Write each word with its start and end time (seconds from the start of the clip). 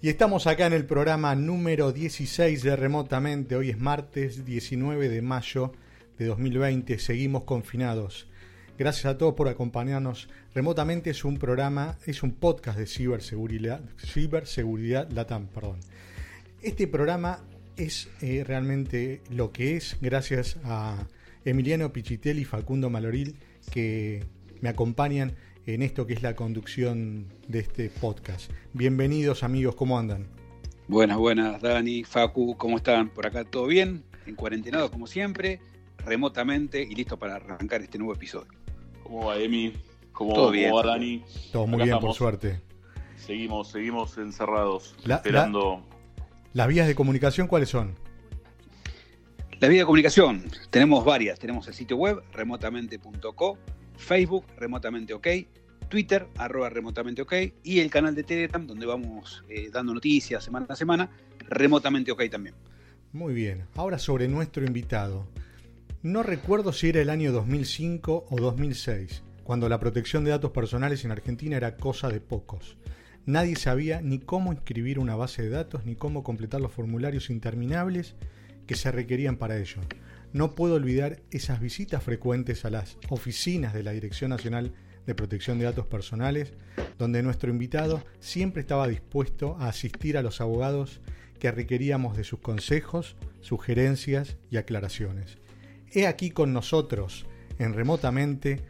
Y 0.00 0.10
estamos 0.10 0.46
acá 0.46 0.66
en 0.66 0.74
el 0.74 0.84
programa 0.84 1.34
número 1.34 1.90
16 1.90 2.62
de 2.62 2.76
Remotamente. 2.76 3.56
Hoy 3.56 3.70
es 3.70 3.80
martes 3.80 4.44
19 4.44 5.08
de 5.08 5.22
mayo 5.22 5.72
de 6.16 6.26
2020. 6.26 7.00
Seguimos 7.00 7.42
confinados. 7.42 8.28
Gracias 8.78 9.06
a 9.06 9.18
todos 9.18 9.34
por 9.34 9.48
acompañarnos. 9.48 10.28
Remotamente 10.54 11.10
es 11.10 11.24
un 11.24 11.36
programa, 11.38 11.98
es 12.06 12.22
un 12.22 12.30
podcast 12.30 12.78
de 12.78 12.86
ciberseguridad, 12.86 13.80
ciberseguridad 13.98 15.10
Latam, 15.10 15.48
perdón. 15.48 15.80
Este 16.62 16.86
programa 16.86 17.40
es 17.76 18.08
eh, 18.20 18.44
realmente 18.46 19.20
lo 19.30 19.50
que 19.50 19.76
es 19.76 19.96
gracias 20.00 20.58
a 20.62 21.08
Emiliano 21.44 21.92
Pichitelli 21.92 22.42
y 22.42 22.44
Facundo 22.44 22.88
Maloril 22.88 23.34
que 23.72 24.22
me 24.60 24.68
acompañan 24.68 25.34
en 25.74 25.82
esto 25.82 26.06
que 26.06 26.14
es 26.14 26.22
la 26.22 26.34
conducción 26.34 27.26
de 27.46 27.58
este 27.58 27.90
podcast. 27.90 28.50
Bienvenidos 28.72 29.42
amigos, 29.42 29.74
¿cómo 29.74 29.98
andan? 29.98 30.26
Buenas, 30.86 31.18
buenas, 31.18 31.60
Dani, 31.60 32.04
Facu, 32.04 32.56
¿cómo 32.56 32.78
están? 32.78 33.10
Por 33.10 33.26
acá 33.26 33.44
todo 33.44 33.66
bien, 33.66 34.02
en 34.26 34.34
cuarentenado 34.34 34.90
como 34.90 35.06
siempre, 35.06 35.60
remotamente 35.98 36.82
y 36.82 36.94
listo 36.94 37.18
para 37.18 37.36
arrancar 37.36 37.82
este 37.82 37.98
nuevo 37.98 38.14
episodio. 38.14 38.48
¿Cómo 39.02 39.26
va 39.26 39.36
Emi? 39.38 39.74
¿Cómo, 40.12 40.32
Todo 40.32 40.44
cómo 40.44 40.52
bien. 40.52 40.74
va 40.74 40.82
Dani? 40.84 41.22
Todo 41.52 41.66
muy 41.66 41.76
Acá 41.82 41.84
bien, 41.84 41.98
por 42.00 42.14
suerte. 42.14 42.60
Seguimos, 43.16 43.68
seguimos 43.68 44.16
encerrados, 44.16 44.96
La- 45.04 45.16
esperando. 45.16 45.82
¿Las 46.54 46.66
vías 46.68 46.86
de 46.86 46.94
comunicación 46.94 47.46
cuáles 47.46 47.68
son? 47.68 47.94
La 49.60 49.68
vía 49.68 49.80
de 49.80 49.84
comunicación, 49.84 50.44
tenemos 50.70 51.04
varias. 51.04 51.38
Tenemos 51.38 51.68
el 51.68 51.74
sitio 51.74 51.98
web, 51.98 52.22
remotamente.co, 52.32 53.58
Facebook, 53.98 54.44
remotamente 54.56 55.12
ok, 55.12 55.26
Twitter, 55.88 56.28
arroba 56.36 56.68
remotamente 56.70 57.22
ok, 57.22 57.34
y 57.62 57.80
el 57.80 57.90
canal 57.90 58.14
de 58.14 58.24
Telegram, 58.24 58.66
donde 58.66 58.86
vamos 58.86 59.44
eh, 59.48 59.70
dando 59.72 59.94
noticias 59.94 60.44
semana 60.44 60.66
a 60.68 60.76
semana, 60.76 61.10
remotamente 61.48 62.12
ok 62.12 62.22
también. 62.30 62.54
Muy 63.12 63.32
bien. 63.32 63.64
Ahora 63.74 63.98
sobre 63.98 64.28
nuestro 64.28 64.64
invitado. 64.64 65.26
No 66.02 66.22
recuerdo 66.22 66.72
si 66.72 66.90
era 66.90 67.00
el 67.00 67.10
año 67.10 67.32
2005 67.32 68.26
o 68.28 68.36
2006, 68.36 69.22
cuando 69.42 69.68
la 69.68 69.80
protección 69.80 70.24
de 70.24 70.30
datos 70.30 70.52
personales 70.52 71.04
en 71.04 71.10
Argentina 71.10 71.56
era 71.56 71.76
cosa 71.76 72.08
de 72.08 72.20
pocos. 72.20 72.76
Nadie 73.26 73.56
sabía 73.56 74.00
ni 74.00 74.18
cómo 74.18 74.52
inscribir 74.52 74.98
una 74.98 75.16
base 75.16 75.42
de 75.42 75.50
datos 75.50 75.84
ni 75.84 75.96
cómo 75.96 76.22
completar 76.22 76.60
los 76.60 76.72
formularios 76.72 77.30
interminables 77.30 78.14
que 78.66 78.76
se 78.76 78.92
requerían 78.92 79.36
para 79.36 79.58
ello. 79.58 79.80
No 80.32 80.54
puedo 80.54 80.74
olvidar 80.74 81.20
esas 81.30 81.60
visitas 81.60 82.02
frecuentes 82.02 82.64
a 82.64 82.70
las 82.70 82.98
oficinas 83.08 83.72
de 83.72 83.82
la 83.82 83.92
Dirección 83.92 84.30
Nacional 84.30 84.72
de 85.08 85.14
Protección 85.14 85.58
de 85.58 85.64
Datos 85.64 85.86
Personales, 85.86 86.52
donde 86.98 87.22
nuestro 87.22 87.50
invitado 87.50 88.04
siempre 88.20 88.60
estaba 88.60 88.86
dispuesto 88.86 89.56
a 89.58 89.68
asistir 89.68 90.18
a 90.18 90.22
los 90.22 90.42
abogados 90.42 91.00
que 91.40 91.50
requeríamos 91.50 92.14
de 92.14 92.24
sus 92.24 92.40
consejos, 92.40 93.16
sugerencias 93.40 94.36
y 94.50 94.58
aclaraciones. 94.58 95.38
He 95.92 96.06
aquí 96.06 96.30
con 96.30 96.52
nosotros, 96.52 97.24
en 97.58 97.72
remotamente, 97.72 98.60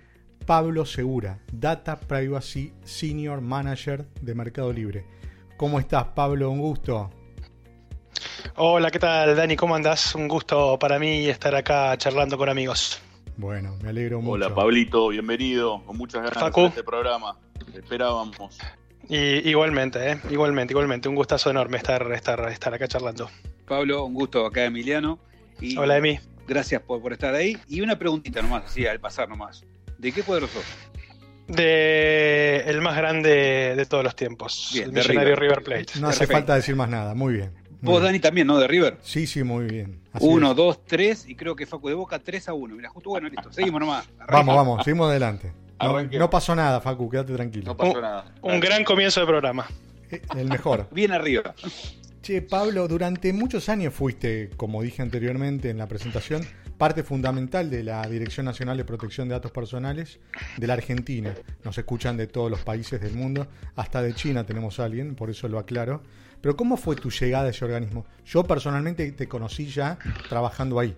Pablo 0.46 0.86
Segura, 0.86 1.40
Data 1.52 1.98
Privacy 1.98 2.72
Senior 2.84 3.40
Manager 3.40 4.06
de 4.22 4.34
Mercado 4.36 4.72
Libre. 4.72 5.06
¿Cómo 5.56 5.80
estás, 5.80 6.04
Pablo? 6.14 6.52
Un 6.52 6.60
gusto. 6.60 7.10
Hola, 8.54 8.92
¿qué 8.92 9.00
tal, 9.00 9.34
Dani? 9.34 9.56
¿Cómo 9.56 9.74
andás? 9.74 10.14
Un 10.14 10.28
gusto 10.28 10.78
para 10.78 11.00
mí 11.00 11.26
estar 11.26 11.52
acá 11.56 11.98
charlando 11.98 12.38
con 12.38 12.48
amigos. 12.48 13.02
Bueno, 13.38 13.76
me 13.82 13.90
alegro 13.90 14.20
mucho. 14.20 14.32
Hola 14.32 14.52
Pablito, 14.52 15.08
bienvenido. 15.08 15.80
Con 15.84 15.96
muchas 15.96 16.22
ganas 16.22 16.38
Facu. 16.40 16.62
de 16.62 16.66
este 16.66 16.82
programa. 16.82 17.38
Te 17.72 17.78
Esperábamos. 17.78 18.58
Y 19.08 19.48
igualmente, 19.48 20.10
¿eh? 20.10 20.20
igualmente, 20.28 20.72
igualmente. 20.72 21.08
Un 21.08 21.14
gustazo 21.14 21.48
enorme 21.48 21.76
estar, 21.76 22.10
estar, 22.12 22.48
estar 22.50 22.74
acá 22.74 22.88
charlando. 22.88 23.30
Pablo, 23.64 24.04
un 24.04 24.14
gusto 24.14 24.44
acá, 24.44 24.64
Emiliano. 24.64 25.20
Y 25.60 25.76
Hola, 25.76 25.98
Emi. 25.98 26.18
Gracias 26.48 26.82
por, 26.82 27.00
por 27.00 27.12
estar 27.12 27.32
ahí. 27.32 27.56
Y 27.68 27.80
una 27.80 27.96
preguntita 27.96 28.42
nomás, 28.42 28.64
así 28.64 28.86
al 28.86 28.98
pasar 28.98 29.28
nomás. 29.28 29.64
¿De 29.98 30.10
qué 30.10 30.24
cuadro 30.24 30.48
sos? 30.48 30.64
De 31.46 32.64
el 32.66 32.80
más 32.82 32.96
grande 32.96 33.74
de 33.76 33.86
todos 33.86 34.02
los 34.02 34.16
tiempos, 34.16 34.70
Bien, 34.72 34.86
el 34.86 34.94
de 34.94 35.00
millonario 35.00 35.36
River. 35.36 35.58
River 35.60 35.64
Plate. 35.64 36.00
No 36.00 36.08
hace 36.08 36.18
Perfecto. 36.18 36.32
falta 36.32 36.54
decir 36.56 36.74
más 36.74 36.88
nada. 36.90 37.14
Muy 37.14 37.34
bien. 37.34 37.52
Vos, 37.80 37.94
bien. 38.00 38.04
Dani, 38.04 38.20
también, 38.20 38.46
¿no? 38.46 38.58
De 38.58 38.66
River. 38.66 38.98
Sí, 39.02 39.26
sí, 39.26 39.42
muy 39.42 39.66
bien. 39.66 40.00
Así 40.12 40.26
Uno, 40.26 40.50
es. 40.50 40.56
dos, 40.56 40.84
tres, 40.84 41.28
y 41.28 41.34
creo 41.36 41.54
que 41.54 41.66
Facu 41.66 41.88
de 41.88 41.94
Boca 41.94 42.18
3 42.18 42.48
a 42.48 42.54
1. 42.54 42.74
Mira, 42.76 42.88
justo 42.88 43.10
bueno, 43.10 43.28
listo. 43.28 43.52
Seguimos 43.52 43.80
nomás. 43.80 44.06
Arranca. 44.18 44.32
Vamos, 44.36 44.56
vamos, 44.56 44.84
seguimos 44.84 45.08
adelante. 45.10 45.52
No, 46.18 46.28
pasó 46.28 46.54
nada, 46.56 46.80
Facu, 46.80 47.08
quédate 47.08 47.34
tranquilo. 47.34 47.66
No 47.66 47.76
pasó 47.76 48.00
nada. 48.00 48.32
Un 48.42 48.58
gran 48.58 48.82
comienzo 48.82 49.20
de 49.20 49.26
programa. 49.26 49.66
Eh, 50.10 50.22
El 50.36 50.48
mejor. 50.48 50.88
Bien 50.92 51.12
arriba. 51.12 51.54
Che, 52.20 52.42
Pablo, 52.42 52.88
durante 52.88 53.32
muchos 53.32 53.68
años 53.68 53.94
fuiste, 53.94 54.50
como 54.56 54.82
dije 54.82 55.02
anteriormente 55.02 55.70
en 55.70 55.78
la 55.78 55.86
presentación, 55.86 56.42
parte 56.78 57.04
fundamental 57.04 57.70
de 57.70 57.84
la 57.84 58.02
Dirección 58.08 58.44
Nacional 58.46 58.76
de 58.76 58.84
Protección 58.84 59.28
de 59.28 59.34
Datos 59.34 59.52
Personales 59.52 60.18
de 60.56 60.66
la 60.66 60.74
Argentina. 60.74 61.32
Nos 61.64 61.78
escuchan 61.78 62.16
de 62.16 62.26
todos 62.26 62.50
los 62.50 62.60
países 62.60 63.00
del 63.00 63.14
mundo, 63.14 63.46
hasta 63.76 64.02
de 64.02 64.14
China 64.14 64.44
tenemos 64.44 64.80
a 64.80 64.84
alguien, 64.84 65.14
por 65.14 65.30
eso 65.30 65.46
lo 65.48 65.58
aclaro. 65.60 66.02
Pero 66.40 66.56
¿cómo 66.56 66.76
fue 66.76 66.96
tu 66.96 67.10
llegada 67.10 67.46
a 67.46 67.50
ese 67.50 67.64
organismo? 67.64 68.06
Yo 68.24 68.44
personalmente 68.44 69.10
te 69.12 69.28
conocí 69.28 69.66
ya 69.66 69.98
trabajando 70.28 70.78
ahí. 70.78 70.96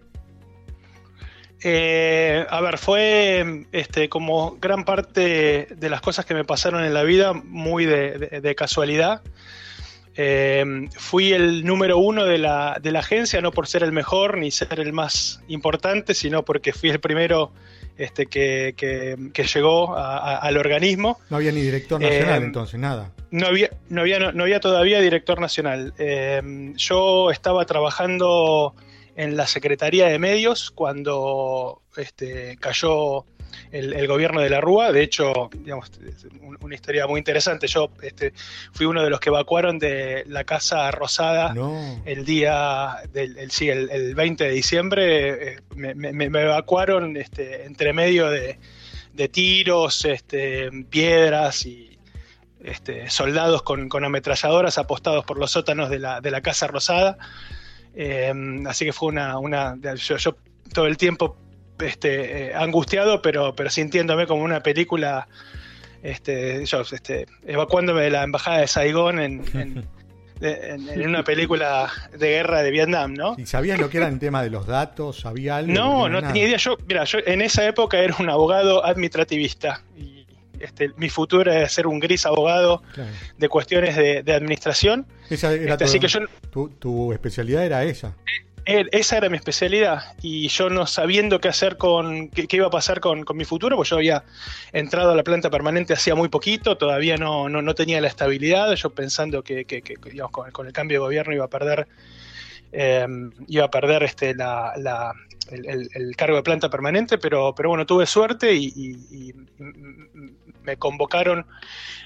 Eh, 1.62 2.47
a 2.49 2.61
ver, 2.61 2.78
fue 2.78 3.67
este, 3.73 4.09
como 4.09 4.56
gran 4.61 4.84
parte 4.84 5.69
de 5.77 5.91
las 5.91 6.01
cosas 6.01 6.25
que 6.25 6.34
me 6.34 6.45
pasaron 6.45 6.84
en 6.84 6.95
la 6.95 7.03
vida, 7.03 7.33
muy 7.33 7.84
de, 7.84 8.55
casualidad. 8.56 9.23
Eh, 10.17 10.89
fui 10.97 11.33
el 11.33 11.65
número 11.65 11.99
uno 11.99 12.25
de 12.25 12.39
la, 12.39 12.78
de 12.83 12.93
la 12.93 13.01
agencia, 13.01 13.41
no 13.41 13.53
por 13.53 13.67
ser 13.67 13.83
el 13.83 13.93
mejor 13.93 14.39
ni 14.39 14.51
ser 14.51 14.81
el 14.81 14.93
más 14.93 15.43
importante, 15.49 16.15
sino 16.15 16.45
porque 16.45 16.72
fui 16.72 16.91
el 16.91 17.01
primero 17.01 17.53
este, 18.00 18.27
que, 18.27 18.75
que- 18.77 19.16
que 19.33 19.44
llegó 19.44 19.97
a- 19.97 20.16
a- 20.19 20.37
al 20.38 20.56
organismo. 20.56 21.19
No 21.31 21.37
había 21.37 21.53
ni 21.53 21.61
director 21.61 22.00
nacional 22.00 22.43
Eh, 22.43 22.47
entonces, 22.47 22.81
nada. 22.81 23.12
No 23.31 23.47
había, 23.47 23.71
no 23.88 24.00
había, 24.00 24.19
no, 24.33 24.43
había 24.43 24.59
todavía 24.61 25.00
director 25.00 25.41
nacional. 25.41 25.94
Eh, 25.99 26.72
yo 26.77 27.31
estaba 27.31 27.65
trabajando 27.66 28.75
en 29.16 29.37
la 29.37 29.47
Secretaría 29.47 30.06
de 30.06 30.19
Medios 30.19 30.71
cuando 30.71 31.83
este, 31.97 32.56
cayó 32.60 33.25
el, 33.72 33.93
el 33.93 34.06
gobierno 34.06 34.41
de 34.41 34.50
la 34.50 34.61
Rúa. 34.61 34.93
De 34.93 35.03
hecho, 35.03 35.50
digamos, 35.53 35.91
una 36.61 36.75
historia 36.75 37.06
muy 37.06 37.19
interesante. 37.19 37.66
Yo 37.66 37.91
este, 38.03 38.33
fui 38.72 38.87
uno 38.87 39.03
de 39.03 39.11
los 39.11 39.21
que 39.21 39.28
evacuaron 39.31 39.78
de 39.78 40.25
la 40.27 40.44
Casa 40.44 40.91
Rosada 40.91 41.55
No. 41.55 42.03
el 42.05 42.25
día 42.25 42.97
del 43.12 43.39
el, 43.39 43.50
sí, 43.50 43.69
el, 43.69 43.91
el 43.91 44.15
20 44.15 44.44
de 44.44 44.50
diciembre. 44.50 45.53
eh, 45.55 45.59
me, 45.75 45.94
me- 45.94 46.12
me 46.12 46.43
evacuaron 46.43 47.16
este, 47.16 47.65
entre 47.65 47.93
medio 47.93 48.28
de, 48.31 48.59
de 49.15 49.28
tiros, 49.28 50.04
este, 50.04 50.71
piedras 50.91 51.66
y 51.66 51.98
este, 52.63 53.09
soldados 53.09 53.63
con, 53.63 53.89
con 53.89 54.04
ametralladoras 54.04 54.77
apostados 54.78 55.25
por 55.25 55.39
los 55.39 55.51
sótanos 55.51 55.89
de 55.91 55.98
la, 55.98 56.21
de 56.21 56.30
la 56.30 56.41
Casa 56.42 56.66
Rosada. 56.66 57.16
Eh, 57.95 58.33
así 58.66 58.84
que 58.84 58.92
fue 58.92 59.09
una. 59.09 59.39
una 59.39 59.77
yo, 59.97 60.16
yo 60.16 60.36
todo 60.72 60.86
el 60.86 60.97
tiempo 60.97 61.36
este, 61.84 62.48
eh, 62.48 62.54
angustiado, 62.54 63.22
pero, 63.22 63.54
pero 63.54 63.71
sintiéndome 63.71 64.27
como 64.27 64.42
una 64.44 64.62
película. 64.62 65.28
Este, 66.03 66.65
yo, 66.65 66.80
este, 66.80 67.27
evacuándome 67.47 68.03
de 68.03 68.10
la 68.10 68.22
embajada 68.22 68.59
de 68.60 68.66
Saigón 68.68 69.21
en, 69.21 69.42
en- 69.53 69.84
de- 70.41 70.71
en- 70.71 70.88
en 70.88 71.06
una 71.09 71.22
película 71.24 71.91
de 72.16 72.28
guerra 72.30 72.62
de 72.62 72.71
Vietnam, 72.71 73.12
¿no? 73.12 73.34
¿Y 73.36 73.44
sabías 73.44 73.78
lo 73.78 73.91
que 73.91 73.98
era 73.98 74.09
el 74.09 74.18
tema 74.18 74.42
de 74.42 74.48
los 74.50 74.66
datos? 74.66 75.21
¿Sabía 75.21 75.56
algo? 75.59 75.72
No, 75.72 76.09
no 76.09 76.21
nada. 76.22 76.32
tenía 76.32 76.48
idea. 76.48 76.56
Yo, 76.56 76.78
mira, 76.88 77.04
yo 77.04 77.18
en 77.27 77.42
esa 77.42 77.66
época 77.66 77.98
era 77.98 78.16
un 78.18 78.30
abogado 78.30 78.82
administrativista. 78.84 79.82
Y 79.94 80.27
este, 80.59 80.91
mi 80.97 81.10
futuro 81.10 81.53
era 81.53 81.68
ser 81.68 81.86
un 81.86 82.00
gris 82.00 82.24
abogado 82.24 82.82
Claro. 82.94 83.10
de 83.36 83.48
cuestiones 83.50 83.94
de, 83.97 84.22
de 84.22 84.32
administración. 84.32 85.06
Esa 85.28 85.53
era 85.53 85.72
Este, 85.72 85.84
así 85.84 85.98
tu- 85.98 86.00
que 86.00 86.09
yo, 86.09 86.21
tu, 86.50 86.68
tu 86.71 87.12
especialidad 87.12 87.65
era 87.66 87.84
esa. 87.84 88.09
eh, 88.09 88.47
esa 88.93 89.17
era 89.17 89.28
mi 89.28 89.37
especialidad. 89.37 90.03
Y 90.22 90.49
yo 90.49 90.71
no 90.71 90.87
sabiendo 90.87 91.41
qué 91.41 91.49
hacer 91.49 91.77
con, 91.77 92.28
qué, 92.28 92.47
iba 92.57 92.67
a 92.67 92.71
pasar 92.71 93.01
con, 93.01 93.25
con 93.25 93.37
mi 93.37 93.45
futuro, 93.45 93.77
pues 93.77 93.89
yo 93.91 93.97
había 93.97 94.25
entrado 94.72 95.13
a 95.13 95.15
la 95.17 95.22
planta 95.25 95.51
permanente 95.51 95.93
hacía 95.95 96.15
muy 96.15 96.28
poquito, 96.28 96.77
todavía 96.77 97.17
no, 97.17 97.49
no, 97.49 97.63
no 97.63 97.75
tenía 97.75 98.01
la 98.01 98.09
estabilidad. 98.09 98.72
Yo 98.75 98.91
pensando 98.91 99.43
que, 99.43 99.65
que- 99.65 99.83
con, 100.53 100.67
el 100.67 100.72
cambio 100.72 100.97
de 100.99 101.07
gobierno 101.07 101.34
iba 101.34 101.45
a 101.47 101.49
perder. 101.49 101.89
eh, 102.72 103.07
iba 103.49 103.65
a 103.67 103.71
perder 103.71 104.03
este, 104.05 104.34
la, 104.34 104.73
el, 105.51 106.16
cargo 106.16 106.37
de 106.37 106.43
planta 106.43 106.71
permanente, 106.71 107.19
pero, 107.19 107.55
pero 107.55 107.71
bueno, 107.71 107.87
tuve 107.87 108.07
suerte 108.07 108.55
y, 108.55 108.69
me 110.62 110.77
convocaron 110.77 111.47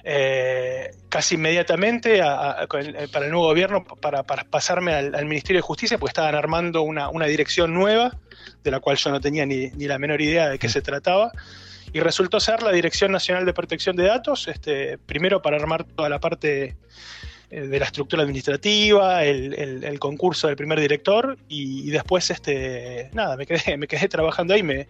eh, 0.04 0.90
casi 1.08 1.36
inmediatamente 1.36 2.18
para 2.18 3.24
el 3.24 3.30
nuevo 3.30 3.46
gobierno 3.46 3.84
para, 3.84 4.22
pasarme 4.22 4.92
al, 4.92 5.24
Ministerio 5.26 5.58
de 5.58 5.62
Justicia, 5.62 5.98
porque 5.98 6.10
estaban 6.10 6.34
armando 6.34 6.82
una, 6.82 7.26
dirección 7.26 7.72
nueva, 7.72 8.16
de 8.62 8.70
la 8.70 8.80
cual 8.80 8.96
yo 8.96 9.10
no 9.10 9.20
tenía 9.20 9.46
ni, 9.46 9.70
la 9.70 9.98
menor 9.98 10.20
idea 10.20 10.48
de 10.48 10.58
qué 10.58 10.68
se 10.68 10.82
trataba. 10.82 11.32
Y 11.92 12.00
resultó 12.00 12.40
ser 12.40 12.62
la 12.62 12.72
Dirección 12.72 13.12
Nacional 13.12 13.46
de 13.46 13.52
Protección 13.52 13.94
de 13.94 14.04
Datos, 14.04 14.48
este, 14.48 14.98
primero 14.98 15.40
para 15.40 15.56
armar 15.56 15.84
toda 15.84 16.08
la 16.08 16.18
parte 16.18 16.76
eh, 17.50 17.60
de 17.60 17.78
la 17.78 17.84
estructura 17.84 18.22
administrativa, 18.22 19.22
el, 19.24 19.98
concurso 20.00 20.48
del 20.48 20.56
primer 20.56 20.80
director 20.80 21.38
y, 21.48 21.90
después 21.90 22.30
este 22.30 23.10
nada 23.12 23.36
me 23.36 23.46
quedé 23.46 23.76
me 23.78 23.86
quedé 23.86 24.08
trabajando 24.08 24.54
ahí 24.54 24.62
me 24.62 24.88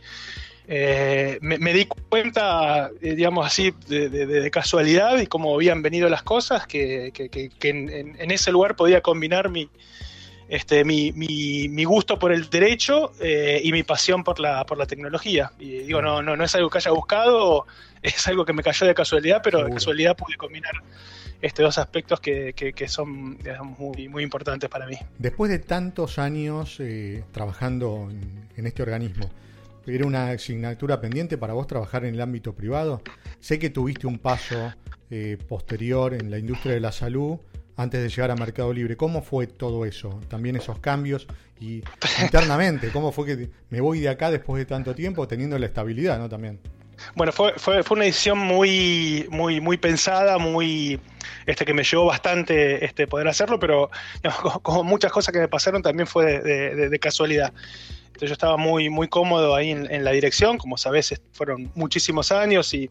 eh, 0.67 1.39
me, 1.43 1.73
di 1.75 1.87
cuenta, 1.87 2.91
eh, 3.03 3.15
digamos 3.15 3.47
así, 3.47 3.75
de, 3.87 4.51
casualidad 4.51 5.19
y 5.19 5.27
cómo 5.27 5.55
habían 5.55 5.83
venido 5.83 6.09
las 6.09 6.23
cosas, 6.23 6.67
que, 6.67 7.13
en, 7.63 8.31
ese 8.31 8.51
lugar 8.51 8.75
podía 8.75 9.03
combinar 9.03 9.51
mi, 9.51 9.69
este, 10.49 10.85
mi, 10.85 11.13
mi, 11.13 11.85
gusto 11.85 12.19
por 12.19 12.33
el 12.33 12.49
derecho 12.49 13.13
eh, 13.21 13.61
y 13.63 13.73
mi 13.73 13.83
pasión 13.83 14.25
por 14.25 14.41
la, 14.41 14.65
por 14.65 14.79
la 14.79 14.87
tecnología. 14.87 15.53
Y 15.59 15.81
digo, 15.81 16.01
no, 16.01 16.23
no, 16.23 16.35
no 16.35 16.45
es 16.45 16.55
algo 16.55 16.71
que 16.71 16.79
haya 16.79 16.93
buscado, 16.93 17.67
es 18.03 18.27
algo 18.27 18.47
que 18.47 18.55
me 18.55 18.63
cayó 18.63 18.87
de 18.87 18.95
casualidad, 18.95 19.43
pero 19.45 19.65
de 19.65 19.71
casualidad 19.71 20.17
pude 20.17 20.37
combinar 20.37 20.83
estos 21.43 21.63
dos 21.63 21.77
aspectos 21.77 22.21
que, 22.21 22.75
son 22.89 23.39
muy, 23.79 24.09
muy 24.09 24.23
importantes 24.23 24.71
para 24.71 24.87
mí. 24.87 24.97
Después 25.19 25.51
de 25.51 25.59
tantos 25.59 26.19
años 26.19 26.81
trabajando 27.33 28.09
en 28.57 28.67
este 28.67 28.83
organismo, 28.83 29.29
era 29.87 30.07
una 30.07 30.31
asignatura 30.31 31.01
pendiente 31.01 31.39
para 31.39 31.53
vos 31.53 31.67
trabajar 31.67 32.05
en 32.05 32.15
el 32.15 32.21
ámbito 32.21 32.55
privado. 32.55 33.03
Sé 33.41 33.59
que 33.59 33.71
tuviste 33.71 34.07
un 34.07 34.19
paso 34.19 34.73
eh, 35.11 35.39
posterior 35.49 36.15
en 36.15 36.31
la 36.31 36.39
industria 36.39 36.75
de 36.75 36.81
la 36.81 36.93
salud 36.93 37.39
antes 37.77 38.03
de 38.03 38.09
llegar 38.09 38.31
a 38.31 38.37
Mercado 38.37 38.73
Libre. 38.73 38.97
¿Cómo 38.97 39.23
fue 39.23 39.47
todo 39.47 39.85
eso? 39.85 40.21
También 40.29 40.57
esos 40.57 40.79
cambios 40.79 41.27
y 41.61 41.83
internamente, 42.23 42.91
¿cómo 42.91 43.13
fue 43.13 43.27
que 43.27 43.51
me 43.71 43.81
voy 43.81 44.01
de 44.01 44.09
acá 44.09 44.31
después 44.31 44.59
de 44.59 44.67
tanto 44.67 44.95
tiempo 44.95 45.29
teniendo 45.29 45.59
la 45.59 45.67
estabilidad, 45.67 46.19
¿no? 46.19 46.29
También. 46.29 46.61
Bueno, 47.17 47.33
fue, 47.33 47.53
fue, 47.57 47.83
fue 47.83 47.97
una 47.97 48.05
decisión 48.05 48.39
muy, 48.39 49.27
muy, 49.29 49.61
muy 49.61 49.77
pensada, 49.77 50.39
muy, 50.39 51.01
este, 51.45 51.65
que 51.65 51.75
me 51.75 51.83
llevó 51.83 52.07
bastante 52.07 52.85
este, 52.85 53.09
poder 53.09 53.27
hacerlo, 53.27 53.59
pero 53.59 53.91
como 54.63 54.85
muchas 54.85 55.11
cosas 55.11 55.33
que 55.33 55.41
me 55.41 55.49
pasaron 55.49 55.83
también 55.83 56.07
fue 56.07 56.41
de 56.41 56.99
casualidad. 57.01 57.53
Entonces 58.15 58.29
yo 58.29 58.35
estaba 58.35 58.57
muy, 58.57 58.91
muy 58.91 59.09
cómodo 59.09 59.57
ahí 59.57 59.73
en, 59.73 60.05
la 60.05 60.13
dirección, 60.13 60.57
como 60.57 60.79
sabes, 60.79 61.21
fueron 61.33 61.73
muchísimos 61.75 62.31
años 62.31 62.73
y 62.73 62.89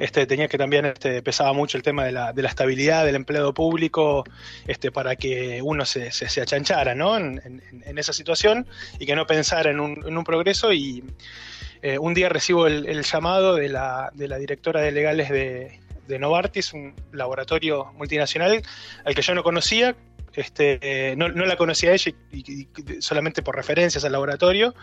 este, 0.00 0.26
tenía 0.26 0.48
que 0.48 0.58
también, 0.58 0.86
este, 0.86 1.22
pesaba 1.22 1.52
mucho 1.52 1.76
el 1.76 1.84
tema 1.84 2.04
de 2.04 2.10
la, 2.10 2.32
de 2.32 2.42
la 2.42 2.48
estabilidad 2.48 3.04
del 3.04 3.14
empleado 3.14 3.54
público 3.54 4.24
este, 4.66 4.90
para 4.90 5.14
que 5.14 5.62
uno 5.62 5.84
se, 5.84 6.10
se, 6.10 6.40
achanchara 6.40 6.96
¿no? 6.96 7.16
en, 7.16 7.62
esa 7.96 8.12
situación 8.12 8.66
y 8.98 9.06
que 9.06 9.14
no 9.14 9.24
pensara 9.24 9.70
en 9.70 9.78
un, 9.78 10.04
en 10.04 10.18
un 10.18 10.24
progreso. 10.24 10.72
Y 10.72 11.04
eh, 11.82 11.96
un 11.96 12.12
día 12.12 12.28
recibo 12.28 12.66
el, 12.66 13.04
llamado 13.04 13.54
de 13.54 13.68
la, 13.68 14.10
de 14.14 14.26
la, 14.26 14.38
directora 14.38 14.80
de 14.80 14.90
legales 14.90 15.28
de, 15.30 15.78
de 16.08 16.18
Novartis, 16.18 16.72
un 16.72 16.96
laboratorio 17.12 17.92
multinacional 17.96 18.62
al 19.04 19.14
que 19.14 19.22
yo 19.22 19.32
no 19.36 19.44
conocía, 19.44 19.94
este, 20.38 21.14
no, 21.16 21.28
la 21.28 21.56
conocía 21.56 21.92
ella 21.92 22.12
y, 22.32 22.68
solamente 23.00 23.42
por 23.42 23.56
referencias 23.56 24.04
al 24.04 24.12
laboratorio. 24.12 24.74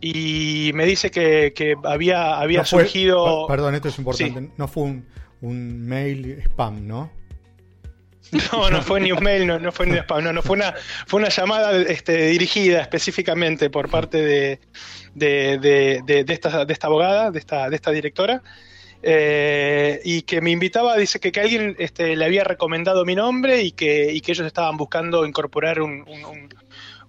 Y 0.00 0.70
me 0.74 0.84
dice 0.84 1.10
que, 1.10 1.76
había, 1.84 2.38
había 2.38 2.64
surgido. 2.64 3.46
Perdón, 3.46 3.74
esto 3.74 3.88
es 3.88 3.98
importante. 3.98 4.50
No 4.56 4.68
fue 4.68 5.02
un, 5.40 5.86
mail 5.86 6.42
spam, 6.46 6.86
¿no? 6.86 7.10
No, 8.52 8.68
no 8.70 8.82
fue 8.82 9.00
ni 9.00 9.12
un 9.12 9.22
mail, 9.22 9.46
no, 9.46 9.70
fue 9.70 9.86
ni 9.86 9.96
spam, 9.98 10.24
no, 10.24 10.32
no 10.32 10.42
fue 10.42 10.56
una, 10.56 10.74
fue 11.06 11.20
una 11.20 11.28
llamada 11.28 11.76
este, 11.76 12.26
dirigida 12.28 12.80
específicamente 12.80 13.70
por 13.70 13.88
parte 13.90 14.22
de, 14.22 14.60
de, 15.14 16.24
esta, 16.26 16.64
de 16.64 16.72
esta 16.72 16.86
abogada, 16.88 17.30
de 17.30 17.38
esta, 17.38 17.70
de 17.70 17.76
esta 17.76 17.90
directora, 17.92 18.42
eh, 19.06 20.00
y 20.02 20.22
que 20.22 20.40
me 20.40 20.50
invitaba, 20.50 20.96
dice 20.96 21.20
que, 21.20 21.30
que 21.30 21.40
alguien 21.40 21.76
este, 21.78 22.16
le 22.16 22.24
había 22.24 22.42
recomendado 22.42 23.04
mi 23.04 23.14
nombre 23.14 23.62
y 23.62 23.72
que, 23.72 24.10
y 24.10 24.22
que 24.22 24.32
ellos 24.32 24.46
estaban 24.46 24.78
buscando 24.78 25.26
incorporar 25.26 25.82
un, 25.82 26.06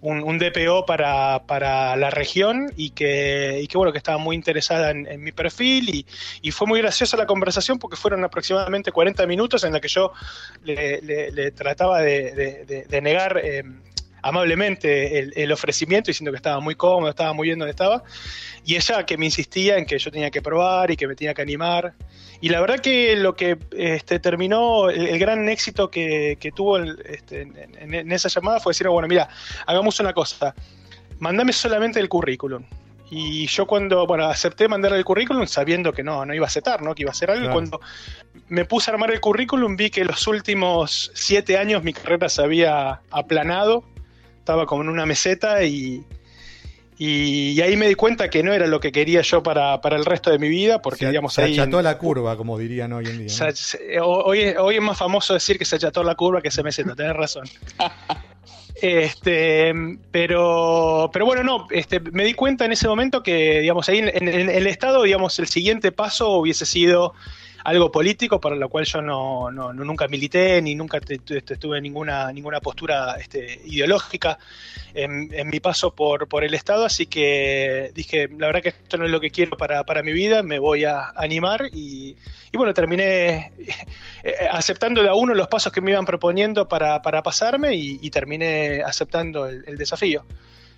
un, 0.01 0.37
DPO 0.37 0.85
para, 0.85 1.43
para, 1.47 1.95
la 1.95 2.09
región 2.09 2.69
y 2.75 2.89
que, 2.89 3.61
y 3.61 3.67
que, 3.67 3.77
bueno, 3.77 3.93
que 3.93 3.97
estaba 3.97 4.17
muy 4.17 4.35
interesada 4.35 4.91
en, 4.91 5.23
mi 5.23 5.31
perfil 5.31 5.87
y, 5.89 6.05
y, 6.41 6.51
fue 6.51 6.67
muy 6.67 6.81
graciosa 6.81 7.15
la 7.15 7.25
conversación 7.25 7.79
porque 7.79 7.95
fueron 7.95 8.25
aproximadamente 8.25 8.91
40 8.91 9.25
minutos 9.25 9.63
en 9.63 9.71
la 9.71 9.79
que 9.79 9.87
yo 9.87 10.11
le, 10.63 11.51
trataba 11.51 12.01
de, 12.01 12.85
de, 12.89 13.01
negar 13.01 13.39
eh, 13.41 13.63
amablemente 14.25 15.19
el, 15.19 15.51
ofrecimiento, 15.51 16.07
diciendo 16.07 16.31
que 16.31 16.37
estaba 16.37 16.59
muy 16.59 16.73
cómodo, 16.73 17.11
estaba 17.11 17.31
muy 17.33 17.47
bien 17.47 17.59
donde 17.59 17.69
estaba. 17.69 18.03
Y 18.65 18.75
ella 18.75 19.05
que 19.05 19.17
me 19.17 19.25
insistía 19.25 19.77
en 19.77 19.85
que 19.85 19.99
yo 19.99 20.09
tenía 20.09 20.31
que 20.31 20.41
probar 20.41 20.89
y 20.89 20.97
que 20.97 21.07
me 21.07 21.13
tenía 21.13 21.35
que 21.35 21.43
animar. 21.43 21.93
Y 22.41 22.49
la 22.49 22.59
verdad 22.59 22.79
que 22.79 23.15
lo 23.17 23.35
que 23.35 23.59
este, 23.77 24.17
terminó, 24.19 24.89
el, 24.89 25.19
gran 25.19 25.47
éxito 25.47 25.91
que, 25.91 26.39
tuvo 26.55 26.79
este, 26.79 27.41
en, 27.77 28.11
esa 28.11 28.27
llamada 28.27 28.59
fue 28.59 28.71
decir, 28.71 28.87
bueno, 28.87 29.07
mira, 29.07 29.29
hagamos 29.67 29.99
una 29.99 30.11
cosa, 30.11 30.55
mandame 31.19 31.53
solamente 31.53 31.99
el 31.99 32.09
currículum. 32.09 32.63
Y 33.11 33.45
yo 33.45 33.67
cuando, 33.67 34.07
bueno, 34.07 34.25
acepté 34.25 34.67
mandar 34.67 34.93
el 34.93 35.05
currículum 35.05 35.45
sabiendo 35.45 35.93
que 35.93 36.01
no, 36.01 36.25
no 36.25 36.33
iba 36.33 36.45
a 36.45 36.47
aceptar, 36.47 36.81
¿no? 36.81 36.95
Que 36.95 37.03
iba 37.03 37.11
a 37.11 37.13
hacer 37.13 37.29
algo. 37.29 37.51
Cuando 37.51 37.79
me 38.47 38.65
puse 38.65 38.89
a 38.89 38.95
armar 38.95 39.11
el 39.11 39.19
currículum 39.19 39.75
vi 39.75 39.91
que 39.91 40.03
los 40.03 40.25
últimos 40.25 41.11
siete 41.13 41.59
años 41.59 41.83
mi 41.83 41.93
carrera 41.93 42.27
se 42.27 42.41
había 42.41 43.01
aplanado 43.11 43.83
estaba 44.45 44.67
como 44.67 44.83
en 44.83 44.89
una 44.89 45.07
meseta 45.07 45.63
y, 45.63 46.03
y, 46.99 47.59
ahí 47.61 47.75
me 47.75 47.87
di 47.87 47.95
cuenta 47.95 48.29
que 48.29 48.43
no 48.43 48.53
era 48.53 48.67
lo 48.67 48.79
que 48.79 48.91
quería 48.91 49.21
yo 49.21 49.41
para, 49.41 49.81
el 49.83 50.05
resto 50.05 50.29
de 50.29 50.37
mi 50.37 50.49
vida, 50.49 50.83
porque 50.83 51.07
digamos 51.07 51.33
se 51.33 51.45
acható 51.45 51.81
la 51.81 51.97
curva, 51.97 52.37
como 52.37 52.55
dirían 52.55 52.93
hoy 52.93 53.07
en 53.07 53.25
día. 53.25 54.03
hoy, 54.03 54.53
hoy, 54.59 54.75
es 54.75 54.81
más 54.83 54.99
famoso 54.99 55.33
decir 55.33 55.57
que 55.57 55.65
se 55.65 55.77
acható 55.77 56.03
la 56.03 56.13
curva 56.13 56.43
que 56.43 56.51
se 56.51 56.61
meseta, 56.61 56.95
tenés 56.95 57.15
razón. 57.15 57.49
Este, 58.81 59.73
pero, 60.11 61.09
pero 61.13 61.25
bueno, 61.25 61.43
no, 61.43 61.67
este, 61.71 62.01
me 62.01 62.25
di 62.25 62.33
cuenta 62.33 62.65
en 62.65 62.73
ese 62.73 62.89
momento 62.89 63.23
que, 63.23 63.61
digamos, 63.61 63.87
ahí 63.87 63.99
en, 63.99 64.27
el 64.27 64.67
Estado, 64.67 65.01
digamos, 65.03 65.39
el 65.39 65.47
siguiente 65.47 65.93
paso 65.93 66.31
hubiese 66.31 66.65
sido 66.65 67.13
algo 67.65 67.91
político 67.91 68.39
para 68.39 68.55
lo 68.55 68.69
cual 68.69 68.85
yo 68.85 69.01
no, 69.01 69.49
nunca 69.51 70.07
milité 70.07 70.61
ni 70.61 70.75
nunca 70.75 70.99
estuve 70.99 71.77
en 71.77 71.83
ninguna, 71.83 72.31
ninguna 72.31 72.61
postura 72.61 73.15
este, 73.19 73.59
ideológica 73.65 74.37
en, 74.93 75.49
mi 75.49 75.59
paso 75.59 75.93
por, 75.93 76.27
por 76.27 76.43
el 76.43 76.53
Estado, 76.53 76.85
así 76.85 77.07
que 77.07 77.91
dije, 77.95 78.29
la 78.37 78.47
verdad 78.47 78.61
que 78.61 78.69
esto 78.69 78.97
no 78.97 79.05
es 79.05 79.11
lo 79.11 79.19
que 79.19 79.31
quiero 79.31 79.57
para, 79.57 80.03
mi 80.03 80.13
vida, 80.13 80.43
me 80.43 80.59
voy 80.59 80.85
a 80.85 81.09
animar 81.15 81.69
y, 81.73 82.15
bueno, 82.53 82.73
terminé 82.73 83.51
eh, 84.23 84.35
aceptando 84.51 85.01
de 85.01 85.09
a 85.09 85.15
uno 85.15 85.33
los 85.33 85.47
pasos 85.47 85.73
que 85.73 85.81
me 85.81 85.91
iban 85.91 86.05
proponiendo 86.05 86.67
para, 86.67 87.01
pasarme 87.01 87.73
y, 87.73 88.09
terminé 88.11 88.83
aceptando 88.85 89.47
el, 89.47 89.75
desafío. 89.75 90.23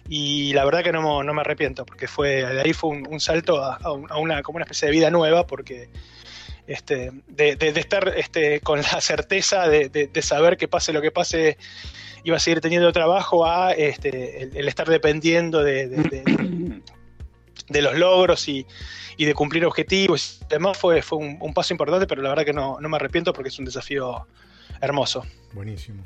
Y 0.10 0.54
la 0.54 0.64
verdad 0.64 0.84
que 0.84 0.94
no, 0.94 1.22
me 1.22 1.42
arrepiento 1.42 1.86
porque 1.86 2.08
fue 2.08 2.46
de 2.46 2.62
ahí 2.62 2.72
fue 2.72 2.92
un, 2.92 3.20
salto 3.20 3.62
a, 3.62 3.76
a, 3.76 3.92
una 3.92 4.42
como 4.42 4.56
una 4.56 4.64
especie 4.64 4.88
de 4.88 4.94
vida 4.94 5.12
nueva 5.12 5.46
porque 5.46 5.90
este, 6.68 7.12
de, 7.28 7.58
estar 7.76 8.14
este, 8.18 8.60
con 8.60 8.82
la 8.82 9.02
certeza 9.02 9.68
de, 9.68 10.10
saber 10.22 10.58
que 10.58 10.68
pase 10.68 10.92
lo 10.92 11.02
que 11.02 11.12
pase, 11.12 11.58
iba 12.26 12.36
a 12.36 12.40
seguir 12.40 12.60
teniendo 12.60 12.92
trabajo, 12.92 13.46
a 13.46 13.72
este, 13.72 14.44
el, 14.44 14.68
estar 14.68 14.88
dependiendo 14.88 15.64
de, 15.64 16.82
los 17.70 17.98
logros 17.98 18.48
y, 18.50 18.68
de 19.18 19.34
cumplir 19.34 19.66
objetivos. 19.66 20.42
Además 20.48 20.78
fue, 20.78 21.02
fue 21.02 21.18
un, 21.18 21.54
paso 21.54 21.74
importante, 21.74 22.06
pero 22.06 22.22
la 22.22 22.30
verdad 22.30 22.46
que 22.46 22.54
no, 22.54 22.78
me 22.80 22.96
arrepiento 22.98 23.32
porque 23.34 23.50
es 23.50 23.58
un 23.58 23.66
desafío 23.66 24.28
hermoso. 24.82 25.24
Buenísimo. 25.54 26.04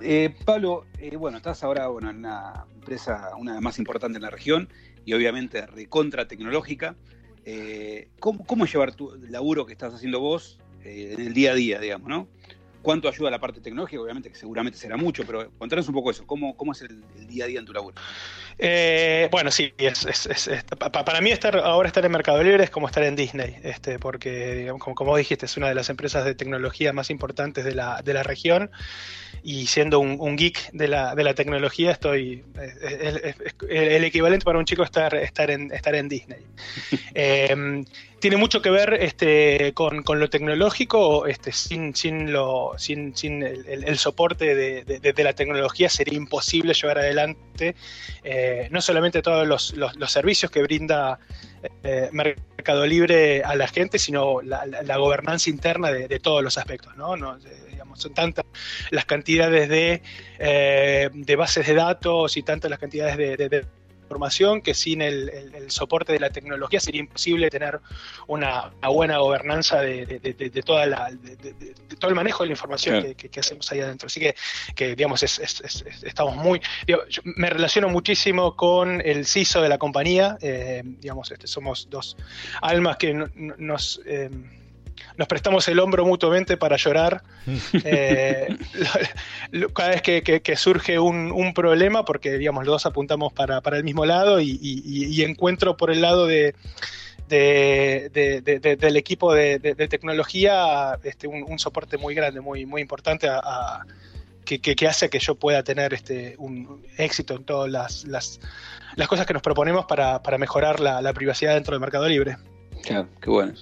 Eh, 0.00 0.34
Pablo, 0.44 0.84
eh, 0.98 1.16
bueno, 1.16 1.38
estás 1.38 1.62
ahora 1.62 1.84
en 1.84 2.06
una 2.06 2.66
empresa, 2.74 3.30
una 3.38 3.52
de 3.52 3.56
las 3.56 3.62
más 3.62 3.78
importantes 3.78 4.16
en 4.16 4.22
la 4.22 4.30
región 4.30 4.68
y 5.06 5.14
obviamente 5.14 5.64
recontra 5.64 6.26
tecnológica. 6.26 6.96
Eh, 7.44 8.08
¿cómo, 8.18 8.66
llevar 8.66 8.94
tu 8.94 9.14
laburo 9.28 9.66
que 9.66 9.72
estás 9.72 9.94
haciendo 9.94 10.20
vos 10.20 10.58
eh, 10.84 11.14
en 11.18 11.26
el 11.26 11.34
día 11.34 11.52
a 11.52 11.54
día, 11.54 11.78
digamos, 11.78 12.08
¿no? 12.08 12.28
¿Cuánto 12.82 13.08
ayuda 13.08 13.30
la 13.30 13.38
parte 13.38 13.60
tecnológica? 13.60 14.00
Obviamente 14.00 14.30
que 14.30 14.36
seguramente 14.36 14.78
será 14.78 14.96
mucho, 14.96 15.24
pero 15.26 15.50
contanos 15.58 15.86
un 15.88 15.94
poco 15.94 16.10
eso, 16.10 16.26
¿cómo, 16.26 16.56
cómo 16.56 16.72
es 16.72 16.80
el, 16.82 17.02
día 17.26 17.44
a 17.44 17.46
día 17.46 17.60
en 17.60 17.66
tu 17.66 17.72
laburo? 17.72 17.96
Eh, 18.62 19.28
bueno, 19.30 19.50
sí, 19.50 19.72
para 21.04 21.20
mí 21.22 21.30
estar 21.30 21.56
ahora 21.56 21.88
estar 21.88 22.04
en 22.04 22.12
Mercado 22.12 22.42
Libre 22.42 22.62
es 22.62 22.68
como 22.70 22.86
estar 22.88 23.02
en 23.02 23.16
Disney, 23.16 23.56
este, 23.62 23.98
porque 23.98 24.70
como, 24.78 24.94
como 24.94 25.16
dijiste, 25.16 25.46
es 25.46 25.56
una 25.56 25.68
de 25.68 25.74
las 25.74 25.88
empresas 25.88 26.26
de 26.26 26.34
tecnología 26.34 26.92
más 26.92 27.08
importantes 27.08 27.64
de 27.64 27.74
la, 27.74 28.02
de 28.02 28.12
la 28.12 28.22
región 28.22 28.70
y 29.42 29.66
siendo 29.68 29.98
un, 30.00 30.36
geek 30.36 30.72
de 30.72 30.88
la, 30.88 31.14
de 31.14 31.24
la, 31.24 31.32
tecnología, 31.32 31.90
estoy 31.90 32.44
el 33.68 34.04
equivalente 34.04 34.44
para 34.44 34.58
un 34.58 34.64
chico 34.66 34.82
estar, 34.82 35.14
estar, 35.14 35.50
en, 35.50 35.72
estar 35.72 35.94
en 35.94 36.08
Disney. 36.08 36.40
Em, 37.14 37.84
tiene 38.20 38.36
mucho 38.36 38.60
que 38.60 38.70
ver 38.70 38.94
este, 39.00 39.72
con, 39.74 40.02
con 40.02 40.20
lo 40.20 40.28
tecnológico, 40.28 41.26
este, 41.26 41.52
sin, 41.52 41.94
sin, 41.96 42.32
lo, 42.32 42.72
sin, 42.76 43.16
sin 43.16 43.42
el, 43.42 43.66
el- 43.66 43.84
el 43.84 43.98
soporte 43.98 44.54
de, 44.54 44.84
de- 44.84 45.12
de 45.12 45.24
la 45.24 45.32
tecnología 45.32 45.88
sería 45.88 46.16
imposible 46.18 46.74
llevar 46.74 46.98
adelante 46.98 47.74
eh, 48.22 48.49
no 48.70 48.80
solamente 48.80 49.22
todos 49.22 49.46
los, 49.46 49.74
los- 49.76 49.96
servicios 50.12 50.50
que 50.50 50.62
brinda 50.62 51.18
eh, 51.82 52.08
Mercado 52.12 52.86
Libre 52.86 53.42
a 53.44 53.54
la 53.54 53.68
gente, 53.68 53.98
sino 53.98 54.40
la, 54.42 54.64
gobernanza 54.96 55.50
interna 55.50 55.90
de, 55.90 56.08
todos 56.20 56.42
los 56.42 56.58
aspectos. 56.58 56.96
¿no? 56.96 57.16
No, 57.16 57.36
eh, 57.36 57.40
digamos, 57.70 58.00
son 58.00 58.14
tantas 58.14 58.44
las 58.90 59.04
cantidades 59.04 59.68
de, 59.68 60.02
eh, 60.38 61.10
de 61.12 61.36
bases 61.36 61.66
de 61.66 61.74
datos 61.74 62.36
y 62.36 62.42
tantas 62.42 62.70
las 62.70 62.78
cantidades 62.80 63.16
de, 63.16 63.36
de- 63.36 63.48
de 63.48 63.66
información 64.14 64.60
que 64.60 64.74
sin 64.74 65.02
el, 65.02 65.28
el- 65.28 65.54
el 65.54 65.70
soporte 65.70 66.12
de 66.12 66.18
la 66.18 66.30
tecnología 66.30 66.80
sería 66.80 67.00
imposible 67.00 67.48
tener 67.48 67.78
una, 68.26 68.72
una 68.80 68.88
buena 68.88 69.18
gobernanza 69.18 69.80
de, 69.80 70.04
de- 70.04 70.18
de- 70.18 70.50
de 70.50 70.62
toda 70.62 70.84
la, 70.86 71.12
todo 72.00 72.08
el 72.08 72.16
manejo 72.16 72.42
de 72.42 72.48
la 72.48 72.52
información 72.54 73.14
que, 73.14 73.40
hacemos 73.40 73.70
ahí 73.70 73.78
adentro. 73.80 74.06
Así 74.08 74.18
que, 74.18 74.34
que 74.74 74.96
digamos, 74.96 75.22
es- 75.22 75.38
es- 75.38 75.60
es- 75.60 75.84
es- 75.86 76.02
estamos 76.02 76.34
muy... 76.34 76.60
digo, 76.88 77.06
yo 77.08 77.22
me 77.24 77.48
relaciono 77.50 77.88
muchísimo 77.88 78.56
con 78.56 79.00
el 79.00 79.24
CISO 79.26 79.62
de 79.62 79.68
la 79.68 79.78
compañía, 79.78 80.36
eh, 80.42 80.82
digamos, 80.84 81.30
este, 81.30 81.46
somos 81.46 81.86
dos 81.88 82.16
almas 82.62 82.96
que 82.96 83.14
no- 83.14 83.28
no- 83.36 83.54
nos... 83.58 84.00
eh, 84.06 84.28
nos 85.16 85.28
prestamos 85.28 85.66
el 85.68 85.78
hombro 85.80 86.04
mutuamente 86.04 86.56
para 86.56 86.76
llorar 86.76 87.22
eh, 87.84 88.56
lo- 89.52 89.60
lo- 89.60 89.68
cada 89.74 89.90
vez 89.90 90.02
que, 90.02 90.22
que- 90.22 90.40
que 90.40 90.56
surge 90.56 90.98
un, 90.98 91.30
un 91.32 91.52
problema, 91.54 92.04
porque 92.04 92.38
digamos, 92.38 92.64
los 92.64 92.74
dos 92.74 92.86
apuntamos 92.86 93.32
para, 93.32 93.60
para 93.60 93.76
el 93.76 93.84
mismo 93.84 94.06
lado 94.06 94.40
y, 94.40 94.58
y- 94.62 95.06
y 95.06 95.22
encuentro 95.24 95.76
por 95.76 95.90
el 95.90 96.00
lado 96.00 96.26
de, 96.26 96.54
de- 97.28 98.10
de- 98.12 98.40
de- 98.40 98.58
de- 98.60 98.76
del 98.76 98.96
equipo 98.96 99.32
de, 99.34 99.58
tecnología 99.88 100.98
este, 101.02 101.26
un, 101.26 101.44
un 101.44 101.58
soporte 101.58 101.96
muy 101.98 102.14
grande, 102.14 102.40
muy, 102.40 102.66
muy 102.66 102.82
importante 102.82 103.28
a- 103.28 103.40
a- 103.42 103.86
que, 104.44 104.58
que- 104.60 104.74
que 104.74 104.88
hace 104.88 105.08
que 105.10 105.18
yo 105.20 105.34
pueda 105.36 105.62
tener 105.62 105.94
este, 105.94 106.34
un 106.38 106.82
éxito 106.96 107.36
en 107.36 107.44
todas 107.44 107.70
las, 107.70 108.04
las, 108.04 108.40
las 108.96 109.06
cosas 109.06 109.26
que 109.26 109.32
nos 109.32 109.42
proponemos 109.42 109.84
para, 109.86 110.22
para 110.22 110.38
mejorar 110.38 110.80
la, 110.80 111.00
la 111.02 111.12
privacidad 111.12 111.54
dentro 111.54 111.72
del 111.74 111.80
mercado 111.80 112.08
libre. 112.08 112.36
Claro, 112.82 113.08
qué 113.20 113.30
bueno. 113.30 113.52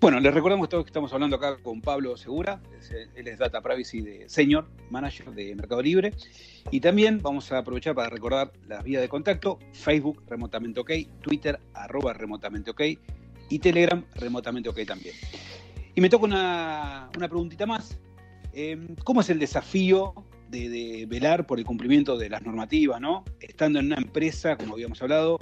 Bueno, 0.00 0.20
les 0.20 0.32
recordamos 0.32 0.68
todos 0.68 0.84
que 0.84 0.88
estamos 0.90 1.12
hablando 1.12 1.36
acá 1.36 1.56
con 1.62 1.80
Pablo 1.80 2.16
Segura, 2.16 2.60
es- 2.78 2.90
él 3.14 3.28
es 3.28 3.38
Data 3.38 3.60
Privacy 3.60 4.00
de 4.00 4.28
Senior 4.28 4.68
Manager 4.90 5.30
de 5.32 5.54
Mercado 5.54 5.82
Libre. 5.82 6.12
Y 6.70 6.80
también 6.80 7.18
vamos 7.20 7.50
a 7.52 7.58
aprovechar 7.58 7.94
para 7.94 8.08
recordar 8.08 8.52
las 8.68 8.84
vías 8.84 9.02
de 9.02 9.08
contacto, 9.08 9.58
Facebook 9.72 10.22
remotamente 10.28 10.80
ok, 10.80 10.90
Twitter 11.20 11.58
arroba 11.74 12.12
remotamente 12.12 12.70
ok 12.70 12.80
y 13.48 13.58
Telegram 13.58 14.04
remotamente 14.14 14.68
ok 14.68 14.80
también. 14.86 15.14
Y 15.94 16.00
me 16.00 16.08
toca 16.08 16.24
una, 16.26 17.10
una 17.16 17.28
preguntita 17.28 17.66
más. 17.66 17.98
Eh, 18.52 18.78
¿Cómo 19.04 19.20
es 19.20 19.30
el 19.30 19.38
desafío 19.38 20.14
de, 20.48 20.68
de 20.68 21.06
velar 21.06 21.46
por 21.46 21.58
el 21.58 21.64
cumplimiento 21.64 22.16
de 22.16 22.28
las 22.30 22.42
normativas, 22.42 23.00
¿no? 23.00 23.24
Estando 23.40 23.78
en 23.80 23.86
una 23.86 23.96
empresa, 23.96 24.56
como 24.56 24.74
habíamos 24.74 25.02
hablado, 25.02 25.38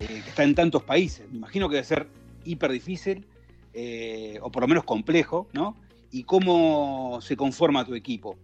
eh, 0.00 0.06
que 0.06 0.28
está 0.30 0.42
en 0.44 0.54
tantos 0.54 0.82
países. 0.82 1.28
Me 1.30 1.36
imagino 1.38 1.68
que 1.68 1.76
debe 1.76 1.86
ser 1.86 2.06
hiper 2.46 2.70
difícil, 2.70 3.26
eh, 3.74 4.38
o 4.40 4.50
por 4.50 4.62
lo 4.62 4.68
menos 4.68 4.84
complejo, 4.84 5.48
¿no? 5.52 5.76
¿Y 6.10 6.24
cómo 6.24 7.18
se 7.20 7.36
conforma 7.36 7.84
tu 7.84 7.94
equipo? 7.94 8.38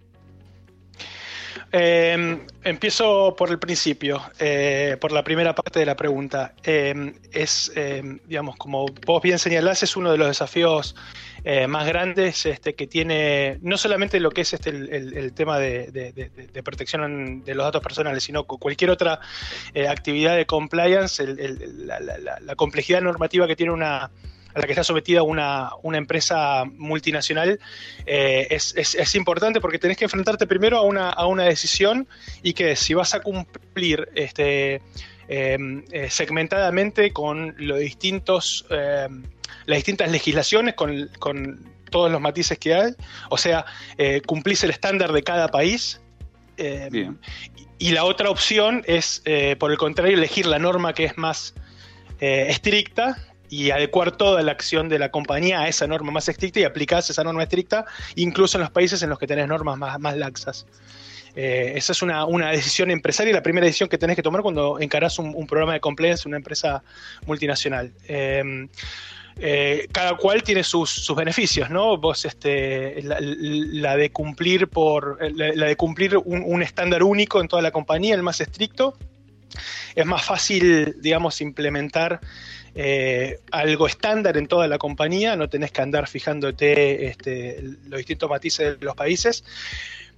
Eh, 1.71 2.38
empiezo 2.64 3.35
por 3.35 3.50
el 3.50 3.59
principio, 3.59 4.21
eh, 4.38 4.97
por 5.00 5.11
la 5.11 5.25
primera 5.25 5.54
parte 5.54 5.78
de 5.78 5.87
la 5.87 5.97
pregunta. 5.97 6.54
Eh, 6.64 7.14
es, 7.32 7.73
eh, 7.75 8.02
digamos, 8.26 8.56
como 8.56 8.87
vos 9.06 9.23
bien 9.23 9.38
señalás, 9.38 9.82
es 9.82 9.97
uno 9.97 10.12
de 10.12 10.18
los 10.18 10.28
desafíos 10.28 10.94
eh, 11.44 11.66
más 11.66 11.87
grandes 11.87 12.46
este, 12.46 12.75
que 12.75 12.87
tiene 12.87 13.58
no 13.62 13.76
solamente 13.76 14.20
lo 14.20 14.30
que 14.30 14.42
es 14.42 14.52
este, 14.52 14.70
el, 14.70 15.32
tema 15.34 15.58
de, 15.58 16.30
protección 16.64 17.42
de 17.44 17.54
los 17.54 17.64
datos 17.64 17.82
personales, 17.82 18.22
sino 18.22 18.44
cu- 18.44 18.58
cualquier 18.58 18.90
otra 18.90 19.18
eh, 19.75 19.88
actividad 19.88 20.37
de 20.37 20.46
compliance, 20.46 21.25
la, 21.26 22.54
complejidad 22.56 23.00
normativa 23.02 23.46
que 23.46 23.56
tiene 23.56 23.72
una 23.72 24.11
a 24.54 24.58
la 24.58 24.66
que 24.66 24.72
está 24.72 24.84
sometida 24.84 25.22
una, 25.22 25.70
una 25.82 25.96
empresa 25.96 26.64
multinacional 26.66 27.58
eh, 28.04 28.46
es, 28.50 28.75
es- 28.76 29.14
importante 29.14 29.61
porque 29.61 29.78
tenés 29.78 29.96
que 29.96 30.04
enfrentarte 30.04 30.46
primero 30.46 30.76
a 30.76 30.82
una, 30.82 31.08
a 31.08 31.26
una 31.26 31.44
decisión 31.44 32.06
y 32.42 32.52
que 32.52 32.76
si 32.76 32.92
vas 32.94 33.14
a 33.14 33.20
cumplir 33.20 34.11
este, 34.14 34.82
eh, 35.28 35.58
segmentadamente 36.11 37.12
con 37.12 37.54
los 37.58 37.78
distintos, 37.78 38.66
eh, 38.70 39.08
las 39.66 39.76
distintas 39.78 40.11
legislaciones, 40.11 40.75
con, 40.75 41.09
con 41.19 41.73
todos 41.90 42.11
los 42.11 42.21
matices 42.21 42.59
que 42.59 42.75
hay, 42.75 42.92
o 43.31 43.37
sea, 43.37 43.64
eh, 43.99 44.23
cumplís 44.26 44.64
el 44.64 44.71
estándar 44.71 45.12
de 45.12 45.23
cada 45.23 45.49
país. 45.49 46.00
eh, 46.57 46.88
Bien. 46.90 47.19
y 47.78 47.90
la 47.90 48.04
otra 48.04 48.31
opción 48.31 48.83
es, 48.87 49.23
eh, 49.25 49.57
por 49.59 49.71
el 49.73 49.76
contrario, 49.78 50.16
elegir 50.16 50.47
la 50.47 50.59
norma 50.59 50.92
que 50.92 51.04
es 51.04 51.19
más 51.19 51.54
eh, 52.21 52.47
estricta 52.49 53.19
y 53.49 53.71
adecuar 53.71 54.16
toda 54.16 54.40
la 54.42 54.52
acción 54.52 54.88
de 54.88 54.99
la 54.99 55.11
compañía 55.11 55.61
a 55.62 55.69
esa 55.69 55.87
norma 55.87 56.12
más 56.12 56.28
estricta 56.28 56.61
y 56.61 56.64
aplicás 56.64 57.11
esa 57.11 57.25
norma 57.25 57.42
estricta 57.42 57.85
incluso 58.14 58.57
en 58.57 58.62
los 58.62 58.71
países 58.71 59.02
en 59.02 59.11
los 59.11 59.19
que 59.19 59.26
tenés 59.26 59.49
normas 59.49 59.76
más, 59.76 59.99
más 59.99 60.16
laxas. 60.16 60.66
Eh, 61.35 61.73
esa 61.76 61.92
es 61.92 62.02
una, 62.02 62.25
una 62.25 62.50
decisión 62.50 62.90
empresaria, 62.90 63.33
la 63.33 63.42
primera 63.42 63.66
decisión 63.66 63.88
que 63.88 63.99
tenés 63.99 64.16
que 64.16 64.23
tomar 64.23 64.42
cuando 64.42 64.78
encarás 64.78 65.19
un, 65.19 65.35
un 65.35 65.47
programa 65.47 65.73
de 65.73 65.81
compliance 65.81 66.23
en 66.23 66.31
una 66.31 66.37
empresa 66.37 66.83
multinacional. 67.26 67.92
Eh, 68.07 68.69
eh, 69.38 69.88
cada 69.92 70.16
cual 70.16 70.42
tiene 70.42 70.62
sus, 70.62 70.90
sus 70.90 71.16
beneficios, 71.16 71.70
¿no? 71.70 71.96
Vos, 71.96 72.24
este, 72.24 73.02
la, 73.02 73.96
de 73.96 74.10
cumplir 74.12 74.68
por, 74.68 75.18
la, 75.34 75.66
de 75.66 75.76
cumplir 75.76 76.16
un, 76.16 76.62
estándar 76.62 77.02
único 77.02 77.40
en 77.40 77.48
toda 77.48 77.62
la 77.62 77.70
compañía, 77.70 78.14
el 78.14 78.22
más 78.22 78.40
estricto, 78.40 78.96
es 79.94 80.06
más 80.06 80.24
fácil, 80.24 80.96
digamos, 81.00 81.40
implementar 81.40 82.20
eh, 82.74 83.40
algo 83.50 83.86
estándar 83.86 84.36
en 84.36 84.46
toda 84.46 84.66
la 84.68 84.78
compañía, 84.78 85.36
no 85.36 85.48
tenés 85.48 85.72
que 85.72 85.82
andar 85.82 86.08
fijándote 86.08 87.06
este, 87.06 87.60
los 87.88 87.98
distintos 87.98 88.30
matices 88.30 88.78
de 88.80 88.84
los 88.84 88.94
países, 88.94 89.44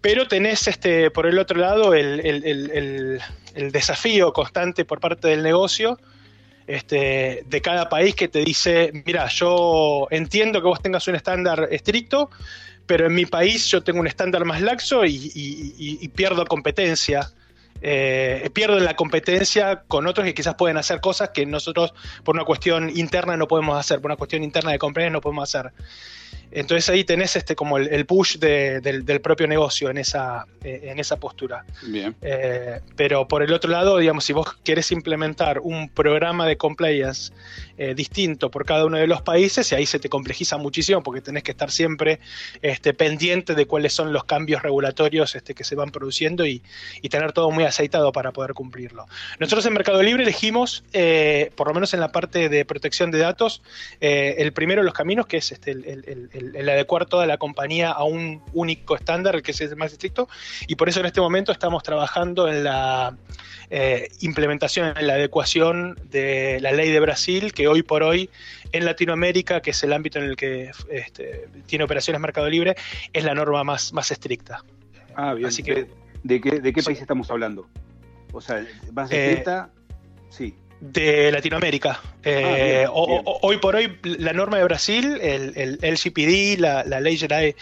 pero 0.01 0.29
tenés 0.29 0.69
este, 0.69 1.11
por 1.11 1.27
el 1.27 1.39
otro 1.39 1.59
lado 1.59 1.95
el- 1.95 2.21
el- 2.21 3.21
el 3.55 3.73
desafío 3.73 4.33
constante 4.33 4.85
por 4.85 5.01
parte 5.01 5.29
del 5.29 5.43
negocio 5.43 5.99
este, 6.67 7.45
de 7.47 7.61
cada 7.61 7.89
país 7.89 8.15
que 8.15 8.29
te 8.29 8.41
dice, 8.41 8.91
mira, 9.05 9.29
yo 9.29 10.07
entiendo 10.11 10.61
que 10.61 10.69
vos 10.69 10.81
tengas 10.81 11.07
un 11.09 11.15
estándar 11.15 11.69
estricto, 11.71 12.31
pero 12.87 13.07
en 13.07 13.15
mi 13.15 13.27
país 13.27 13.67
yo 13.69 13.83
tengo 13.83 14.01
un 14.01 14.07
estándar 14.07 14.45
más 14.45 14.61
laxo 14.61 15.05
y, 15.05 16.11
pierdo 16.15 16.45
competencia. 16.47 17.31
Eh, 17.87 18.49
pierdo 18.55 18.79
la 18.79 18.97
competencia 18.97 19.83
con 19.87 20.07
otros 20.07 20.25
que 20.25 20.33
quizás 20.33 20.55
pueden 20.55 20.79
hacer 20.79 21.01
cosas 21.01 21.31
que 21.35 21.45
nosotros 21.45 21.93
por 22.23 22.35
una 22.35 22.45
cuestión 22.45 22.89
interna 22.97 23.37
no 23.37 23.47
podemos 23.47 23.79
hacer, 23.79 24.01
por 24.01 24.11
una 24.11 24.17
cuestión 24.17 24.43
interna 24.43 24.71
de 24.71 24.79
compliance 24.79 25.13
no 25.13 25.21
podemos 25.21 25.55
hacer. 25.55 25.73
Entonces 26.55 26.89
ahí 26.89 27.05
tenés 27.05 27.37
este 27.37 27.55
como 27.57 27.77
el, 27.79 27.89
el 27.89 28.07
push 28.07 28.39
de- 28.39 28.81
del, 28.81 29.05
del 29.05 29.21
propio 29.21 29.47
negocio 29.47 29.91
en 29.91 29.99
esa, 29.99 30.47
eh, 30.63 30.83
en 30.85 30.99
esa 30.99 31.17
postura. 31.19 31.65
Bien. 31.83 32.15
Eh, 32.23 32.81
pero 32.97 33.27
por 33.29 33.43
el 33.43 33.53
otro 33.53 33.71
lado, 33.71 33.99
digamos, 33.99 34.25
si 34.25 34.33
vos 34.33 34.55
querés 34.65 34.93
implementar 34.93 35.59
un 35.61 35.89
programa 35.89 36.47
de 36.47 36.57
compliance 36.57 37.33
eh, 37.77 37.95
distinto 37.95 38.51
por 38.51 38.65
cada 38.65 38.85
uno 38.87 38.97
de 38.99 39.07
los 39.09 39.21
países, 39.23 39.71
y 39.73 39.75
ahí 39.75 39.85
se 39.87 39.99
te 39.99 40.09
complejiza 40.09 40.57
muchísimo 40.57 41.03
porque 41.03 41.21
tenés 41.21 41.43
que 41.43 41.51
estar 41.51 41.71
siempre 41.73 42.21
este, 42.63 42.95
pendiente 42.95 43.55
de 43.55 43.67
cuáles 43.67 43.93
son 43.93 44.13
los 44.13 44.25
cambios 44.25 44.63
regulatorios 44.63 45.35
este, 45.35 45.55
que 45.55 45.65
se 45.65 45.75
van 45.75 45.91
produciendo 45.91 46.47
y, 46.47 46.63
y 47.03 47.09
tener 47.09 47.33
todo 47.33 47.51
muy 47.51 47.65
aceitado 47.65 48.13
para 48.13 48.31
poder 48.33 48.55
cumplirlo. 48.55 49.07
Nosotros 49.41 49.67
en 49.67 49.73
Mercado 49.73 50.03
Libre 50.03 50.23
elegimos, 50.23 50.85
eh, 50.93 51.51
por 51.57 51.67
lo 51.67 51.75
menos 51.75 51.93
en 51.95 52.01
la 52.01 52.13
parte 52.13 52.49
de 52.49 52.65
protección 52.65 53.11
de 53.11 53.19
datos, 53.19 53.61
el 54.01 54.53
primero 54.53 54.83
de 54.83 54.85
los 54.87 54.95
caminos, 54.95 55.27
que 55.27 55.39
es 55.39 55.51
este, 55.51 55.73
el, 55.73 55.85
el- 55.85 56.05
el- 56.07 56.31
el- 56.49 56.57
el 56.57 56.69
adecuar 56.69 57.07
toda 57.07 57.27
la 57.27 57.37
compañía 57.39 57.91
a 57.91 58.05
un 58.05 58.43
único 58.53 58.97
estándar, 58.97 59.43
que 59.43 59.51
es 59.53 59.61
el 59.61 59.77
más 59.77 59.93
estricto, 59.93 60.29
y 60.67 60.75
por 60.77 60.89
eso 60.89 61.01
en 61.01 61.07
este 61.07 61.21
momento 61.21 61.53
estamos 61.53 61.83
trabajando 61.83 62.49
en 62.49 62.65
la 62.65 63.17
eh, 63.71 64.09
implementación, 64.21 64.93
en 64.97 65.07
la 65.07 65.15
adecuación 65.15 65.99
de 66.11 66.59
la 66.61 66.71
ley 66.73 66.91
de 66.91 67.01
Brasil, 67.01 67.53
que 67.55 67.67
hoy 67.67 67.83
por 67.83 68.03
hoy 68.03 68.29
en 68.73 68.85
Latinoamérica, 68.85 69.63
que 69.63 69.71
es 69.71 69.83
el 69.83 69.93
ámbito 69.95 70.19
en 70.19 70.27
el 70.27 70.37
que 70.37 70.71
este, 70.91 71.49
tiene 71.67 71.85
operaciones 71.85 72.21
Mercado 72.21 72.49
Libre, 72.51 72.77
es 73.13 73.25
la 73.25 73.35
norma 73.35 73.65
más, 73.65 73.93
más 73.95 74.11
estricta. 74.11 74.63
Ah, 75.17 75.33
bien. 75.33 75.49
Así 75.49 75.63
que- 75.63 75.75
¿De, 75.75 75.89
de 76.25 76.41
qué, 76.43 76.61
de 76.61 76.73
qué 76.75 76.81
Sí. 76.83 76.87
país 76.87 77.01
estamos 77.01 77.31
hablando? 77.31 77.67
O 78.33 78.41
sea, 78.41 78.65
más 78.93 79.11
Eh, 79.11 79.29
estricta, 79.31 79.71
sí. 80.29 80.55
De 80.93 81.33
Latinoamérica. 81.33 82.01
Eh, 82.23 82.43
Ah, 82.45 82.55
bien, 82.55 82.89
o- 82.93 83.07
bien. 83.07 83.23
o- 83.25 83.39
hoy 83.43 83.57
por 83.57 83.75
hoy, 83.77 83.99
la 84.03 84.33
norma 84.33 84.59
de 84.59 84.65
Brasil, 84.65 85.19
el, 85.23 85.53
el 85.57 85.79
LGPD, 85.83 86.59
la, 86.61 86.85
la 86.85 87.01
Ley 87.01 87.17
Geral 87.17 87.55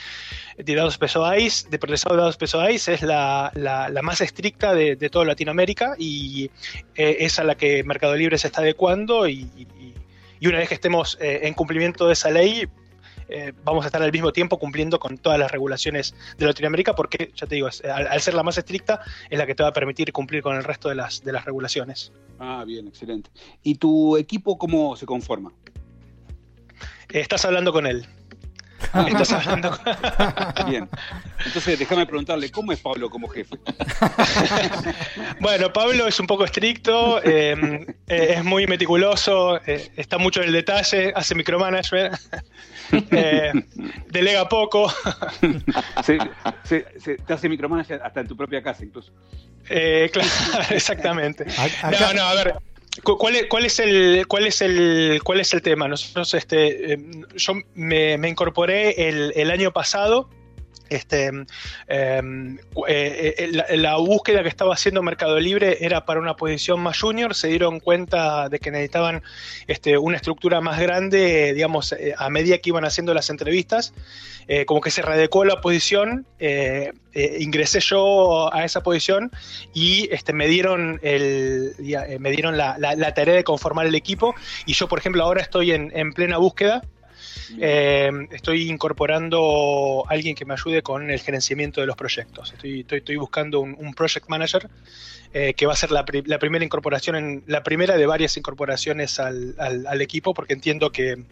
de 0.58 0.74
Dados 0.74 0.98
Pessoais, 0.98 1.68
de 1.70 1.78
Protección 1.78 2.12
de 2.12 2.18
Dados 2.18 2.36
Pessoais, 2.36 2.86
es 2.88 3.02
la, 3.02 3.50
la- 3.54 3.88
la 3.88 4.02
más 4.02 4.20
estricta 4.20 4.74
de, 4.74 4.96
de 4.96 5.08
toda 5.08 5.24
Latinoamérica 5.24 5.94
y 5.98 6.50
eh, 6.96 7.18
es 7.20 7.38
a 7.38 7.44
la 7.44 7.54
que 7.54 7.84
Mercado 7.84 8.16
Libre 8.16 8.38
se 8.38 8.48
está 8.48 8.60
adecuando 8.60 9.28
y, 9.28 9.46
y- 9.56 9.94
y 10.40 10.46
una 10.48 10.58
vez 10.58 10.68
que 10.68 10.74
estemos 10.74 11.16
eh, 11.20 11.40
en 11.44 11.54
cumplimiento 11.54 12.08
de 12.08 12.14
esa 12.14 12.28
ley, 12.30 12.66
eh, 13.32 13.52
vamos 13.64 13.84
a 13.84 13.88
estar 13.88 14.02
al 14.02 14.12
mismo 14.12 14.32
tiempo 14.32 14.58
cumpliendo 14.58 14.98
con 14.98 15.18
todas 15.18 15.38
las 15.38 15.50
regulaciones 15.50 16.14
de 16.38 16.46
Latinoamérica, 16.46 16.94
porque, 16.94 17.32
ya 17.34 17.46
te 17.46 17.54
digo, 17.54 17.68
es- 17.68 17.82
al, 17.84 18.06
al 18.06 18.20
ser 18.20 18.34
la 18.34 18.42
más 18.42 18.58
estricta, 18.58 19.00
es 19.30 19.38
la 19.38 19.46
que 19.46 19.54
te 19.54 19.62
va 19.62 19.70
a 19.70 19.72
permitir 19.72 20.12
cumplir 20.12 20.42
con 20.42 20.56
el 20.56 20.64
resto 20.64 20.88
de 20.88 20.94
las, 20.94 21.22
de 21.24 21.32
las 21.32 21.44
regulaciones. 21.44 22.12
Ah, 22.38 22.64
bien, 22.66 22.88
excelente. 22.88 23.30
¿Y 23.62 23.76
tu 23.76 24.16
equipo 24.16 24.58
cómo 24.58 24.96
se 24.96 25.06
conforma? 25.06 25.52
Eh, 27.10 27.20
estás 27.20 27.44
hablando 27.44 27.72
con 27.72 27.86
él. 27.86 28.06
Estás 29.06 29.32
hablando 29.32 29.70
con- 29.70 30.66
Bien. 30.68 30.88
Entonces, 31.46 31.78
déjame 31.78 32.04
preguntarle, 32.04 32.50
¿cómo 32.50 32.72
es 32.72 32.80
Pablo 32.80 33.08
como 33.10 33.28
jefe? 33.28 33.56
Bueno, 35.40 35.72
Pablo 35.72 36.06
es 36.06 36.18
un 36.20 36.26
poco 36.26 36.44
estricto, 36.44 37.20
eh, 37.22 37.86
eh, 38.06 38.34
es 38.36 38.44
muy 38.44 38.66
meticuloso, 38.66 39.56
eh, 39.66 39.90
está 39.96 40.18
mucho 40.18 40.40
en 40.40 40.48
el 40.48 40.52
detalle, 40.52 41.12
hace 41.14 41.34
micromanagement, 41.34 42.14
eh, 43.10 43.52
delega 44.10 44.48
poco. 44.48 44.92
Se, 46.04 46.18
se- 46.64 46.86
se- 47.00 47.16
te 47.16 47.32
hace 47.32 47.48
micromanager 47.48 48.00
hasta 48.02 48.20
en 48.20 48.28
tu 48.28 48.36
propia 48.36 48.62
casa, 48.62 48.84
incluso. 48.84 49.12
Eh, 49.68 50.10
claro, 50.12 50.28
exactamente. 50.70 51.46
No, 52.00 52.12
no, 52.14 52.22
a 52.22 52.34
ver. 52.34 52.54
cu- 53.04 53.16
¿Cuál 53.16 53.36
es, 53.36 53.46
cuál 53.46 53.64
es 53.64 53.78
el 53.78 54.26
cuál 54.28 54.46
es 54.46 54.60
el 54.60 55.20
cuál 55.24 55.40
es 55.40 55.54
el 55.54 55.62
tema? 55.62 55.88
Nosotros 55.88 56.34
este 56.34 56.92
eh, 56.94 56.98
yo 57.36 57.54
me, 57.74 58.18
me 58.18 58.28
incorporé 58.28 59.08
el, 59.08 59.32
el 59.36 59.50
año 59.50 59.70
pasado. 59.72 60.28
Este, 60.94 61.30
em, 61.88 62.58
cu- 62.74 62.86
eh, 62.86 63.34
eh, 63.38 63.76
la, 63.76 63.96
búsqueda 63.96 64.42
que 64.42 64.48
estaba 64.48 64.74
haciendo 64.74 65.02
Mercado 65.02 65.38
Libre 65.40 65.78
era 65.80 66.04
para 66.04 66.20
una 66.20 66.34
posición 66.36 66.80
más 66.80 67.00
junior. 67.00 67.34
Se 67.34 67.48
dieron 67.48 67.80
cuenta 67.80 68.48
de 68.48 68.58
que 68.58 68.70
necesitaban 68.70 69.22
este, 69.66 69.96
una 69.98 70.16
estructura 70.16 70.60
más 70.60 70.78
grande, 70.80 71.50
eh, 71.50 71.54
digamos, 71.54 71.92
eh, 71.92 72.14
a 72.16 72.28
medida 72.30 72.58
que 72.58 72.70
iban 72.70 72.84
haciendo 72.84 73.14
las 73.14 73.30
entrevistas. 73.30 73.92
Eh, 74.48 74.64
como 74.66 74.80
que 74.80 74.90
se 74.90 75.02
radicó 75.02 75.44
la 75.44 75.60
posición. 75.60 76.26
eh, 76.38 76.92
eh, 77.14 77.36
ingresé 77.40 77.80
yo 77.80 78.52
a 78.54 78.64
esa 78.64 78.82
posición 78.82 79.30
y 79.74 80.08
este, 80.12 80.32
me 80.32 80.46
dieron, 80.46 80.98
eh, 81.02 81.72
me 82.18 82.30
dieron 82.30 82.56
la, 82.56 82.76
tarea 83.14 83.34
de 83.34 83.44
conformar 83.44 83.86
el 83.86 83.94
equipo 83.94 84.34
y 84.64 84.72
yo, 84.72 84.88
por 84.88 84.98
ejemplo, 84.98 85.22
ahora 85.22 85.42
estoy 85.42 85.72
en 85.72 86.12
plena 86.14 86.38
búsqueda. 86.38 86.82
Eh, 87.58 88.10
estoy 88.30 88.68
incorporando 88.70 90.04
a 90.08 90.12
alguien 90.12 90.34
que 90.34 90.44
me 90.44 90.54
ayude 90.54 90.82
con 90.82 91.10
el 91.10 91.20
gerenciamiento 91.20 91.80
de 91.80 91.86
los 91.86 91.96
proyectos. 91.96 92.52
Estoy, 92.52 92.80
estoy, 92.80 92.98
estoy 92.98 93.16
buscando 93.16 93.60
un, 93.60 93.94
project 93.94 94.28
manager 94.28 94.68
eh, 95.34 95.54
que 95.54 95.66
va 95.66 95.72
a 95.72 95.76
ser 95.76 95.90
la, 95.90 96.04
la 96.26 96.38
primera 96.38 96.64
incorporación, 96.64 97.16
en, 97.16 97.44
la 97.46 97.62
primera 97.62 97.96
de 97.96 98.06
varias 98.06 98.36
incorporaciones 98.36 99.18
al- 99.20 99.54
al 99.58 100.00
equipo, 100.00 100.34
porque 100.34 100.54
entiendo 100.54 100.90
que 100.92 101.24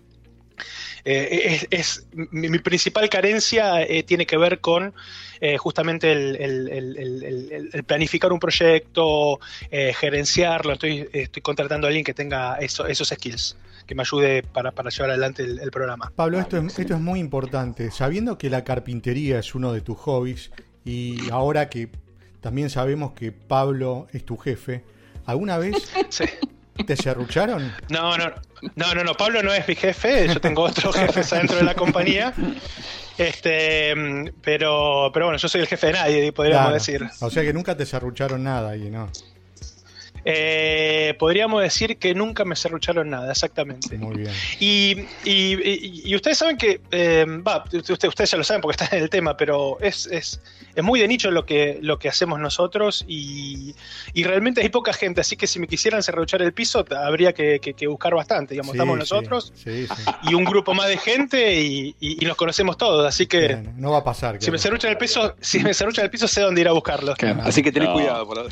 eh, 1.04 1.40
es, 1.45 1.66
es- 1.71 2.07
mi, 2.12 2.49
mi 2.49 2.59
principal 2.59 3.09
carencia 3.09 3.83
eh, 3.83 4.02
tiene 4.02 4.26
que 4.26 4.37
ver 4.37 4.61
con 4.61 4.92
eh, 5.40 5.57
justamente 5.57 6.12
el, 6.12 6.37
el- 6.37 6.69
el- 6.69 6.97
el- 6.99 7.23
el- 7.25 7.71
el 7.73 7.85
planificar 7.85 8.33
un 8.33 8.38
proyecto, 8.40 9.40
eh, 9.71 9.92
gerenciarlo. 9.95 10.73
Estoy, 10.75 11.09
estoy 11.12 11.42
contratando 11.42 11.87
a 11.87 11.88
alguien 11.88 12.04
que 12.04 12.12
tenga 12.14 12.57
eso- 12.57 12.87
esos 12.87 13.09
skills, 13.09 13.57
que 13.87 13.95
me 13.95 14.02
ayude 14.02 14.42
para, 14.42 14.71
para 14.73 14.90
llevar 14.90 15.11
adelante 15.11 15.42
el, 15.42 15.59
el 15.59 15.71
programa. 15.71 16.12
Pablo, 16.14 16.38
esto 16.38 16.59
es, 16.59 16.78
esto 16.78 16.95
es 16.95 17.00
muy 17.00 17.21
importante. 17.21 17.91
Sabiendo 17.91 18.36
que 18.39 18.50
la 18.50 18.65
carpintería 18.65 19.39
es 19.39 19.54
uno 19.54 19.73
de 19.73 19.80
tus 19.80 19.97
hobbies 19.99 20.50
y 20.84 21.30
ahora 21.30 21.69
que 21.71 21.89
también 22.41 22.71
sabemos 22.71 23.13
que 23.13 23.32
Pablo 23.32 24.06
es 24.13 24.25
tu 24.25 24.36
jefe, 24.36 24.82
¿alguna 25.26 25.58
vez 25.58 25.91
Sí. 26.10 26.25
Te 26.87 26.97
serrucharon? 26.97 27.73
No, 27.89 28.17
no, 28.17 28.30
no, 28.76 28.95
no, 28.95 29.04
no, 29.04 29.15
Pablo 29.15 29.43
no 29.43 29.52
es 29.52 29.67
mi 29.69 29.75
jefe, 29.75 30.28
yo 30.28 30.41
tengo 30.41 30.63
otros 30.63 30.95
jefes 30.97 31.33
adentro 31.33 31.56
de 31.56 31.65
la 31.65 31.75
compañía. 31.75 32.33
Este, 33.19 33.95
pero, 34.43 35.11
pero 35.13 35.26
bueno, 35.26 35.39
yo 35.39 35.49
soy 35.49 35.61
el 35.61 35.67
jefe 35.67 35.89
de 35.89 35.93
nadie, 35.93 36.33
podríamos 36.33 36.63
Claro. 36.63 36.75
decir. 36.75 37.06
O 37.21 37.30
sea 37.30 37.43
que 37.43 37.52
nunca 37.52 37.76
te 37.76 37.85
serrucharon 37.85 38.43
nada 38.43 38.71
ahí, 38.71 38.89
¿no? 38.91 39.11
Eh, 40.25 40.79
podríamos 41.14 41.62
decir 41.62 41.99
que 41.99 42.14
nunca 42.14 42.44
me 42.44 42.56
serrucharon 42.56 43.10
nada, 43.10 43.30
exactamente. 43.32 43.96
Muy 43.99 44.16
bien. 44.16 44.32
Y, 44.58 44.96
y- 45.25 45.54
y- 45.62 46.02
y 46.04 46.14
ustedes 46.14 46.38
saben 46.38 46.56
que, 46.56 46.80
eh, 46.90 47.25
va, 47.46 47.64
usted- 47.73 48.08
ustedes 48.08 48.30
ya 48.30 48.38
lo 48.38 48.44
saben 48.44 48.60
porque 48.60 48.82
están 48.82 48.96
en 48.99 49.04
el 49.04 49.10
tema, 49.10 49.36
pero 49.36 49.78
es, 49.80 50.06
es, 50.06 50.40
es 50.75 50.84
muy 50.84 51.00
de 51.00 51.08
nicho 51.08 51.30
lo 51.30 51.44
que, 51.46 51.78
lo 51.82 51.99
que 51.99 52.08
hacemos 52.08 52.38
nosotros 52.40 53.04
y, 53.08 53.75
y 54.14 54.25
realmente 54.25 54.60
hay 54.62 54.68
poca 54.68 54.92
gente, 54.92 55.20
así 55.20 55.36
que 55.36 55.46
si 55.46 55.58
me 55.58 55.66
quisieran 55.66 56.02
serruchar 56.02 56.42
el 56.42 56.52
piso, 56.52 56.84
habría 56.96 57.32
que, 57.32 57.60
que- 57.60 57.75
que 57.75 57.86
buscar 57.86 58.14
bastante. 58.14 58.54
Digamos, 58.54 58.73
Sí, 58.73 58.78
estamos 58.78 58.99
nosotros 58.99 59.52
Sí, 59.56 59.86
sí. 59.86 60.02
y 60.25 60.34
un 60.34 60.44
grupo 60.44 60.75
más 60.75 60.88
de 60.88 60.96
gente 60.99 61.60
y, 61.60 61.94
y- 62.00 62.23
y 62.25 62.26
nos 62.26 62.36
conocemos 62.36 62.76
todos, 62.76 63.06
así 63.06 63.26
que 63.26 63.56
no 63.76 63.92
va 63.92 63.99
a 63.99 64.04
pasar. 64.04 64.34
si 64.34 64.46
me 64.50 64.56
claro. 64.56 64.58
serruchan 64.58 64.90
el 64.92 64.99
piso, 64.99 65.34
si 65.40 65.58
me 65.60 65.75
serruchan 65.75 66.04
el 66.04 66.10
piso 66.10 66.28
sé 66.28 66.40
dónde 66.40 66.60
ir 66.60 66.68
a 66.68 66.73
buscarlos. 66.73 67.16
Así 67.42 67.62
que 67.62 67.73
tenés 67.73 67.88
No. 67.88 67.94
cuidado. 67.94 68.26
Por... 68.26 68.49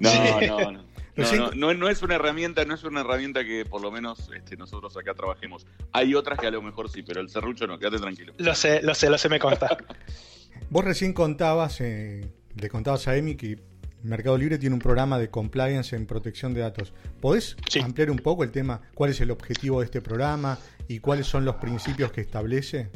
No, 0.00 0.10
no, 0.46 0.70
no. 0.72 0.89
No, 1.20 1.26
Recién- 1.26 1.40
no, 1.40 1.50
no, 1.52 1.74
no 1.74 1.88
es 1.88 2.02
una 2.02 2.14
herramienta, 2.16 2.64
no 2.64 2.74
es 2.74 2.84
una 2.84 3.00
herramienta 3.00 3.44
que 3.44 3.64
por 3.64 3.80
lo 3.82 3.90
menos 3.90 4.30
este, 4.34 4.56
nosotros 4.56 4.96
acá 4.96 5.14
trabajemos. 5.14 5.66
Hay 5.92 6.14
otras 6.14 6.38
que 6.38 6.46
a 6.46 6.50
lo 6.50 6.62
mejor 6.62 6.88
sí, 6.90 7.02
pero 7.02 7.20
el 7.20 7.28
serrucho 7.28 7.66
no, 7.66 7.78
quédate 7.78 7.98
tranquilo. 7.98 8.32
Lo 8.38 8.54
sé, 8.54 8.82
lo 8.82 8.94
sé, 8.94 9.10
lo 9.10 9.18
sé, 9.18 9.28
me 9.28 9.38
consta. 9.38 9.76
Vos 10.70 10.84
recién 10.84 11.12
contabas, 11.12 11.80
eh, 11.80 12.28
le 12.56 12.68
contabas 12.68 13.08
a 13.08 13.16
Emi 13.16 13.34
que 13.36 13.58
Mercado 14.02 14.38
Libre 14.38 14.56
tiene 14.58 14.74
un 14.74 14.80
programa 14.80 15.18
de 15.18 15.28
compliance 15.28 15.94
en 15.94 16.06
protección 16.06 16.54
de 16.54 16.60
datos. 16.60 16.92
¿Podés 17.20 17.56
Sí. 17.68 17.80
ampliar 17.80 18.10
un 18.10 18.18
poco 18.18 18.44
el 18.44 18.50
tema? 18.50 18.80
¿Cuál 18.94 19.10
es 19.10 19.20
el 19.20 19.30
objetivo 19.30 19.80
de 19.80 19.86
este 19.86 20.00
programa 20.00 20.58
y 20.88 21.00
cuáles 21.00 21.26
son 21.26 21.44
los 21.44 21.56
principios 21.56 22.10
que 22.12 22.20
establece? 22.22 22.88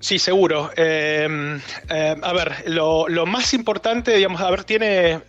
Sí, 0.00 0.18
seguro. 0.18 0.70
Eh, 0.76 1.58
eh, 1.88 2.16
a 2.22 2.32
ver, 2.32 2.64
lo, 2.70 3.08
lo 3.08 3.24
más 3.26 3.54
importante, 3.54 4.16
digamos, 4.16 4.40
a 4.40 4.50
ver, 4.50 4.64
tiene. 4.64 5.20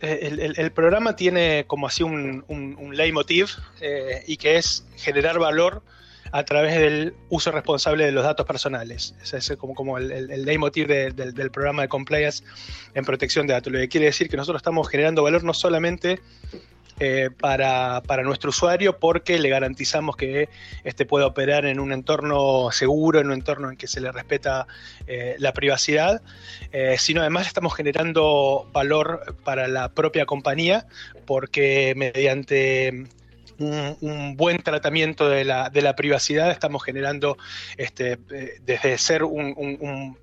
Eh, 0.00 0.18
El, 0.22 0.40
el- 0.40 0.54
el 0.58 0.72
programa 0.72 1.16
tiene 1.16 1.64
como 1.66 1.86
así 1.86 2.02
un, 2.02 2.44
un, 2.48 2.76
un 2.78 2.96
leitmotiv 2.96 3.48
eh, 3.80 4.22
y 4.26 4.36
que 4.36 4.56
es 4.56 4.86
generar 4.96 5.38
valor 5.38 5.82
a 6.32 6.44
través 6.44 6.74
del 6.74 7.14
uso 7.28 7.50
responsable 7.52 8.04
de 8.04 8.12
los 8.12 8.24
datos 8.24 8.44
personales. 8.46 9.14
Ese 9.22 9.38
es 9.38 9.56
como, 9.56 9.74
como 9.74 9.96
el, 9.96 10.10
el, 10.10 10.30
el 10.30 10.44
leitmotiv 10.44 10.86
de- 10.88 11.12
del- 11.12 11.32
del 11.34 11.50
programa 11.50 11.82
de 11.82 11.88
compliance 11.88 12.42
en 12.94 13.04
protección 13.04 13.46
de 13.46 13.52
datos. 13.54 13.72
Lo 13.72 13.78
que 13.78 13.88
quiere 13.88 14.06
decir 14.06 14.28
que 14.28 14.36
nosotros 14.36 14.58
estamos 14.60 14.88
generando 14.88 15.22
valor 15.22 15.44
no 15.44 15.54
solamente 15.54 16.20
eh, 16.98 17.30
para, 17.38 18.02
para 18.06 18.22
nuestro 18.22 18.50
usuario 18.50 18.98
porque 18.98 19.38
le 19.38 19.48
garantizamos 19.48 20.16
que 20.16 20.48
este 20.84 21.04
pueda 21.04 21.26
operar 21.26 21.66
en 21.66 21.80
un 21.80 21.92
entorno 21.92 22.70
seguro, 22.72 23.20
en 23.20 23.26
un 23.26 23.34
entorno 23.34 23.70
en 23.70 23.76
que 23.76 23.86
se 23.86 24.00
le 24.00 24.10
respeta 24.12 24.66
eh, 25.06 25.36
la 25.38 25.52
privacidad, 25.52 26.22
eh, 26.72 26.96
sino 26.98 27.20
además 27.20 27.46
estamos 27.46 27.74
generando 27.74 28.68
valor 28.72 29.36
para 29.44 29.68
la 29.68 29.90
propia 29.90 30.26
compañía 30.26 30.86
porque 31.26 31.92
mediante 31.96 33.06
un, 33.58 33.96
un 34.00 34.36
buen 34.36 34.62
tratamiento 34.62 35.28
de 35.28 35.44
la, 35.44 35.70
de 35.70 35.82
la 35.82 35.96
privacidad 35.96 36.50
estamos 36.50 36.82
generando 36.82 37.36
este, 37.76 38.18
eh, 38.30 38.58
desde 38.64 38.98
ser 38.98 39.24
un, 39.24 40.16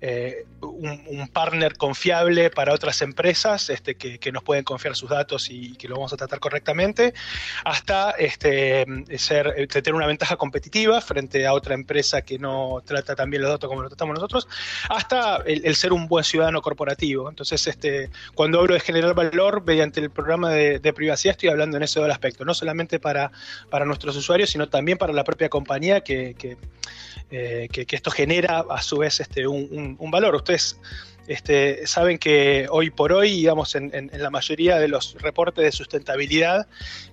eh, 0.00 0.44
un- 0.60 1.28
partner 1.32 1.76
confiable 1.76 2.50
para 2.50 2.72
otras 2.74 3.00
empresas 3.02 3.70
este, 3.70 3.94
que, 3.94 4.32
nos 4.32 4.42
pueden 4.42 4.64
confiar 4.64 4.94
sus 4.94 5.10
datos 5.10 5.48
y 5.50 5.74
que 5.76 5.88
lo 5.88 5.96
vamos 5.96 6.12
a 6.12 6.16
tratar 6.16 6.38
correctamente, 6.40 7.14
hasta 7.64 8.10
este, 8.12 8.82
eh, 8.82 9.66
tener 9.66 9.94
una 9.94 10.06
ventaja 10.06 10.36
competitiva 10.36 11.00
frente 11.00 11.46
a 11.46 11.52
otra 11.52 11.74
empresa 11.74 12.22
que 12.22 12.38
no 12.38 12.82
trata 12.84 13.14
tan 13.14 13.30
bien 13.30 13.42
los 13.42 13.50
datos 13.50 13.68
como 13.68 13.82
lo 13.82 13.88
tratamos 13.88 14.14
nosotros, 14.14 14.48
hasta 14.88 15.36
el, 15.46 15.74
ser 15.76 15.92
un 15.92 16.08
buen 16.08 16.24
ciudadano 16.24 16.60
corporativo. 16.62 17.28
Entonces, 17.28 17.66
este, 17.66 18.10
cuando 18.34 18.60
hablo 18.60 18.74
de 18.74 18.80
generar 18.80 19.14
valor 19.14 19.64
mediante 19.64 20.00
el 20.00 20.10
programa 20.10 20.50
de, 20.50 20.92
privacidad, 20.92 21.32
estoy 21.32 21.48
hablando 21.50 21.76
en 21.76 21.82
ese 21.82 22.00
doble 22.00 22.12
aspecto, 22.12 22.44
no 22.44 22.54
solamente 22.54 22.98
para, 22.98 23.30
nuestros 23.84 24.16
usuarios, 24.16 24.50
sino 24.50 24.68
también 24.68 24.98
para 24.98 25.12
la 25.12 25.24
propia 25.24 25.48
compañía 25.48 26.00
que, 26.00 26.34
eh, 27.30 27.68
esto 27.90 28.10
genera 28.10 28.64
a 28.70 28.82
su 28.82 28.98
vez 28.98 29.20
un- 29.48 29.95
un 29.98 30.10
valor. 30.10 30.34
Ustedes 30.34 30.78
este, 31.28 31.86
saben 31.88 32.18
que 32.18 32.66
hoy 32.70 32.90
por 32.90 33.12
hoy, 33.12 33.32
digamos, 33.32 33.74
en, 33.74 33.92
en- 33.94 34.10
en 34.12 34.22
la 34.22 34.30
mayoría 34.30 34.78
de 34.78 34.86
los 34.88 35.14
reportes 35.20 35.64
de 35.64 35.72
sustentabilidad 35.72 36.68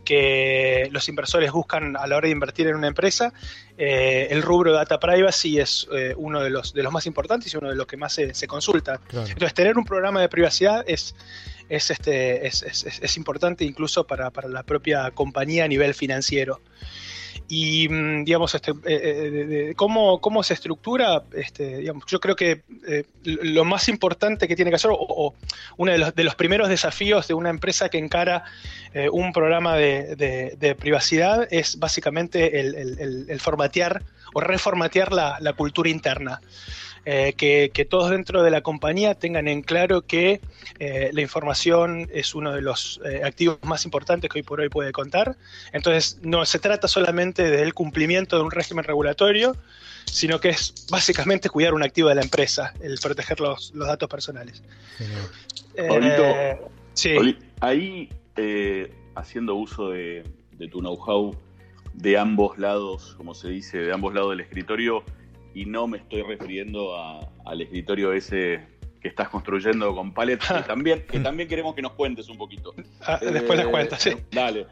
que 0.06 0.88
los 0.92 1.10
inversores 1.10 1.52
buscan 1.52 1.96
a 1.98 2.06
la 2.08 2.18
hora 2.18 2.28
de 2.28 2.32
invertir 2.34 2.68
en 2.68 2.76
una 2.76 2.88
empresa, 2.88 3.34
eh, 3.78 4.28
el 4.30 4.42
rubro 4.44 4.72
data 4.74 5.00
privacy 5.00 5.60
es 5.60 5.88
eh, 5.94 6.14
uno 6.16 6.42
de 6.42 6.50
los, 6.52 6.74
de 6.74 6.84
los 6.84 6.92
más 6.94 7.06
importantes 7.08 7.52
y 7.54 7.58
uno 7.58 7.70
de 7.70 7.76
los 7.76 7.88
que 7.88 7.98
más 7.98 8.14
se, 8.14 8.34
se 8.34 8.46
consulta. 8.48 9.00
Claro. 9.08 9.28
Entonces, 9.28 9.54
tener 9.54 9.78
un 9.78 9.86
programa 9.86 10.22
de 10.22 10.30
privacidad 10.30 10.84
es, 10.88 11.16
es, 11.70 11.90
este, 11.90 12.46
es, 12.46 12.62
es- 12.64 12.84
es- 12.86 13.00
es 13.02 13.18
importante 13.18 13.64
incluso 13.66 14.06
para, 14.06 14.30
para 14.30 14.48
la 14.48 14.64
propia 14.64 15.10
compañía 15.12 15.64
a 15.64 15.68
nivel 15.68 15.94
financiero. 15.96 16.62
Y, 17.48 17.88
mm, 17.90 18.26
digamos, 18.26 18.56
este, 18.56 18.74
eh, 18.86 19.74
¿cómo, 19.76 20.20
¿cómo, 20.20 20.44
se 20.44 20.54
estructura, 20.54 21.24
este, 21.36 21.78
digamos, 21.78 22.06
yo 22.08 22.20
creo 22.20 22.36
que 22.36 22.62
lo 23.24 23.66
más 23.66 23.88
importante 23.90 24.48
que 24.48 24.56
tiene 24.56 24.72
que 24.72 24.76
hacer, 24.76 24.92
o, 24.94 25.34
uno 25.78 25.92
de 25.92 25.98
los, 25.98 26.16
de 26.16 26.32
primeros 26.36 26.70
desafíos 26.70 27.28
de 27.28 27.34
una 27.34 27.50
empresa 27.50 27.90
que 27.90 27.98
encara 27.98 28.44
un 29.12 29.34
programa 29.34 29.76
de, 29.76 30.76
privacidad 30.80 31.48
es 31.52 31.80
básicamente 31.80 32.60
el, 32.60 33.40
formatear 33.40 34.04
o 34.34 34.42
reformatear 34.42 35.12
la, 35.12 35.38
la 35.40 35.54
cultura 35.54 35.90
interna. 35.90 36.42
Eh, 37.06 37.34
que, 37.36 37.86
todos 37.90 38.10
dentro 38.12 38.44
de 38.44 38.52
la 38.52 38.62
compañía 38.62 39.14
tengan 39.14 39.50
en 39.50 39.62
claro 39.62 40.04
que 40.04 40.40
eh, 40.80 41.10
la 41.12 41.22
información 41.22 42.10
es 42.14 42.34
uno 42.34 42.54
de 42.54 42.62
los 42.62 43.02
eh, 43.04 43.22
activos 43.26 43.58
más 43.64 43.84
importantes 43.84 44.30
que 44.30 44.40
hoy 44.40 44.44
por 44.44 44.62
hoy 44.62 44.70
puede 44.70 44.94
contar. 44.94 45.36
Entonces, 45.74 46.20
no 46.22 46.46
se 46.46 46.60
trata 46.60 46.88
solamente 46.88 47.50
del 47.50 47.74
cumplimiento 47.74 48.38
de 48.38 48.44
un 48.44 48.52
régimen 48.52 48.86
regulatorio, 48.86 49.56
sino 50.06 50.40
que 50.40 50.50
es 50.50 50.88
básicamente 50.90 51.50
cuidar 51.50 51.74
un 51.74 51.84
activo 51.84 52.08
de 52.08 52.16
la 52.16 52.22
empresa, 52.22 52.74
el 52.82 52.98
proteger 53.00 53.40
los, 53.42 53.74
datos 53.74 54.10
personales. 54.10 54.64
sí. 56.94 57.38
ahí, 57.60 58.10
haciendo 59.16 59.56
uso 59.56 59.90
de, 59.90 60.24
de 60.58 60.68
tu 60.70 60.80
know-how 60.80 61.36
de 61.94 62.18
ambos 62.18 62.58
lados, 62.58 63.14
como 63.18 63.34
se 63.34 63.50
dice, 63.50 63.78
de 63.78 63.94
ambos 63.94 64.14
lados 64.14 64.32
del 64.32 64.40
escritorio, 64.40 65.04
y 65.54 65.66
no 65.66 65.88
me 65.88 66.00
estoy 66.00 66.22
refiriendo 66.24 66.96
al 67.46 67.62
escritorio 67.62 68.14
ese 68.14 68.74
que 69.04 69.10
estás 69.10 69.28
construyendo 69.30 69.94
con 69.94 70.14
Pallet, 70.14 70.40
que 70.40 70.62
también, 70.68 71.06
que 71.06 71.20
también 71.20 71.50
queremos 71.50 71.76
que 71.76 71.82
nos 71.82 71.92
cuentes 71.92 72.30
un 72.30 72.38
poquito. 72.38 72.74
Ah, 73.02 73.20
después 73.22 73.60
les 73.60 73.68
cuento, 73.68 73.96
sí. 73.98 74.12
Dale. 74.32 74.66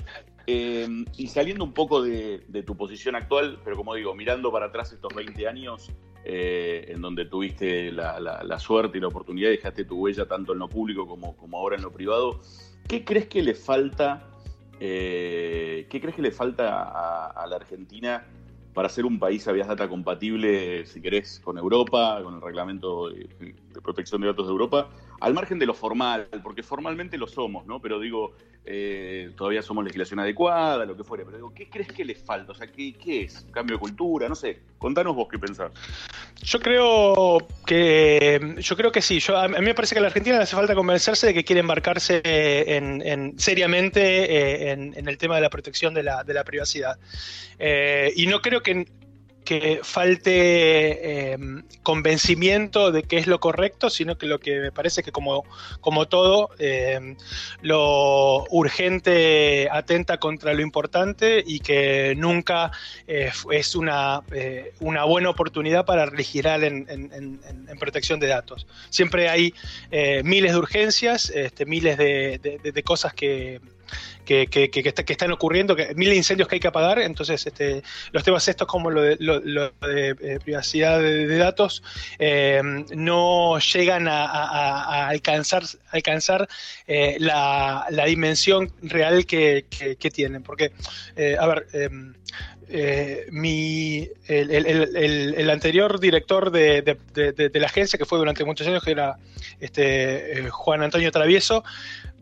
Eh, 0.48 0.88
y 1.18 1.28
saliendo 1.28 1.64
un 1.64 1.74
poco 1.74 2.02
de, 2.02 2.40
tu 2.66 2.76
posición 2.76 3.16
actual, 3.16 3.60
pero 3.64 3.76
como 3.76 3.94
digo, 3.94 4.16
mirando 4.16 4.52
para 4.52 4.68
atrás 4.68 4.92
estos 4.94 5.14
20 5.14 5.48
años, 5.48 5.92
eh, 6.24 6.86
en 6.88 7.02
donde 7.02 7.26
tuviste 7.26 7.92
la, 7.92 8.58
suerte 8.58 8.98
y 8.98 9.02
la 9.02 9.08
oportunidad, 9.08 9.50
dejaste 9.50 9.84
tu 9.84 9.98
huella 9.98 10.26
tanto 10.26 10.54
en 10.54 10.60
lo 10.60 10.70
público 10.70 11.06
como, 11.06 11.36
como 11.36 11.58
ahora 11.58 11.76
en 11.76 11.84
lo 11.84 11.92
privado, 11.92 12.42
¿qué 12.88 13.04
crees 13.04 13.28
que 13.28 13.44
le 13.44 13.54
falta, 13.54 14.30
eh, 14.80 15.88
¿qué 15.90 16.00
crees 16.00 16.16
que 16.16 16.22
le 16.22 16.32
falta 16.32 17.30
a 17.30 17.46
la 17.48 17.58
Argentina 17.58 18.26
para 18.74 18.90
ser 18.90 19.06
un 19.06 19.20
país 19.20 19.48
Avias 19.48 19.68
Data 19.68 19.88
compatible, 19.88 20.86
si 20.86 21.02
querés, 21.02 21.40
con 21.44 21.58
Europa, 21.58 22.22
con 22.24 22.36
el 22.36 22.42
reglamento 22.42 23.10
de, 23.10 23.28
protección 23.84 24.22
de 24.22 24.28
datos 24.28 24.48
de 24.48 24.52
Europa, 24.52 24.90
al 25.22 25.36
margen 25.36 25.60
de 25.60 25.68
lo 25.68 25.74
formal, 25.76 26.28
porque 26.44 26.64
formalmente 26.64 27.16
lo 27.16 27.28
somos, 27.28 27.66
¿no? 27.68 27.80
Pero 27.80 28.00
digo, 28.00 28.34
eh, 28.66 29.30
todavía 29.38 29.62
somos 29.62 29.84
legislación 29.84 30.20
adecuada, 30.20 30.84
lo 30.84 30.98
que 30.98 31.04
fuera, 31.04 31.24
pero 31.24 31.38
digo, 31.38 31.54
¿qué 31.54 31.70
crees 31.70 31.92
que 31.94 32.04
le 32.04 32.16
falta? 32.16 32.52
O 32.52 32.56
sea, 32.56 32.68
¿qué, 32.68 32.96
es? 33.06 33.46
¿Cambio 33.52 33.76
de 33.76 33.80
cultura? 33.80 34.28
No 34.28 34.34
sé, 34.34 34.60
contanos 34.80 35.16
vos 35.16 35.28
qué 35.30 35.38
pensás. 35.38 35.72
Yo 36.42 36.60
creo 36.60 37.38
que 37.68 38.56
yo 38.58 38.76
creo 38.76 38.92
que 38.92 39.02
sí. 39.04 39.20
Yo, 39.20 39.38
a 39.38 39.48
mí 39.48 39.62
me 39.62 39.76
parece 39.76 39.94
que 39.94 40.00
a 40.00 40.02
la 40.02 40.08
Argentina 40.08 40.38
le 40.38 40.44
hace 40.44 40.56
falta 40.56 40.74
convencerse 40.74 41.28
de 41.28 41.34
que 41.36 41.44
quiere 41.44 41.60
embarcarse 41.60 42.22
en, 42.24 43.38
seriamente 43.38 44.72
eh, 44.72 44.72
en, 44.72 45.08
el 45.08 45.18
tema 45.20 45.36
de 45.36 45.42
la 45.42 45.52
protección 45.52 45.94
de 45.94 46.02
la, 46.02 46.44
privacidad. 46.44 46.98
Eh, 47.60 48.12
y 48.16 48.26
no 48.26 48.42
creo 48.42 48.64
que 48.64 48.88
que 49.44 49.80
falte 49.84 51.34
em, 51.34 51.64
convencimiento 51.84 52.92
de 52.92 53.04
que 53.04 53.18
es 53.18 53.28
lo 53.28 53.40
correcto, 53.40 53.90
sino 53.90 54.18
que 54.18 54.26
lo 54.26 54.40
que 54.40 54.60
me 54.60 54.72
parece 54.72 55.04
que 55.04 55.12
como, 55.12 55.46
como 55.80 56.08
todo, 56.08 56.50
em, 56.60 57.16
lo 57.62 58.46
urgente 58.50 59.68
atenta 59.72 60.18
contra 60.18 60.54
lo 60.54 60.62
importante 60.62 61.44
y 61.46 61.60
que 61.60 62.14
nunca 62.16 62.72
eh, 63.08 63.32
es 63.52 63.76
una, 63.76 64.22
eh, 64.32 64.74
una, 64.80 65.06
buena 65.06 65.30
oportunidad 65.30 65.86
para 65.86 66.06
legislar 66.06 66.64
en, 66.64 67.40
protección 67.80 68.20
de 68.20 68.28
datos. 68.28 68.68
Siempre 68.90 69.28
hay 69.28 69.54
eh, 69.90 70.22
miles 70.24 70.52
de 70.52 70.58
urgencias, 70.58 71.32
este, 71.32 71.66
miles 71.66 71.98
de 71.98 72.84
cosas 72.86 73.14
que 73.14 73.60
que, 74.26 74.94
están 75.08 75.32
ocurriendo, 75.32 75.76
que, 75.76 75.94
mil 75.96 76.14
incendios 76.14 76.48
que 76.48 76.56
hay 76.56 76.60
que 76.60 76.68
apagar, 76.68 77.00
entonces 77.00 77.46
este, 77.46 77.84
los 78.12 78.24
temas 78.24 78.48
estos 78.48 78.68
como 78.68 78.90
lo 78.90 79.02
de, 79.02 79.18
eh, 79.88 80.40
privacidad 80.44 81.00
de, 81.00 81.38
datos 81.38 81.84
eh, 82.20 82.62
no 82.96 83.60
llegan 83.60 84.08
a, 84.08 85.08
alcanzar, 85.08 85.64
alcanzar 85.92 86.48
eh, 86.88 87.18
la, 87.20 87.86
dimensión 88.06 88.72
real 88.82 89.26
que, 89.26 89.66
tienen, 90.14 90.44
porque, 90.44 90.72
a 91.40 91.48
ver, 91.48 91.68
em, 91.74 92.14
mi, 93.32 94.10
el, 94.28 95.50
anterior 95.50 96.00
director 96.00 96.52
de, 96.52 96.98
la 97.54 97.66
agencia, 97.66 97.98
que 97.98 98.06
fue 98.06 98.18
durante 98.18 98.44
muchos 98.46 98.68
años, 98.68 98.84
que 98.84 98.92
era 98.92 99.18
este, 99.60 100.50
Juan 100.50 100.84
Antonio 100.84 101.12
Travieso, 101.12 101.64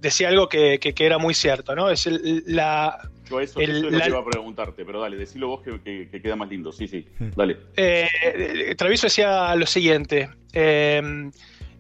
decía 0.02 0.30
algo 0.30 0.48
que, 0.50 0.80
era 1.00 1.18
muy 1.18 1.34
cierto, 1.34 1.76
¿no? 1.76 1.90
Es 1.90 2.08
la... 2.46 3.10
Yo 3.30 3.40
eso, 3.40 3.60
es 3.60 3.70
lo 3.70 3.92
que 3.92 4.08
iba 4.08 4.20
a 4.20 4.26
preguntarte, 4.26 4.84
pero 4.84 5.02
dale, 5.02 5.16
decilo 5.16 5.50
vos 5.50 5.62
que, 5.62 6.10
queda 6.10 6.36
más 6.36 6.50
lindo, 6.50 6.72
sí, 6.72 6.88
sí, 6.88 7.06
dale. 7.36 7.58
Eh, 7.78 8.74
Travieso 8.76 9.06
decía 9.06 9.56
lo 9.56 9.68
siguiente, 9.68 10.30
em, 10.52 11.32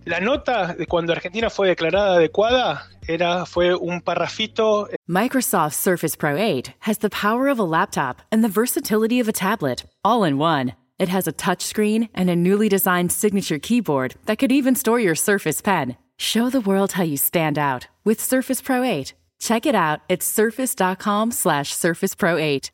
la 0.05 0.19
nota 0.19 0.75
de 0.75 0.85
cuando 0.85 1.11
Argentina 1.11 1.49
fue 1.49 1.69
declarada 1.69 2.17
adecuada 2.17 2.87
era, 3.07 3.45
fue 3.45 3.75
un 3.75 4.01
parrafito. 4.01 4.87
Microsoft 5.07 5.73
Surface 5.73 6.15
Pro 6.15 6.37
8 6.37 6.73
has 6.81 6.99
the 6.99 7.09
power 7.09 7.47
of 7.47 7.57
a 7.57 7.63
laptop 7.63 8.21
and 8.31 8.43
the 8.43 8.47
versatility 8.47 9.19
of 9.19 9.27
a 9.27 9.31
tablet, 9.33 9.85
all 10.03 10.23
in 10.23 10.37
one. 10.37 10.75
It 10.99 11.09
has 11.09 11.27
a 11.27 11.33
touchscreen 11.33 12.09
and 12.13 12.29
a 12.29 12.35
newly 12.35 12.69
designed 12.69 13.11
signature 13.11 13.57
keyboard 13.57 14.15
that 14.25 14.37
could 14.37 14.51
even 14.51 14.75
store 14.75 14.99
your 14.99 15.15
Surface 15.15 15.61
Pen. 15.61 15.95
Show 16.19 16.49
the 16.49 16.59
world 16.59 16.91
how 16.91 17.03
you 17.03 17.15
stand 17.15 17.57
out 17.57 17.87
with 18.03 18.19
Surface 18.19 18.61
Pro 18.61 18.83
8. 18.83 19.13
Check 19.39 19.65
it 19.65 19.73
out 19.73 20.01
at 20.09 20.21
surface.com 20.21 21.31
slash 21.31 21.73
surface 21.73 22.13
pro 22.13 22.37
8. 22.37 22.71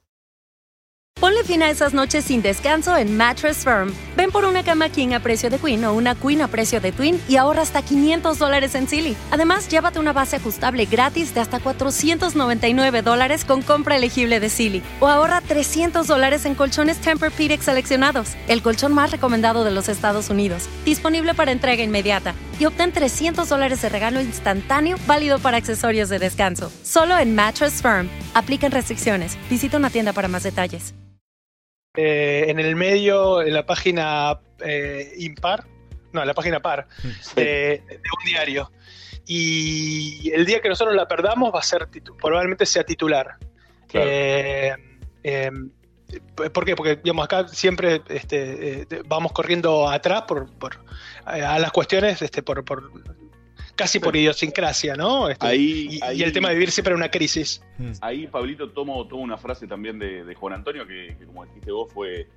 Ponle 1.18 1.46
fin 1.46 1.64
a 1.64 1.70
esas 1.70 1.94
noches 1.94 2.26
sin 2.26 2.42
descanso 2.42 2.98
en 2.98 3.16
Mattress 3.16 3.64
Firm. 3.64 3.94
Ven 4.18 4.32
por 4.32 4.44
una 4.44 4.64
cama 4.64 4.90
king 4.90 5.14
a 5.14 5.22
precio 5.22 5.50
de 5.50 5.58
queen 5.58 5.86
o 5.86 5.94
una 5.94 6.14
queen 6.14 6.42
a 6.42 6.50
precio 6.50 6.82
de 6.82 6.92
twin 6.92 7.22
y 7.30 7.38
ahorra 7.38 7.62
hasta 7.62 7.82
500 7.82 8.38
dólares 8.38 8.76
en 8.76 8.90
Silly. 8.90 9.16
Además, 9.32 9.70
llévate 9.70 9.98
una 9.98 10.12
base 10.12 10.36
ajustable 10.36 10.86
gratis 10.86 11.34
de 11.34 11.40
hasta 11.40 11.62
499 11.62 13.02
dólares 13.02 13.46
con 13.46 13.62
compra 13.62 13.96
elegible 13.96 14.42
de 14.42 14.50
Silly. 14.50 14.84
O 15.00 15.08
ahorra 15.08 15.40
300 15.40 16.06
dólares 16.06 16.46
en 16.46 16.54
colchones 16.54 17.00
Tempur-Pedic 17.00 17.62
seleccionados, 17.62 18.36
el 18.50 18.62
colchón 18.62 18.94
más 18.94 19.12
recomendado 19.12 19.64
de 19.64 19.72
los 19.72 19.88
Estados 19.88 20.30
Unidos. 20.30 20.68
Disponible 20.84 21.34
para 21.34 21.54
entrega 21.54 21.82
inmediata. 21.82 22.36
Y 22.58 22.66
obtén 22.66 22.92
300 22.92 23.50
dólares 23.50 23.82
de 23.82 23.90
regalo 23.90 24.22
instantáneo 24.22 24.98
válido 25.06 25.40
para 25.40 25.58
accesorios 25.58 26.08
de 26.10 26.20
descanso. 26.20 26.72
Solo 26.84 27.18
en 27.18 27.36
Mattress 27.36 27.82
Firm. 27.82 28.10
Aplican 28.34 28.72
restricciones. 28.72 29.38
Visita 29.50 29.78
una 29.78 29.90
tienda 29.90 30.14
para 30.14 30.28
más 30.28 30.44
detalles. 30.44 30.94
Eh, 31.98 32.46
en 32.48 32.60
el 32.60 32.76
medio, 32.76 33.42
en 33.42 33.54
la 33.54 33.66
página 33.66 34.40
eh, 34.60 35.14
impar, 35.18 35.66
no, 36.12 36.22
en 36.22 36.28
la 36.28 36.34
página 36.34 36.62
par, 36.62 36.88
de, 37.36 37.82
un 37.90 38.26
diario. 38.26 38.72
Y 39.26 40.32
el 40.34 40.46
día 40.46 40.62
que 40.62 40.70
nosotros 40.70 40.96
la 40.96 41.08
perdamos 41.08 41.54
va 41.54 41.60
a 41.60 41.64
ser, 41.64 41.88
probablemente 42.22 42.66
sea 42.66 42.84
titular. 42.84 43.38
Eh, 43.94 44.74
em, 45.24 45.72
¿Por 46.36 46.66
qué? 46.66 46.76
Porque 46.76 46.98
digamos, 46.98 47.26
acá 47.26 47.48
siempre 47.48 48.02
este, 48.10 48.88
vamos 49.08 49.32
corriendo 49.32 49.90
atrás 49.90 50.24
por, 50.24 50.50
a 51.26 51.60
las 51.60 51.72
cuestiones 51.72 52.22
este, 52.22 52.44
por, 52.44 52.64
casi 53.76 54.00
por 54.00 54.16
idiosincrasia, 54.16 54.96
¿no? 54.96 55.30
Este, 55.30 55.56
y, 55.56 56.00
el 56.02 56.32
tema 56.32 56.50
de 56.50 56.56
vivir 56.56 56.72
siempre 56.72 56.94
en 56.94 56.98
una 56.98 57.10
crisis. 57.10 57.62
Hmm. 57.78 57.92
Ahí, 58.02 58.28
Pablito, 58.28 58.70
tomo, 58.70 59.06
tomo 59.08 59.24
una 59.24 59.38
frase 59.38 59.68
también 59.68 60.00
de, 60.00 60.34
Juan 60.36 60.54
Antonio, 60.54 60.88
que, 60.88 61.16
como 61.26 61.46
dijiste 61.46 61.72
vos, 61.72 61.92
fue, 61.92 62.28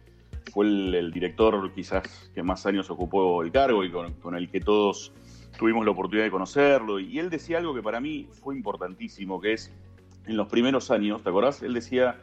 fue 0.53 0.67
el, 0.67 1.13
director 1.13 1.73
quizás 1.73 2.31
que 2.35 2.43
más 2.43 2.67
años 2.67 2.91
ocupó 2.91 3.43
el 3.43 3.53
cargo 3.53 3.85
y 3.85 3.91
con, 3.91 4.35
el 4.35 4.51
que 4.51 4.61
todos 4.61 5.13
tuvimos 5.59 5.85
la 5.85 5.93
oportunidad 5.93 6.25
de 6.25 6.31
conocerlo. 6.31 6.99
Y 6.99 7.19
él 7.19 7.31
decía 7.31 7.59
algo 7.59 7.75
que 7.75 7.83
para 7.83 8.01
mí 8.01 8.29
fue 8.33 8.55
importantísimo, 8.57 9.41
que 9.41 9.53
es, 9.55 9.73
en 10.27 10.37
los 10.37 10.49
primeros 10.49 10.91
años, 10.91 11.23
¿te 11.23 11.31
acordás? 11.31 11.63
Él 11.63 11.75
decía, 11.75 12.21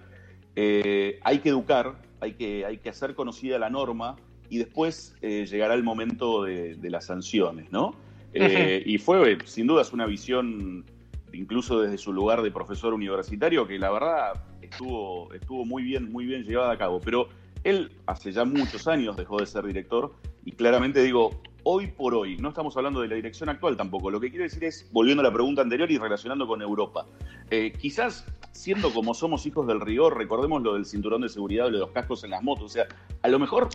eh, 0.55 1.19
hay 1.23 1.39
que 1.39 1.49
educar, 1.49 1.95
hay 2.19 2.33
que, 2.33 2.65
hay 2.65 2.77
que 2.77 2.89
hacer 2.89 3.15
conocida 3.15 3.57
la 3.59 3.69
norma 3.69 4.15
y 4.49 4.57
después 4.57 5.15
eh, 5.21 5.45
llegará 5.45 5.73
el 5.73 5.83
momento 5.83 6.43
de, 6.43 6.75
de 6.75 6.89
las 6.89 7.05
sanciones, 7.05 7.71
¿no? 7.71 7.95
Eh, 8.35 8.83
y 8.85 8.97
fue, 8.97 9.37
sin 9.45 9.65
duda, 9.65 9.83
una 9.93 10.05
visión, 10.05 10.83
incluso 11.31 11.81
desde 11.81 11.97
su 11.97 12.11
lugar 12.11 12.41
de 12.41 12.51
profesor 12.51 12.93
universitario, 12.93 13.65
que 13.65 13.79
la 13.79 13.91
verdad 13.91 14.43
estuvo, 14.61 15.33
estuvo 15.33 15.65
muy 15.65 15.83
bien, 15.83 16.11
muy 16.11 16.25
bien 16.25 16.43
llevada 16.43 16.73
a 16.73 16.77
cabo. 16.77 16.99
Pero 16.99 17.29
él 17.63 17.91
hace 18.05 18.33
ya 18.33 18.43
muchos 18.43 18.87
años 18.87 19.15
dejó 19.15 19.39
de 19.39 19.45
ser 19.45 19.65
director 19.65 20.13
y 20.43 20.51
claramente 20.51 21.01
digo, 21.01 21.41
hoy 21.63 21.87
por 21.87 22.13
hoy, 22.13 22.37
no 22.37 22.49
estamos 22.49 22.75
hablando 22.75 23.01
de 23.01 23.07
la 23.07 23.15
dirección 23.15 23.49
actual 23.49 23.77
tampoco, 23.77 24.11
lo 24.11 24.19
que 24.19 24.29
quiero 24.29 24.43
decir 24.43 24.63
es, 24.65 24.87
volviendo 24.91 25.21
a 25.21 25.23
la 25.23 25.33
pregunta 25.33 25.61
anterior 25.61 25.89
y 25.89 25.97
relacionando 25.97 26.45
con 26.45 26.61
Europa, 26.61 27.07
eh, 27.49 27.71
quizás 27.71 28.25
siendo 28.51 28.93
como 28.93 29.13
somos 29.13 29.45
hijos 29.45 29.65
del 29.65 29.81
rigor, 29.81 30.17
recordemos 30.17 30.61
lo 30.61 30.75
del 30.75 30.85
cinturón 30.85 31.21
de 31.21 31.29
seguridad, 31.29 31.65
lo 31.65 31.71
de 31.71 31.79
los 31.79 31.91
cascos 31.91 32.23
en 32.23 32.31
las 32.31 32.43
motos, 32.43 32.65
o 32.65 32.69
sea, 32.69 32.85
a 33.23 33.27
lo 33.29 33.39
mejor 33.39 33.69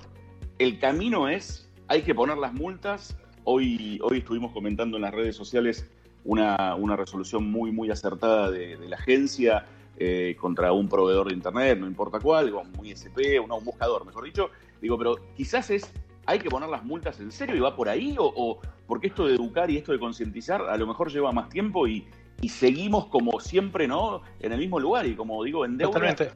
el 0.61 0.79
camino 0.79 1.27
es, 1.27 1.67
hay 1.89 2.03
que 2.03 2.15
poner 2.15 2.37
las 2.37 2.53
multas, 2.53 3.17
hoy, 3.45 3.99
hoy 4.03 4.19
estuvimos 4.19 4.53
comentando 4.53 4.99
en 4.99 5.03
las 5.03 5.15
redes 5.15 5.35
sociales 5.35 5.87
una, 6.23 6.75
una 6.75 6.97
resolución 6.97 7.51
muy, 7.51 7.73
muy 7.73 7.91
acertada 7.91 8.51
de, 8.51 8.77
de 8.77 8.89
la 8.89 8.97
agencia 8.97 9.65
eh, 9.97 10.37
contra 10.39 10.71
un 10.73 10.87
proveedor 10.87 11.29
de 11.29 11.35
Internet, 11.35 11.79
no 11.79 11.87
importa 11.87 12.21
cuál, 12.21 12.53
un 12.53 12.87
ISP, 12.87 13.41
un, 13.43 13.51
un 13.51 13.65
buscador, 13.65 14.05
mejor 14.05 14.25
dicho, 14.25 14.51
digo, 14.83 14.99
pero 14.99 15.17
quizás 15.35 15.71
es 15.71 15.91
hay 16.27 16.39
que 16.39 16.51
poner 16.51 16.69
las 16.69 16.85
multas 16.85 17.19
en 17.21 17.33
serio 17.33 17.57
y 17.57 17.61
va 17.61 17.75
por 17.75 17.89
ahí, 17.89 18.15
o, 18.19 18.31
o 18.37 18.61
porque 18.87 19.07
esto 19.07 19.27
de 19.27 19.37
educar 19.37 19.71
y 19.71 19.79
esto 19.79 19.93
de 19.93 19.99
concientizar 19.99 20.61
a 20.61 20.77
lo 20.77 20.87
mejor 20.87 21.11
lleva 21.11 21.33
más 21.33 21.49
tiempo 21.49 21.89
y, 21.89 22.07
y, 22.43 22.51
seguimos 22.51 23.07
como 23.07 23.41
siempre, 23.41 23.89
¿no? 23.89 24.21
En 24.41 24.53
el 24.53 24.59
mismo 24.59 24.79
lugar 24.79 25.07
y 25.07 25.15
como 25.15 25.43
digo, 25.43 25.65
en 25.65 25.79
deuda. 25.79 25.93
Totalmente. 25.93 26.31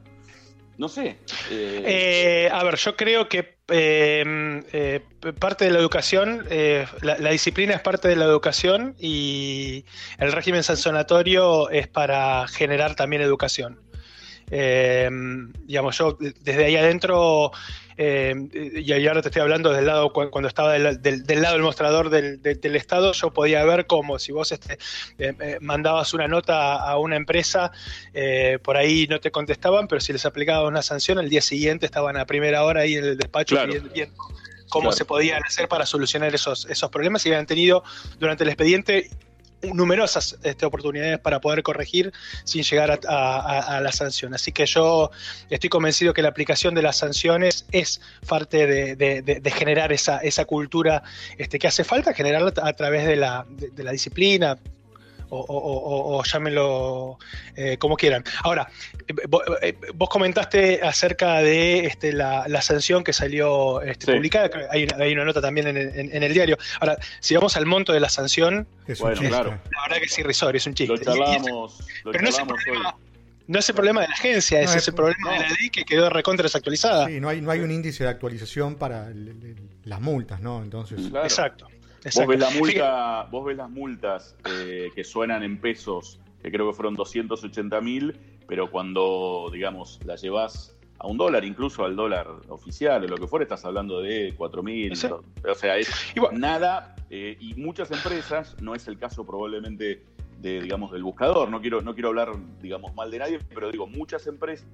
No 0.77 0.89
sé. 0.89 1.19
Eh... 1.51 1.83
Eh, 1.85 2.49
a 2.51 2.63
ver, 2.63 2.75
yo 2.75 2.95
creo 2.95 3.29
que 3.29 3.54
eh, 3.67 5.01
parte 5.39 5.65
de 5.65 5.71
la 5.71 5.79
educación, 5.79 6.45
la, 7.01 7.17
la, 7.17 7.29
disciplina 7.31 7.73
es 7.73 7.81
parte 7.81 8.07
de 8.07 8.15
la 8.15 8.25
educación 8.25 8.95
y 8.99 9.85
el 10.17 10.31
régimen 10.31 10.63
sancionatorio 10.63 11.69
es 11.69 11.87
para 11.87 12.47
generar 12.47 12.95
también 12.95 13.21
educación. 13.21 13.84
Digamos, 14.49 15.97
yo 15.97 16.17
desde 16.41 16.65
ahí 16.65 16.75
adentro 16.75 17.51
eh, 17.97 18.35
y 18.75 19.07
ahora 19.07 19.21
te 19.21 19.29
estoy 19.29 19.41
hablando 19.41 19.71
del 19.71 19.85
lado, 19.85 20.11
cuando 20.11 20.47
estaba 20.47 20.73
del, 20.73 21.01
del, 21.01 21.23
del 21.23 21.41
lado 21.41 21.53
del 21.55 21.63
mostrador 21.63 22.09
del, 22.09 22.41
del, 22.41 22.75
Estado, 22.75 23.13
yo 23.13 23.31
podía 23.31 23.63
ver 23.63 23.87
como 23.87 24.19
si 24.19 24.33
vos 24.33 24.51
este, 24.51 24.73
eh, 25.17 25.33
eh, 25.39 25.57
mandabas 25.61 26.13
una 26.13 26.27
nota 26.27 26.75
a 26.75 26.97
una 26.97 27.15
empresa, 27.15 27.71
eh, 28.13 28.59
por 28.61 28.75
ahí 28.75 29.07
no 29.09 29.19
te 29.19 29.31
contestaban, 29.31 29.87
pero 29.87 30.01
si 30.01 30.11
les 30.11 30.25
aplicaba 30.25 30.67
una 30.67 30.81
sanción, 30.81 31.19
el 31.19 31.29
día 31.29 31.41
siguiente 31.41 31.85
estaban 31.85 32.17
a 32.17 32.25
primera 32.25 32.63
hora 32.63 32.81
ahí 32.81 32.95
en 32.95 33.05
el 33.05 33.17
despacho 33.17 33.55
Claro. 33.55 33.71
viendo, 33.71 33.89
viendo 33.93 34.15
cómo 34.67 34.89
Claro. 34.89 34.97
se 34.97 35.05
podían 35.05 35.43
hacer 35.43 35.69
para 35.69 35.85
solucionar 35.85 36.35
esos, 36.35 36.65
esos 36.69 36.89
problemas 36.89 37.25
y 37.25 37.29
habían 37.29 37.45
tenido 37.45 37.83
durante 38.19 38.43
el 38.43 38.49
expediente 38.49 39.09
numerosas 39.73 40.37
este, 40.43 40.65
oportunidades 40.65 41.19
para 41.19 41.39
poder 41.41 41.63
corregir 41.63 42.11
sin 42.43 42.63
llegar 42.63 42.99
a, 43.07 43.79
la 43.81 43.91
sanción. 43.91 44.33
Así 44.33 44.51
que 44.51 44.65
yo 44.65 45.11
estoy 45.49 45.69
convencido 45.69 46.13
que 46.13 46.21
la 46.21 46.29
aplicación 46.29 46.75
de 46.75 46.81
las 46.81 46.97
sanciones 46.97 47.65
es 47.71 48.01
parte 48.27 48.95
de, 48.95 49.51
generar 49.55 49.91
esa, 49.91 50.19
esa 50.19 50.45
cultura 50.45 51.03
este, 51.37 51.59
que 51.59 51.67
hace 51.67 51.83
falta, 51.83 52.13
generarla 52.13 52.53
a 52.61 52.73
través 52.73 53.05
de 53.05 53.15
la, 53.15 53.45
la 53.77 53.91
disciplina. 53.91 54.57
O, 55.29 55.39
o- 55.39 55.43
o- 55.43 56.17
o 56.19 56.23
llámenlo 56.23 57.17
eh, 57.55 57.77
como 57.77 57.95
quieran. 57.97 58.23
Ahora, 58.43 58.67
eh, 59.07 59.13
eh, 59.61 59.75
vos 59.95 60.09
comentaste 60.09 60.81
acerca 60.83 61.39
de 61.41 61.85
este, 61.87 62.13
la, 62.13 62.47
la 62.47 62.61
sanción 62.61 63.03
que 63.03 63.13
salió 63.13 63.81
este, 63.81 64.05
Sí. 64.07 64.11
publicada, 64.13 64.49
que 64.49 64.59
hay, 64.69 64.83
una- 64.83 65.03
hay 65.03 65.13
una 65.13 65.25
nota 65.25 65.41
también 65.41 65.67
en, 65.67 65.77
el- 65.77 65.99
en- 65.99 66.15
en 66.15 66.23
el 66.23 66.33
diario. 66.33 66.57
Ahora, 66.79 66.97
si 67.19 67.33
vamos 67.35 67.55
al 67.57 67.65
monto 67.65 67.91
de 67.93 67.99
la 67.99 68.09
sanción, 68.09 68.67
Es 68.87 68.99
Bueno, 68.99 69.19
claro. 69.21 69.49
la 69.71 69.81
verdad 69.83 69.97
que 69.97 70.05
es 70.05 70.19
irrisorio, 70.19 70.57
es 70.57 70.67
un 70.67 70.73
chiste. 70.75 70.93
Lo 70.93 71.15
lo 71.15 72.11
pero 72.11 72.21
no 72.23 72.29
es, 72.29 72.37
el 72.39 72.45
problema, 72.45 72.95
no 73.47 73.59
es 73.59 73.69
el 73.69 73.75
problema 73.75 74.01
de 74.01 74.07
la 74.07 74.13
agencia, 74.13 74.59
No, 74.59 74.69
es- 74.69 74.75
es 74.75 74.87
el 74.87 74.93
problema 74.93 75.31
de 75.33 75.39
la 75.39 75.49
ley 75.49 75.69
que 75.71 75.83
quedó 75.85 76.09
recontra 76.09 76.43
desactualizada. 76.43 77.07
Sí, 77.07 77.19
no 77.19 77.29
hay, 77.29 77.41
no 77.41 77.49
hay 77.51 77.61
un 77.61 77.71
índice 77.71 78.03
de 78.03 78.09
actualización 78.11 78.75
para 78.75 79.07
el- 79.09 79.27
el- 79.29 79.55
las 79.85 80.01
multas, 80.01 80.39
¿no? 80.41 80.61
Entonces, 80.63 80.99
Claro. 81.09 81.25
Exacto. 81.25 81.67
Vos 82.13 82.27
ves, 82.27 82.39
la 82.39 82.47
Fíjate- 82.47 82.59
multa, 82.59 83.23
vos 83.31 83.45
ves 83.45 83.57
las 83.57 83.69
multas 83.69 84.35
eh, 84.49 84.89
que 84.93 85.03
suenan 85.03 85.43
en 85.43 85.59
pesos, 85.59 86.19
que 86.41 86.51
creo 86.51 86.67
que 86.69 86.73
fueron 86.75 86.93
280 86.95 87.81
mil, 87.81 88.15
pero 88.47 88.69
cuando, 88.69 89.49
digamos, 89.51 89.99
la 90.05 90.15
llevas 90.15 90.77
a 90.99 91.07
un 91.07 91.17
dólar, 91.17 91.43
incluso 91.43 91.83
al 91.83 91.95
dólar 91.95 92.27
oficial 92.49 93.03
o 93.03 93.07
lo 93.07 93.17
que 93.17 93.27
fuera, 93.27 93.43
estás 93.43 93.65
hablando 93.65 94.01
de 94.01 94.33
4 94.37 94.61
mil. 94.63 94.93
O 94.93 95.55
sea, 95.55 95.77
es 95.77 95.89
Y 96.15 96.19
bueno, 96.19 96.37
nada. 96.37 96.95
eh, 97.09 97.37
y 97.39 97.53
muchas 97.55 97.91
empresas, 97.91 98.55
no 98.61 98.75
es 98.75 98.87
el 98.87 98.97
caso 98.97 99.25
probablemente 99.25 100.03
de, 100.39 100.61
digamos, 100.61 100.91
del 100.91 101.03
buscador, 101.03 101.49
no 101.49 101.59
quiero, 101.59 101.81
no 101.81 101.93
quiero 101.95 102.09
hablar, 102.09 102.33
digamos, 102.61 102.93
mal 102.93 103.09
de 103.09 103.19
nadie, 103.19 103.39
pero 103.53 103.71
digo, 103.71 103.87
muchas 103.87 104.27
empresas 104.27 104.65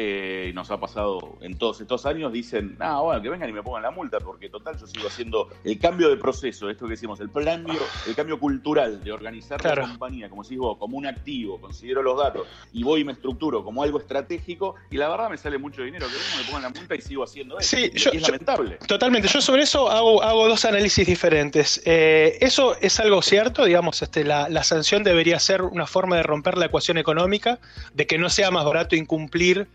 eh, 0.00 0.52
nos 0.54 0.70
ha 0.70 0.78
pasado 0.78 1.38
en 1.40 1.58
todos 1.58 1.80
estos 1.80 2.06
años, 2.06 2.32
dicen, 2.32 2.76
ah, 2.78 3.00
bueno, 3.00 3.20
que 3.20 3.28
vengan 3.30 3.50
y 3.50 3.52
me 3.52 3.64
pongan 3.64 3.82
la 3.82 3.90
multa, 3.90 4.20
porque 4.20 4.48
total 4.48 4.78
yo 4.78 4.86
sigo 4.86 5.08
haciendo 5.08 5.48
el 5.64 5.76
cambio 5.80 6.08
de 6.08 6.16
proceso, 6.16 6.70
esto 6.70 6.84
que 6.86 6.92
decimos, 6.92 7.18
el 7.18 7.32
cambio, 7.32 7.80
el 8.06 8.14
cambio 8.14 8.38
cultural 8.38 9.02
de 9.02 9.10
organizar 9.10 9.60
Claro. 9.60 9.82
la 9.82 9.88
compañía, 9.88 10.30
como 10.30 10.44
decís 10.44 10.56
vos, 10.56 10.78
como 10.78 10.96
un 10.96 11.06
activo, 11.06 11.60
considero 11.60 12.00
los 12.02 12.16
datos 12.16 12.46
y 12.72 12.84
voy 12.84 13.00
y 13.00 13.04
me 13.04 13.10
estructuro 13.12 13.64
como 13.64 13.82
algo 13.82 13.98
estratégico, 13.98 14.76
y 14.88 14.96
la 14.98 15.08
verdad 15.08 15.30
me 15.30 15.36
sale 15.36 15.58
mucho 15.58 15.82
dinero 15.82 16.06
que 16.06 16.12
vengan, 16.14 16.38
me 16.38 16.44
pongan 16.44 16.62
la 16.62 16.68
multa 16.78 16.94
y 16.94 17.00
sigo 17.00 17.24
haciendo 17.24 17.58
eso. 17.58 17.76
Sí, 17.76 17.90
y, 17.92 17.98
yo- 17.98 18.10
es 18.12 18.20
yo- 18.20 18.26
lamentable. 18.28 18.78
Totalmente, 18.86 19.26
yo 19.26 19.40
sobre 19.40 19.62
eso 19.64 19.90
hago, 19.90 20.22
hago 20.22 20.46
dos 20.46 20.64
análisis 20.64 21.04
diferentes. 21.08 21.82
Eh, 21.84 22.38
eso 22.40 22.76
es 22.80 23.00
algo 23.00 23.20
cierto, 23.20 23.64
digamos, 23.64 24.00
este, 24.02 24.22
la, 24.22 24.48
la 24.48 24.62
sanción 24.62 25.02
debería 25.02 25.40
ser 25.40 25.62
una 25.62 25.88
forma 25.88 26.14
de 26.16 26.22
romper 26.22 26.56
la 26.56 26.66
ecuación 26.66 26.98
económica, 26.98 27.58
de 27.94 28.06
que 28.06 28.16
no 28.16 28.30
sea 28.30 28.52
más 28.52 28.64
barato 28.64 28.94
incumplir 28.94 29.66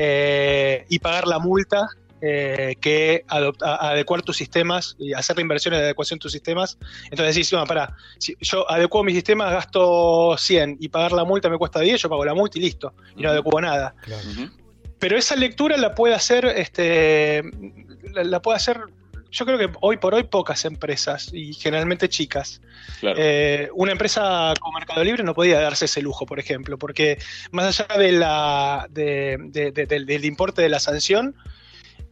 eh, 0.00 0.86
y 0.88 1.00
pagar 1.00 1.26
la 1.26 1.40
multa 1.40 1.88
eh, 2.20 2.76
que 2.80 3.24
adecuar 3.28 4.22
tus 4.22 4.36
sistemas 4.36 4.94
y 4.96 5.12
hacer 5.12 5.40
inversiones 5.40 5.80
de 5.80 5.86
adecuación 5.86 6.18
de 6.18 6.22
tus 6.22 6.32
sistemas. 6.32 6.78
Entonces 7.10 7.34
decís, 7.34 7.52
no, 7.52 7.64
pará, 7.66 7.96
si 8.18 8.36
yo 8.40 8.70
adecuo 8.70 9.02
mis 9.02 9.16
sistemas, 9.16 9.52
gasto 9.52 10.36
100 10.38 10.76
y 10.78 10.88
pagar 10.88 11.12
la 11.12 11.24
multa 11.24 11.48
me 11.48 11.58
cuesta 11.58 11.80
10, 11.80 12.02
yo 12.02 12.08
pago 12.08 12.24
la 12.24 12.34
multa 12.34 12.58
y 12.58 12.62
listo, 12.62 12.94
y 13.16 13.22
no 13.22 13.30
adecuo 13.30 13.60
nada 13.60 13.94
claro. 14.02 14.22
Pero 15.00 15.16
esa 15.16 15.34
lectura 15.34 15.76
la 15.76 15.94
puede 15.94 16.14
hacer, 16.14 16.44
este, 16.44 17.42
la, 18.12 18.22
la 18.22 18.42
puede 18.42 18.56
hacer, 18.56 18.80
yo 19.30 19.44
creo 19.46 19.58
que 19.58 19.68
hoy 19.80 19.96
por 19.98 20.14
hoy 20.14 20.22
pocas 20.24 20.64
empresas 20.64 21.28
y 21.32 21.52
generalmente 21.54 22.08
chicas. 22.08 22.60
Claro. 23.00 23.16
Eh, 23.20 23.68
una 23.74 23.92
empresa 23.92 24.54
como 24.60 24.78
Mercado 24.78 25.04
Libre 25.04 25.22
no 25.22 25.34
podía 25.34 25.60
darse 25.60 25.84
ese 25.84 26.00
lujo, 26.02 26.24
por 26.26 26.38
ejemplo, 26.40 26.78
porque 26.78 27.18
más 27.50 27.80
allá 27.80 27.98
de 27.98 28.12
la, 28.12 28.86
de- 28.90 29.36
de- 29.50 29.72
de- 29.72 29.86
del, 29.86 30.06
del 30.06 30.24
importe 30.24 30.62
de 30.62 30.68
la 30.70 30.80
sanción, 30.80 31.34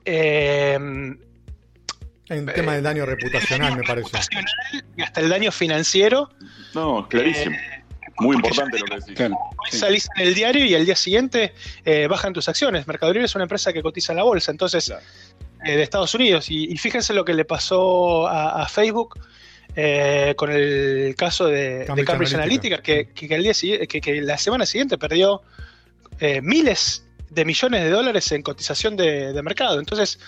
eh, 0.05 0.77
un 0.79 2.47
tema 2.55 2.75
de 2.75 2.83
daño 2.83 3.07
reputacional, 3.07 3.77
me 3.77 3.83
parece. 3.85 4.07
reputacional 4.09 4.45
y 4.97 5.03
hasta 5.03 5.21
el 5.21 5.29
daño 5.29 5.53
financiero, 5.53 6.31
no, 6.75 7.09
clarísimo. 7.09 7.57
Muy 8.19 8.37
porque 8.37 8.49
importante 8.49 8.79
lo 8.79 8.85
que 8.87 8.95
decís. 8.97 9.15
Claro. 9.15 9.37
Sí. 9.71 9.79
salís 9.79 10.09
en 10.17 10.27
el 10.29 10.35
diario 10.35 10.65
y 10.65 10.75
al 10.75 10.87
día 10.87 10.97
siguiente 10.97 11.53
eh, 11.85 12.07
bajan 12.07 12.33
tus 12.33 12.49
acciones. 12.49 12.87
Mercado 12.87 13.13
Libre 13.13 13.27
es 13.27 13.35
una 13.35 13.45
empresa 13.45 13.73
que 13.75 13.83
cotiza 13.83 14.13
en 14.13 14.17
la 14.17 14.23
bolsa, 14.23 14.51
entonces, 14.51 14.87
Claro. 14.87 15.03
Eh, 15.67 15.77
de 15.77 15.83
Estados 15.83 16.15
Unidos. 16.15 16.51
Y, 16.51 16.73
y 16.73 16.77
fíjense 16.79 17.13
lo 17.15 17.25
que 17.25 17.35
le 17.35 17.45
pasó 17.45 18.27
a, 18.29 18.63
a 18.63 18.69
Facebook 18.69 19.19
eh, 19.75 20.35
con 20.37 20.51
el 20.51 21.15
caso 21.17 21.47
de 21.47 21.81
de 21.81 21.85
Cambridge, 22.05 22.35
Analytica, 22.35 22.77
Analytica. 22.77 22.83
que, 22.83 23.09
que, 23.29 23.35
al 23.35 23.43
día 23.43 23.53
que- 23.87 24.01
que 24.01 24.23
la 24.23 24.39
semana 24.39 24.65
siguiente 24.65 24.97
perdió 24.97 25.43
eh, 26.21 26.41
miles 26.41 27.03
de 27.29 27.45
millones 27.45 27.83
de 27.83 27.91
dólares 27.91 28.33
en 28.33 28.41
cotización 28.43 28.97
de, 28.97 29.33
de 29.35 29.43
mercado. 29.43 29.79
Entonces, 29.79 30.19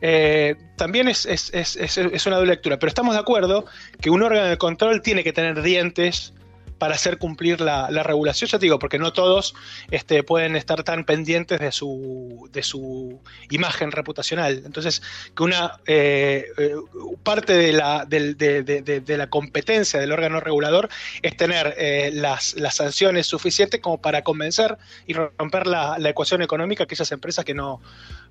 eh, 0.00 0.56
también 0.76 1.06
es, 1.06 1.24
es- 1.26 1.52
es- 1.54 1.76
es- 1.76 1.98
es 1.98 2.26
una 2.26 2.36
doble 2.36 2.52
lectura. 2.52 2.78
Pero 2.78 2.88
estamos 2.88 3.14
de 3.14 3.20
acuerdo 3.20 3.64
que 4.00 4.10
un 4.10 4.22
órgano 4.22 4.48
de 4.48 4.58
control 4.58 5.02
tiene 5.02 5.22
que 5.22 5.32
tener 5.32 5.62
dientes 5.62 6.32
para 6.78 6.94
hacer 6.94 7.16
cumplir 7.18 7.60
la, 7.60 7.90
la 7.90 8.02
regulación, 8.02 8.48
ya 8.50 8.58
te 8.58 8.66
digo, 8.66 8.78
porque 8.78 8.98
no 8.98 9.12
todos 9.12 9.54
este, 9.90 10.22
pueden 10.22 10.56
estar 10.56 10.82
tan 10.82 11.04
pendientes 11.04 11.58
de 11.58 11.72
su, 11.72 12.48
de 12.52 12.62
su 12.62 13.20
imagen 13.50 13.92
reputacional. 13.92 14.62
Entonces, 14.64 15.02
que 15.34 15.42
una 15.42 15.80
eh, 15.86 16.44
eh, 16.58 16.74
parte 17.22 17.54
de 17.54 17.72
la, 17.72 18.04
del- 18.04 18.36
de, 18.36 18.62
de- 18.62 18.82
de- 18.82 19.00
de 19.00 19.16
la 19.16 19.28
competencia 19.28 19.98
del 19.98 20.12
órgano 20.12 20.40
regulador 20.40 20.88
es 21.22 21.36
tener 21.36 21.74
eh, 21.78 22.10
las, 22.12 22.54
las 22.56 22.74
sanciones 22.76 23.26
suficientes 23.26 23.80
como 23.80 24.00
para 24.00 24.22
convencer 24.22 24.76
y 25.06 25.14
romper 25.14 25.66
la, 25.66 25.98
la 25.98 26.08
ecuación 26.10 26.42
económica 26.42 26.82
a 26.82 26.84
aquellas 26.84 27.10
empresas 27.12 27.44
que 27.44 27.54
no 27.54 27.80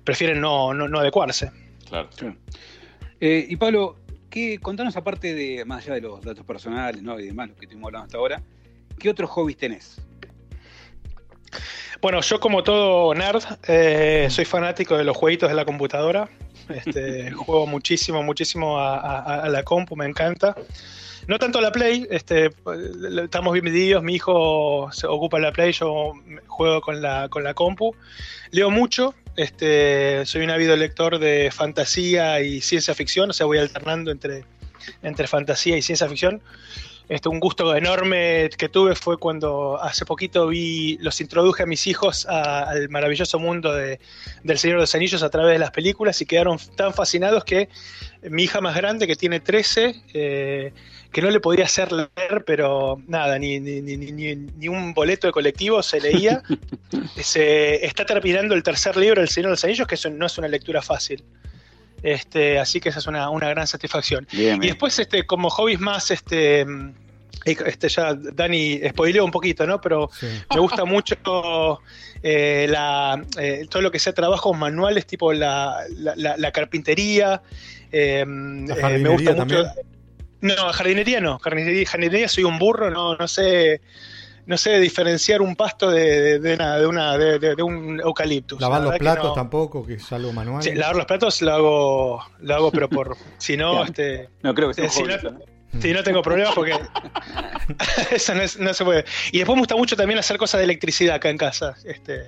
prefieren 0.04 0.40
no, 0.40 0.72
no, 0.72 0.86
no 0.88 1.00
adecuarse. 1.00 1.50
Claro. 1.88 2.08
Claro. 2.16 2.36
Eh, 3.20 3.46
y 3.48 3.56
Pablo, 3.56 3.96
¿qué, 4.30 4.58
contanos 4.58 4.96
aparte 4.96 5.34
de, 5.34 5.64
más 5.64 5.84
allá 5.84 5.94
de 5.94 6.00
los 6.02 6.22
datos 6.22 6.44
personales 6.44 7.02
¿no? 7.02 7.18
y 7.18 7.26
demás, 7.26 7.48
lo 7.48 7.56
que 7.56 7.64
estuvimos 7.66 7.88
hablando 7.88 8.06
hasta 8.06 8.18
ahora, 8.18 8.42
¿qué 8.98 9.10
otros 9.10 9.30
hobbies 9.30 9.56
tenés? 9.56 10.00
Bueno, 12.02 12.20
yo 12.20 12.38
como 12.40 12.62
todo 12.62 13.14
nerd, 13.14 13.42
eh, 13.68 14.26
soy 14.30 14.44
fanático 14.44 14.96
de 14.98 15.04
los 15.04 15.16
jueguitos 15.16 15.48
de 15.48 15.54
la 15.54 15.64
computadora. 15.64 16.28
Este, 16.68 17.30
juego 17.32 17.66
muchísimo, 17.66 18.22
muchísimo 18.22 18.78
a, 18.78 18.98
a- 18.98 19.42
a 19.44 19.48
la 19.48 19.62
compu, 19.62 19.96
me 19.96 20.04
encanta. 20.06 20.54
No 21.26 21.38
tanto 21.38 21.58
a 21.58 21.62
la 21.62 21.72
Play, 21.72 22.06
este, 22.10 22.50
estamos 23.22 23.52
bien 23.52 23.64
medidos, 23.64 24.02
mi 24.02 24.14
hijo 24.14 24.88
se 24.92 25.06
ocupa 25.08 25.38
de 25.38 25.44
la 25.44 25.52
Play, 25.52 25.72
yo 25.72 26.12
juego 26.46 26.80
con 26.80 27.00
la, 27.02 27.28
con 27.28 27.42
la 27.42 27.52
compu. 27.54 27.96
Leo 28.52 28.70
mucho, 28.70 29.12
este, 29.36 30.24
soy 30.26 30.42
un 30.42 30.50
ávido 30.50 30.76
lector 30.76 31.18
de 31.18 31.50
fantasía 31.52 32.40
y 32.40 32.60
ciencia 32.60 32.94
ficción, 32.94 33.30
o 33.30 33.32
sea, 33.32 33.46
voy 33.46 33.58
alternando 33.58 34.10
entre, 34.10 34.44
entre 35.02 35.26
fantasía 35.26 35.76
y 35.76 35.82
ciencia 35.82 36.08
ficción. 36.08 36.42
Este, 37.08 37.28
un 37.28 37.38
gusto 37.38 37.76
enorme 37.76 38.50
que 38.58 38.68
tuve 38.68 38.96
fue 38.96 39.16
cuando 39.16 39.80
hace 39.80 40.04
poquito 40.04 40.48
vi, 40.48 40.98
los 41.00 41.20
introduje 41.20 41.62
a 41.62 41.66
mis 41.66 41.86
hijos 41.86 42.26
al 42.26 42.88
maravilloso 42.88 43.38
mundo 43.38 43.72
de, 43.72 44.00
del 44.42 44.58
Señor 44.58 44.78
de 44.78 44.82
los 44.82 44.94
Anillos 44.96 45.22
a 45.22 45.30
través 45.30 45.52
de 45.52 45.60
las 45.60 45.70
películas 45.70 46.20
y 46.20 46.26
quedaron 46.26 46.58
tan 46.74 46.92
fascinados 46.92 47.44
que 47.44 47.68
mi 48.28 48.44
hija 48.44 48.60
más 48.60 48.74
grande, 48.74 49.06
que 49.06 49.14
tiene 49.14 49.38
13, 49.38 50.02
eh, 50.14 50.72
que 51.16 51.22
no 51.22 51.30
le 51.30 51.40
podía 51.40 51.64
hacer 51.64 51.92
leer, 51.92 52.44
pero 52.46 53.00
nada, 53.06 53.38
ni, 53.38 53.58
ni, 53.58 53.80
ni, 53.80 53.96
ni- 53.96 54.36
ni 54.36 54.68
un 54.68 54.92
boleto 54.92 55.26
de 55.26 55.32
colectivo 55.32 55.82
se 55.82 55.98
leía. 55.98 56.42
se 57.16 57.86
está 57.86 58.04
terminando 58.04 58.54
el 58.54 58.62
tercer 58.62 58.98
libro 58.98 59.22
del 59.22 59.30
Señor 59.30 59.48
de 59.48 59.52
los 59.52 59.64
Anillos, 59.64 59.86
que 59.88 59.94
eso 59.94 60.10
no 60.10 60.26
es 60.26 60.36
una 60.36 60.46
lectura 60.48 60.82
fácil. 60.82 61.24
Este, 62.02 62.58
así 62.58 62.80
que 62.80 62.90
esa 62.90 62.98
es 62.98 63.06
una, 63.06 63.30
una 63.30 63.48
gran 63.48 63.66
satisfacción. 63.66 64.28
Bien, 64.30 64.62
Y 64.62 64.66
después, 64.66 64.98
este, 64.98 65.24
como 65.24 65.48
hobbies 65.48 65.80
más, 65.80 66.10
este, 66.10 66.66
mm, 66.66 66.92
este 67.46 67.88
ya 67.88 68.12
Dani 68.14 68.80
spoileó 68.90 69.24
un 69.24 69.30
poquito, 69.30 69.66
¿no? 69.66 69.80
Pero 69.80 70.10
Sí. 70.20 70.26
me 70.54 70.60
gusta 70.60 70.84
mucho 70.84 71.80
eh, 72.22 72.66
la, 72.68 73.24
eh, 73.40 73.64
todo 73.70 73.80
lo 73.80 73.90
que 73.90 73.98
sea 73.98 74.12
trabajos 74.12 74.54
manuales, 74.54 75.06
tipo 75.06 75.32
la, 75.32 75.78
la- 75.96 76.14
la- 76.14 76.36
la 76.36 76.52
carpintería. 76.52 77.40
eh, 77.90 78.20
eh, 78.20 78.26
me 78.26 79.08
gusta 79.08 79.30
mucho. 79.32 79.34
también? 79.36 79.64
No, 80.40 80.72
jardinería 80.72 81.20
no. 81.20 81.38
Jardinería, 81.38 81.86
jardinería 81.86 82.28
soy 82.28 82.44
un 82.44 82.58
burro, 82.58 82.90
no, 82.90 83.16
no 83.16 83.28
sé. 83.28 83.80
No 84.46 84.56
sé 84.56 84.78
diferenciar 84.78 85.42
un 85.42 85.56
pasto 85.56 85.90
de, 85.90 86.20
de, 86.20 86.38
de 86.38 86.56
nada, 86.56 86.78
de, 86.78 86.86
una, 86.86 87.18
de, 87.18 87.40
de- 87.40 87.56
de 87.56 87.62
un 87.64 88.00
eucaliptus. 88.00 88.60
Lavar 88.60 88.78
La 88.80 88.84
los 88.84 88.92
que 88.94 88.98
platos 89.00 89.24
no. 89.24 89.32
tampoco, 89.32 89.84
que 89.84 89.94
es 89.94 90.12
algo 90.12 90.32
manual. 90.32 90.62
Sí, 90.62 90.72
lavar 90.72 90.94
los 90.94 91.06
platos 91.06 91.42
lo 91.42 91.52
hago, 91.52 92.24
lo 92.40 92.54
hago 92.54 92.70
pero 92.70 92.88
por. 92.88 93.16
Si 93.38 93.56
no, 93.56 93.84
este. 93.84 94.28
No 94.42 94.54
creo 94.54 94.68
que 94.68 94.74
sea 94.74 94.84
Eh, 94.84 94.88
si 94.90 95.00
hobby 95.02 95.14
no-. 95.22 95.80
Sí, 95.80 95.92
no 95.92 96.02
tengo 96.04 96.22
problemas 96.22 96.54
porque 96.54 96.72
eso 98.12 98.34
no, 98.34 98.42
es- 98.42 98.58
no 98.58 98.72
se 98.72 98.84
puede. 98.84 99.04
Y 99.32 99.38
después 99.38 99.56
me 99.56 99.62
gusta 99.62 99.76
mucho 99.76 99.96
también 99.96 100.18
hacer 100.18 100.38
cosas 100.38 100.58
de 100.58 100.64
electricidad 100.64 101.16
acá 101.16 101.28
en 101.28 101.38
casa. 101.38 101.74
Este, 101.84 102.22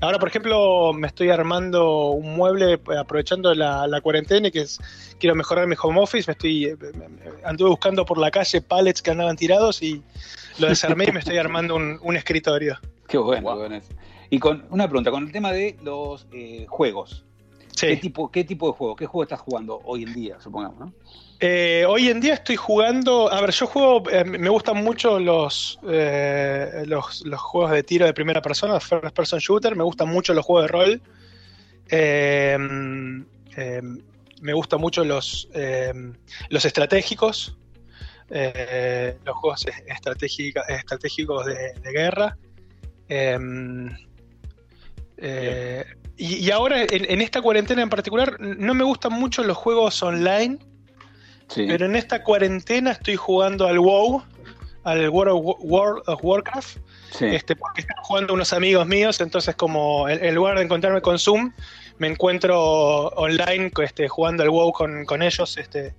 ahora, 0.00 0.18
por 0.18 0.28
ejemplo, 0.28 0.92
me 0.92 1.06
estoy 1.06 1.30
armando 1.30 2.10
un 2.10 2.34
mueble 2.36 2.74
eh, 2.74 2.78
aprovechando 2.98 3.54
la, 3.54 3.86
la 3.86 4.00
cuarentena 4.00 4.48
y 4.48 4.50
que 4.50 4.60
es, 4.62 4.78
quiero 5.18 5.34
mejorar 5.34 5.66
mi 5.66 5.74
home 5.80 6.00
office. 6.00 6.24
Me 6.28 6.32
estoy 6.32 6.66
eh, 6.66 6.76
me- 6.80 7.08
me- 7.08 7.20
anduve 7.44 7.70
buscando 7.70 8.04
por 8.04 8.18
la 8.18 8.30
calle 8.30 8.60
pallets 8.60 9.02
que 9.02 9.10
andaban 9.10 9.36
tirados 9.36 9.82
y 9.82 10.02
lo 10.58 10.68
desarmé 10.68 11.04
y 11.08 11.12
me 11.12 11.18
estoy 11.20 11.38
armando 11.38 11.76
un, 11.76 11.98
un 12.02 12.16
escritorio. 12.16 12.78
Qué 13.08 13.18
bueno, 13.18 13.42
Wow. 13.42 13.54
qué 13.54 13.58
bueno 13.60 13.76
eso. 13.76 13.88
Y 14.30 14.38
con 14.38 14.64
una 14.70 14.86
pregunta, 14.88 15.10
con 15.10 15.24
el 15.24 15.32
tema 15.32 15.52
de 15.52 15.76
los 15.82 16.26
eh, 16.32 16.66
juegos. 16.68 17.24
¿Qué, 17.78 17.96
tipo, 17.96 18.30
¿Qué 18.30 18.44
tipo 18.44 18.68
de 18.68 18.72
juego? 18.72 18.96
¿Qué 18.96 19.04
juego 19.06 19.24
estás 19.24 19.40
jugando 19.40 19.80
hoy 19.84 20.04
en 20.04 20.14
día, 20.14 20.40
supongamos? 20.40 20.78
¿no? 20.78 20.92
Eh, 21.40 21.84
hoy 21.86 22.08
en 22.08 22.20
día 22.20 22.34
estoy 22.34 22.56
jugando. 22.56 23.30
A 23.32 23.40
ver, 23.40 23.50
yo 23.50 23.66
juego. 23.66 24.08
eh, 24.10 24.24
me 24.24 24.48
gustan 24.48 24.82
mucho 24.82 25.18
los, 25.18 25.78
eh, 25.88 26.84
los, 26.86 27.24
los 27.26 27.40
juegos 27.40 27.72
de 27.72 27.82
tiro 27.82 28.06
de 28.06 28.14
primera 28.14 28.40
persona, 28.40 28.80
first 28.80 29.14
person 29.14 29.38
shooter. 29.38 29.76
Me 29.76 29.84
gustan 29.84 30.08
mucho 30.08 30.32
los 30.32 30.44
juegos 30.44 30.64
de 30.64 30.68
rol. 30.68 31.02
Eh, 31.90 32.56
eh, 33.56 33.82
me 34.40 34.52
gustan 34.52 34.80
mucho 34.80 35.04
los, 35.04 35.48
eh, 35.54 35.92
los 36.48 36.64
estratégicos. 36.64 37.56
los 38.30 39.36
juegos 39.36 39.66
estratégicos 39.86 41.46
de, 41.46 41.72
de 41.82 41.92
guerra. 41.92 42.36
Y, 46.16 46.36
y 46.46 46.50
ahora, 46.52 46.82
en, 46.82 47.10
en 47.10 47.20
esta 47.20 47.42
cuarentena 47.42 47.82
en 47.82 47.90
particular, 47.90 48.38
no 48.40 48.72
me 48.72 48.84
gustan 48.84 49.12
mucho 49.12 49.42
los 49.42 49.56
juegos 49.56 50.00
online. 50.02 50.58
Sí. 51.48 51.66
Pero 51.68 51.86
en 51.86 51.96
esta 51.96 52.22
cuarentena 52.22 52.92
estoy 52.92 53.16
jugando 53.16 53.66
al 53.66 53.78
WoW, 53.78 54.22
al 54.84 55.08
World 55.08 55.32
of, 55.32 55.56
World 55.60 56.02
of 56.06 56.20
Warcraft, 56.22 56.78
sí. 57.10 57.26
este, 57.26 57.56
porque 57.56 57.82
están 57.82 57.96
jugando 58.02 58.34
unos 58.34 58.52
amigos 58.52 58.86
míos, 58.86 59.20
entonces 59.20 59.54
como 59.54 60.08
en, 60.08 60.24
en 60.24 60.34
lugar 60.34 60.56
de 60.58 60.64
encontrarme 60.64 61.00
con 61.00 61.18
Zoom, 61.18 61.52
me 61.98 62.08
encuentro 62.08 63.08
online 63.10 63.70
este, 63.82 64.08
jugando 64.08 64.42
al 64.42 64.50
WoW 64.50 64.72
con, 64.72 65.04
con 65.04 65.22
ellos, 65.22 65.56
este, 65.56 65.94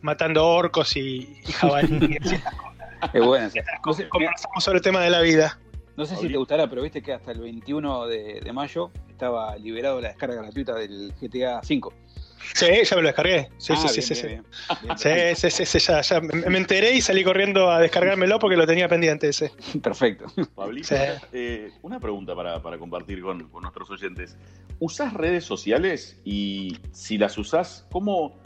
matando 0.00 0.46
orcos 0.46 0.96
y, 0.96 1.40
y 1.46 1.52
jabalíes. 1.52 2.34
Es 3.12 3.24
buena 3.24 3.46
esa. 3.46 3.60
No 3.86 3.92
sé, 3.92 4.02
mira, 4.02 4.08
Conversamos 4.10 4.64
sobre 4.64 4.78
el 4.78 4.82
tema 4.82 5.00
de 5.00 5.10
la 5.10 5.20
vida. 5.20 5.56
no 5.96 6.04
sé 6.04 6.16
si 6.16 6.28
te 6.28 6.36
gustará, 6.36 6.68
pero 6.68 6.82
viste 6.82 7.00
que 7.00 7.12
hasta 7.12 7.30
el 7.30 7.40
21 7.40 8.06
de, 8.08 8.40
de 8.40 8.52
mayo 8.52 8.90
estaba 9.08 9.56
liberado 9.56 10.00
la 10.00 10.08
descarga 10.08 10.42
gratuita 10.42 10.74
del 10.74 11.12
GTA 11.20 11.60
V. 11.60 11.94
Sí, 12.54 12.66
ya 12.84 12.96
me 12.96 13.02
lo 13.02 13.08
descargué. 13.08 13.48
Sí, 13.58 13.72
Ah, 13.76 13.88
sí, 13.88 13.88
sí, 13.88 13.94
bien, 14.00 14.02
sí, 14.02 14.14
sí. 14.14 14.26
bien. 14.26 14.44
Sí, 14.98 15.08
Bien, 15.08 15.36
sí, 15.36 15.50
sí, 15.50 15.66
sí, 15.66 15.78
ya, 15.78 16.00
ya. 16.00 16.20
Me 16.20 16.48
me 16.50 16.58
enteré 16.58 16.94
y 16.94 17.00
salí 17.00 17.22
corriendo 17.24 17.70
a 17.70 17.78
descargármelo 17.80 18.38
porque 18.38 18.56
lo 18.56 18.66
tenía 18.66 18.88
pendiente 18.88 19.28
ese. 19.28 19.52
Perfecto. 19.82 20.26
Pablito, 20.54 20.88
Sí. 20.88 20.94
eh, 21.32 21.70
una 21.82 22.00
pregunta 22.00 22.34
para, 22.34 22.60
para 22.62 22.78
compartir 22.78 23.20
con, 23.22 23.48
con 23.48 23.62
nuestros 23.62 23.90
oyentes. 23.90 24.36
¿Usás 24.80 25.12
redes 25.14 25.44
sociales? 25.44 26.20
Y 26.24 26.78
si 26.92 27.18
las 27.18 27.36
usás, 27.38 27.86
¿cómo? 27.90 28.40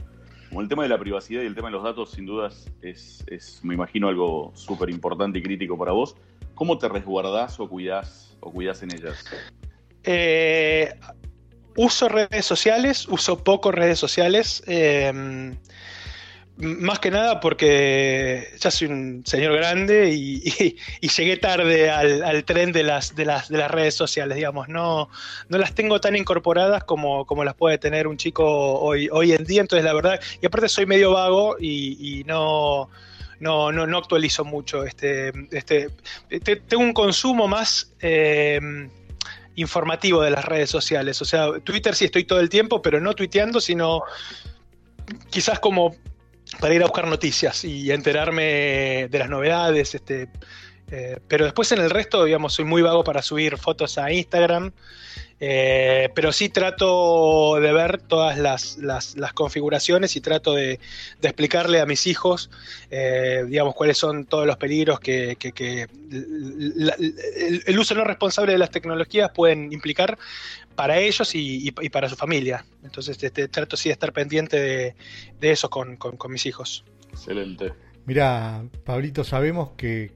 Como 0.48 0.60
el 0.60 0.68
tema 0.68 0.82
de 0.82 0.90
la 0.90 0.98
privacidad 0.98 1.42
y 1.42 1.46
el 1.46 1.54
tema 1.54 1.68
de 1.68 1.72
los 1.72 1.82
datos, 1.82 2.10
sin 2.10 2.26
dudas, 2.26 2.70
es, 2.82 3.24
es 3.26 3.60
me 3.64 3.74
imagino, 3.74 4.08
algo 4.08 4.52
súper 4.54 4.90
importante 4.90 5.38
y 5.38 5.42
crítico 5.42 5.78
para 5.78 5.92
vos. 5.92 6.14
¿Cómo 6.54 6.76
te 6.76 6.88
resguardás 6.88 7.58
o 7.58 7.68
cuidás, 7.68 8.36
o 8.40 8.52
cuidás 8.52 8.82
en 8.82 8.94
ellas? 8.94 9.24
Eh, 10.04 10.92
uso 11.76 12.08
redes 12.08 12.44
sociales, 12.46 13.06
uso 13.08 13.42
poco 13.44 13.72
redes 13.72 13.98
sociales. 13.98 14.62
eh, 14.66 15.08
m- 15.08 15.56
más 16.58 16.98
que 16.98 17.10
nada 17.10 17.40
porque 17.40 18.48
ya 18.60 18.70
soy 18.70 18.88
un 18.88 19.22
señor 19.26 19.54
grande 19.56 20.10
y, 20.14 20.76
llegué 21.08 21.36
tarde 21.38 21.90
al, 21.90 22.44
tren 22.44 22.72
de 22.72 22.82
las, 22.82 23.14
de, 23.14 23.24
las, 23.24 23.48
de 23.48 23.58
las 23.58 23.70
redes 23.70 23.94
sociales, 23.94 24.36
digamos. 24.36 24.68
No, 24.68 25.08
no 25.48 25.58
las 25.58 25.74
tengo 25.74 26.00
tan 26.00 26.14
incorporadas 26.16 26.84
como, 26.84 27.24
como 27.26 27.44
las 27.44 27.54
puede 27.54 27.78
tener 27.78 28.06
un 28.06 28.16
chico 28.16 28.44
hoy, 28.46 29.08
hoy 29.10 29.32
en 29.32 29.44
día. 29.44 29.60
Entonces, 29.62 29.84
la 29.84 29.94
verdad, 29.94 30.20
y 30.40 30.46
aparte 30.46 30.68
soy 30.68 30.86
medio 30.86 31.12
vago 31.12 31.56
y, 31.58 32.22
no, 32.26 32.90
no, 33.40 33.72
no, 33.72 33.98
actualizo 33.98 34.44
mucho. 34.44 34.84
Este, 34.84 35.32
este, 35.50 35.88
te- 36.44 36.56
tengo 36.56 36.82
un 36.82 36.92
consumo 36.92 37.48
más. 37.48 37.92
eh, 38.00 38.60
informativo 39.56 40.22
de 40.22 40.30
las 40.30 40.44
redes 40.44 40.70
sociales. 40.70 41.20
O 41.22 41.24
sea, 41.24 41.48
Twitter 41.64 41.94
sí 41.94 42.06
estoy 42.06 42.24
todo 42.24 42.40
el 42.40 42.48
tiempo, 42.48 42.82
pero 42.82 43.00
no 43.00 43.14
tuiteando, 43.14 43.60
sino 43.60 44.02
quizás 45.30 45.58
como 45.58 45.94
para 46.60 46.74
ir 46.74 46.82
a 46.82 46.86
buscar 46.86 47.06
noticias 47.06 47.64
y 47.64 47.90
enterarme 47.90 49.08
de 49.10 49.18
las 49.18 49.28
novedades. 49.28 49.94
Este, 49.94 50.28
eh, 50.92 51.18
pero 51.26 51.44
después 51.46 51.72
en 51.72 51.80
el 51.80 51.90
resto, 51.90 52.24
digamos, 52.24 52.52
soy 52.52 52.64
muy 52.66 52.82
vago 52.82 53.02
para 53.02 53.22
subir 53.22 53.56
fotos 53.58 53.98
a 53.98 54.12
Instagram. 54.12 54.70
eh, 55.44 56.08
pero 56.14 56.30
sí 56.30 56.50
trato 56.50 57.56
de 57.60 57.72
ver 57.72 58.00
todas 58.00 58.38
las, 58.38 58.78
las- 58.78 59.16
las 59.16 59.32
configuraciones 59.32 60.14
y 60.14 60.20
trato 60.20 60.54
de, 60.54 60.78
de 61.20 61.28
explicarle 61.28 61.80
a 61.80 61.86
mis 61.86 62.06
hijos, 62.06 62.48
eh, 62.90 63.44
digamos, 63.48 63.74
cuáles 63.74 63.98
son 63.98 64.24
todos 64.26 64.46
los 64.46 64.56
peligros 64.56 65.00
que, 65.00 65.34
que- 65.40 65.50
que 65.50 65.88
la- 66.10 66.94
el, 66.94 67.62
el 67.66 67.78
uso 67.78 67.94
no 67.96 68.04
responsable 68.04 68.52
de 68.52 68.58
las 68.58 68.70
tecnologías 68.70 69.32
pueden 69.34 69.72
implicar 69.72 70.16
para 70.76 70.98
ellos 70.98 71.34
y, 71.34 71.68
y- 71.68 71.74
y 71.80 71.88
para 71.88 72.08
su 72.08 72.14
familia. 72.14 72.64
Entonces 72.84 73.20
este, 73.20 73.48
trato 73.48 73.76
sí 73.76 73.88
de 73.88 73.94
estar 73.94 74.12
pendiente 74.12 74.60
de, 74.60 74.94
de 75.40 75.50
eso 75.50 75.68
con, 75.68 75.96
con- 75.96 76.16
con 76.16 76.30
mis 76.30 76.46
hijos. 76.46 76.84
Excelente. 77.10 77.72
Mira, 78.06 78.62
Pablito, 78.84 79.24
sabemos 79.24 79.70
que 79.76 80.12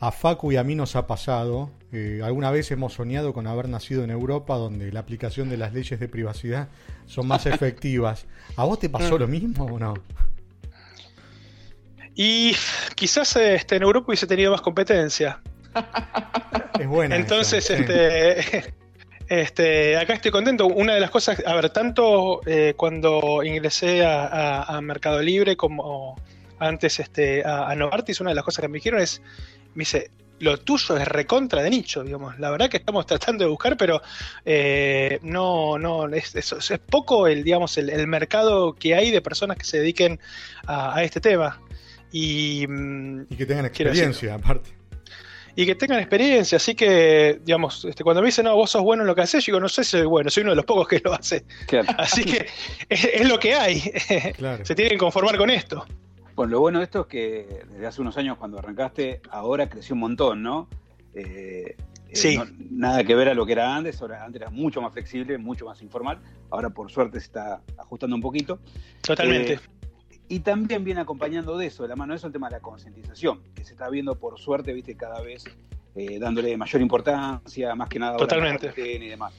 a 0.00 0.12
Facu 0.12 0.52
y 0.52 0.56
a 0.56 0.64
mí 0.64 0.74
nos 0.74 0.96
ha 0.96 1.06
pasado. 1.06 1.70
eh, 1.92 2.20
alguna 2.22 2.50
vez 2.50 2.70
hemos 2.72 2.92
soñado 2.94 3.32
con 3.32 3.46
haber 3.46 3.68
nacido 3.68 4.04
en 4.04 4.10
Europa, 4.10 4.56
donde 4.56 4.92
la 4.92 5.00
aplicación 5.00 5.48
de 5.48 5.56
las 5.56 5.72
leyes 5.72 5.98
de 6.00 6.08
privacidad 6.08 6.68
son 7.06 7.26
más 7.26 7.46
efectivas. 7.46 8.26
¿A 8.56 8.64
vos 8.64 8.78
te 8.78 8.88
pasó 8.90 9.16
Mm. 9.16 9.20
lo 9.20 9.28
mismo 9.28 9.64
o 9.66 9.78
no? 9.78 9.94
Y 12.14 12.54
quizás 12.94 13.36
este, 13.36 13.76
en 13.76 13.82
Europa 13.82 14.06
hubiese 14.08 14.26
tenido 14.26 14.50
más 14.52 14.60
competencia. 14.62 15.40
Es 16.80 16.86
buena. 16.86 17.16
Entonces, 17.16 17.70
este, 17.70 18.74
este, 19.28 19.96
acá 19.96 20.12
estoy 20.14 20.30
contento. 20.30 20.66
Una 20.66 20.92
de 20.94 21.00
las 21.00 21.10
cosas, 21.10 21.42
a 21.46 21.54
ver, 21.54 21.70
tanto 21.70 22.42
eh, 22.46 22.74
cuando 22.76 23.42
ingresé 23.42 24.04
a, 24.04 24.26
a- 24.26 24.76
a 24.76 24.80
Mercado 24.82 25.22
Libre 25.22 25.56
como 25.56 26.16
antes 26.58 27.00
este, 27.00 27.42
a, 27.46 27.68
a 27.70 27.74
Novartis, 27.74 28.20
una 28.20 28.30
de 28.30 28.34
las 28.36 28.44
cosas 28.44 28.60
que 28.62 28.68
me 28.68 28.76
dijeron 28.76 29.00
es, 29.00 29.22
me 29.76 29.82
dice, 29.82 30.10
lo 30.40 30.58
tuyo 30.58 30.96
es 30.98 31.08
recontra 31.08 31.62
de 31.62 31.70
nicho, 31.70 32.02
digamos. 32.02 32.38
La 32.38 32.50
verdad 32.50 32.68
que 32.68 32.76
estamos 32.78 33.06
tratando 33.06 33.44
de 33.44 33.50
buscar, 33.50 33.76
pero 33.76 34.02
eh, 34.44 35.18
no, 35.22 35.78
no, 35.78 36.06
es, 36.08 36.34
es- 36.34 36.52
es 36.70 36.78
poco 36.78 37.26
el, 37.26 37.42
digamos, 37.44 37.78
el, 37.78 37.88
el 37.90 38.06
mercado 38.06 38.74
que 38.74 38.94
hay 38.94 39.10
de 39.10 39.20
personas 39.22 39.56
que 39.56 39.64
se 39.64 39.78
dediquen 39.78 40.20
a, 40.66 40.96
a 40.96 41.02
este 41.04 41.20
tema. 41.20 41.60
Y, 42.12 42.66
mm, 42.68 43.22
Y 43.30 43.36
que 43.36 43.46
tengan 43.46 43.64
experiencia, 43.66 44.34
aparte. 44.34 44.70
y 45.56 45.64
que 45.66 45.74
tengan 45.74 45.98
experiencia. 46.00 46.56
Así 46.56 46.74
que, 46.74 47.40
digamos, 47.44 47.84
este, 47.86 48.04
cuando 48.04 48.20
me 48.20 48.26
dicen, 48.28 48.44
no, 48.44 48.54
vos 48.54 48.70
sos 48.70 48.82
bueno 48.82 49.02
en 49.02 49.06
lo 49.06 49.14
que 49.14 49.22
haces, 49.22 49.44
yo 49.44 49.52
digo, 49.52 49.60
no 49.60 49.68
sé 49.70 49.84
si 49.84 49.92
soy 49.92 50.04
bueno, 50.06 50.28
soy 50.30 50.42
uno 50.42 50.50
de 50.52 50.56
los 50.56 50.64
pocos 50.66 50.86
que 50.86 51.00
lo 51.02 51.14
hace. 51.14 51.44
Claro. 51.66 51.88
Así 51.96 52.24
que 52.24 52.46
es, 52.90 53.04
es 53.04 53.26
lo 53.28 53.38
que 53.38 53.54
hay. 53.54 53.80
Claro. 54.36 54.64
Se 54.66 54.74
tienen 54.74 54.92
que 54.92 54.98
conformar 54.98 55.36
con 55.38 55.48
esto. 55.50 55.84
Bueno, 56.36 56.52
lo 56.52 56.60
bueno 56.60 56.78
de 56.80 56.84
esto 56.84 57.00
es 57.00 57.06
que 57.06 57.64
desde 57.70 57.86
hace 57.86 58.02
unos 58.02 58.16
años 58.18 58.36
cuando 58.36 58.58
arrancaste, 58.58 59.22
ahora 59.30 59.68
creció 59.70 59.94
un 59.94 60.00
montón, 60.00 60.42
¿no? 60.42 60.68
Eh, 61.14 61.74
eh, 62.10 62.14
Sí. 62.14 62.36
no- 62.36 62.44
nada 62.70 63.02
que 63.04 63.14
ver 63.14 63.30
a 63.30 63.34
lo 63.34 63.46
que 63.46 63.52
era 63.52 63.74
antes, 63.74 64.00
ahora 64.02 64.22
antes 64.22 64.42
era 64.42 64.50
mucho 64.50 64.82
más 64.82 64.92
flexible, 64.92 65.38
mucho 65.38 65.64
más 65.64 65.80
informal, 65.80 66.18
ahora 66.50 66.68
por 66.68 66.90
suerte 66.90 67.20
se 67.20 67.26
está 67.26 67.62
ajustando 67.78 68.14
un 68.16 68.20
poquito. 68.22 68.58
Totalmente. 69.00 69.54
Eh, 69.54 69.60
y 70.28 70.40
también 70.40 70.84
viene 70.84 71.00
acompañando 71.00 71.56
de 71.56 71.66
eso, 71.68 71.84
de 71.84 71.88
la 71.88 71.96
mano 71.96 72.12
de 72.12 72.18
eso, 72.18 72.26
el 72.26 72.34
tema 72.34 72.48
de 72.50 72.56
la 72.56 72.60
concientización, 72.60 73.40
que 73.54 73.64
se 73.64 73.72
está 73.72 73.88
viendo 73.88 74.14
por 74.18 74.38
suerte, 74.38 74.74
viste, 74.74 74.94
cada 74.94 75.22
vez 75.22 75.44
dándole 76.20 76.54
mayor 76.58 76.82
importancia, 76.82 77.74
más 77.74 77.88
que 77.88 77.98
nada 77.98 78.18
Totalmente. 78.18 78.74
y 78.76 79.08
demás. 79.08 79.32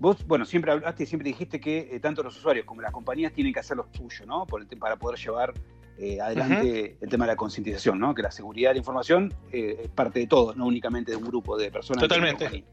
Vos, 0.00 0.26
bueno, 0.26 0.44
siempre 0.44 0.72
hablaste 0.72 1.04
y 1.04 1.06
siempre 1.06 1.28
dijiste 1.28 1.60
que 1.60 1.88
eh, 1.92 2.00
tanto 2.00 2.24
los 2.24 2.36
usuarios 2.36 2.66
como 2.66 2.80
las 2.82 2.90
compañías 2.90 3.32
tienen 3.32 3.52
que 3.52 3.60
hacer 3.60 3.76
lo 3.76 3.86
suyo, 3.92 4.26
¿no? 4.26 4.44
Por 4.46 4.60
el 4.62 4.66
te- 4.66 4.76
para 4.76 4.96
poder 4.96 5.16
llevar 5.20 5.54
eh, 5.98 6.20
adelante 6.20 6.96
el 7.00 7.08
tema 7.08 7.26
de 7.26 7.32
la 7.32 7.36
concientización, 7.36 7.98
¿no? 7.98 8.14
Que 8.14 8.22
la 8.22 8.30
seguridad 8.30 8.70
de 8.70 8.74
la 8.74 8.78
información 8.78 9.32
eh, 9.52 9.82
es 9.84 9.90
parte 9.90 10.20
de 10.20 10.26
todos, 10.26 10.56
no 10.56 10.66
únicamente 10.66 11.12
de 11.12 11.16
un 11.16 11.24
grupo 11.24 11.56
de 11.56 11.70
personas. 11.70 12.02
Totalmente. 12.02 12.64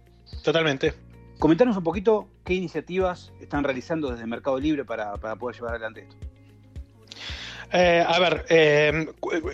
Totalmente. 0.43 0.93
Comentanos 1.39 1.77
un 1.77 1.83
poquito 1.83 2.27
qué 2.43 2.53
iniciativas 2.53 3.31
están 3.39 3.63
realizando 3.63 4.11
desde 4.11 4.25
Mercado 4.25 4.59
Libre 4.59 4.83
para, 4.83 5.13
para 5.15 5.35
poder 5.35 5.55
llevar 5.55 5.71
adelante 5.71 6.01
esto. 6.01 6.15
Eh, 7.71 8.03
a 8.05 8.17
ver, 8.17 8.45
eh, 8.49 9.07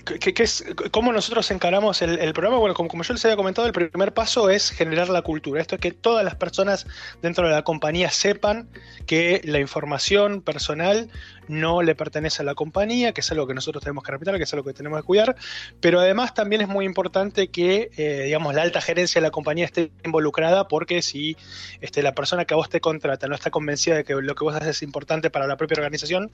¿qué, 0.05 0.33
qué 0.33 0.43
es, 0.43 0.63
¿cómo 0.91 1.11
nosotros 1.11 1.51
encaramos 1.51 2.01
el, 2.01 2.17
el 2.19 2.31
programa? 2.33 2.57
Bueno, 2.57 2.73
como, 2.73 2.87
como 2.87 3.03
yo 3.03 3.13
les 3.13 3.25
había 3.25 3.35
comentado, 3.35 3.67
el 3.67 3.73
primer 3.73 4.13
paso 4.13 4.49
es 4.49 4.71
generar 4.71 5.09
la 5.09 5.21
cultura. 5.21 5.59
Esto 5.59 5.75
es 5.75 5.81
que 5.81 5.91
todas 5.91 6.23
las 6.23 6.35
personas 6.35 6.87
dentro 7.21 7.45
de 7.45 7.53
la 7.53 7.63
compañía 7.63 8.09
sepan 8.09 8.69
que 9.05 9.41
la 9.43 9.59
información 9.59 10.41
personal 10.41 11.09
no 11.47 11.81
le 11.81 11.95
pertenece 11.95 12.41
a 12.41 12.45
la 12.45 12.55
compañía, 12.55 13.13
que 13.13 13.21
es 13.21 13.31
algo 13.31 13.47
que 13.47 13.53
nosotros 13.53 13.83
tenemos 13.83 14.03
que 14.03 14.11
respetar, 14.11 14.37
que 14.37 14.43
es 14.43 14.53
algo 14.53 14.65
que 14.65 14.73
tenemos 14.73 14.99
que 15.01 15.05
cuidar, 15.05 15.35
pero 15.79 15.99
además 15.99 16.33
también 16.33 16.61
es 16.61 16.67
muy 16.67 16.85
importante 16.85 17.47
que, 17.49 17.89
eh, 17.97 18.23
digamos, 18.25 18.53
la 18.53 18.61
alta 18.61 18.81
gerencia 18.81 19.19
de 19.21 19.27
la 19.27 19.31
compañía 19.31 19.65
esté 19.65 19.91
involucrada, 20.03 20.67
porque 20.67 21.01
si 21.01 21.37
este, 21.81 22.01
la 22.01 22.13
persona 22.13 22.45
que 22.45 22.53
a 22.53 22.57
vos 22.57 22.69
te 22.69 22.81
contrata 22.81 23.27
no 23.27 23.35
está 23.35 23.49
convencida 23.49 23.95
de 23.95 24.03
que 24.03 24.13
lo 24.13 24.35
que 24.35 24.43
vos 24.43 24.55
haces 24.55 24.69
es 24.69 24.83
importante 24.83 25.29
para 25.29 25.47
la 25.47 25.57
propia 25.57 25.75
organización, 25.75 26.31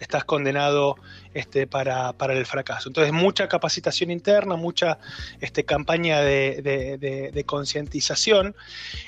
estás 0.00 0.24
condenado 0.24 0.96
este, 1.34 1.66
para, 1.66 2.12
para 2.14 2.32
el 2.32 2.46
fracaso. 2.46 2.88
Entonces, 2.88 3.12
mucha 3.12 3.46
capacitación 3.48 4.10
interna, 4.10 4.56
mucha 4.56 4.98
este, 5.40 5.64
campaña 5.64 6.20
de, 6.20 6.60
de- 6.62 7.44
concientización, 7.44 8.54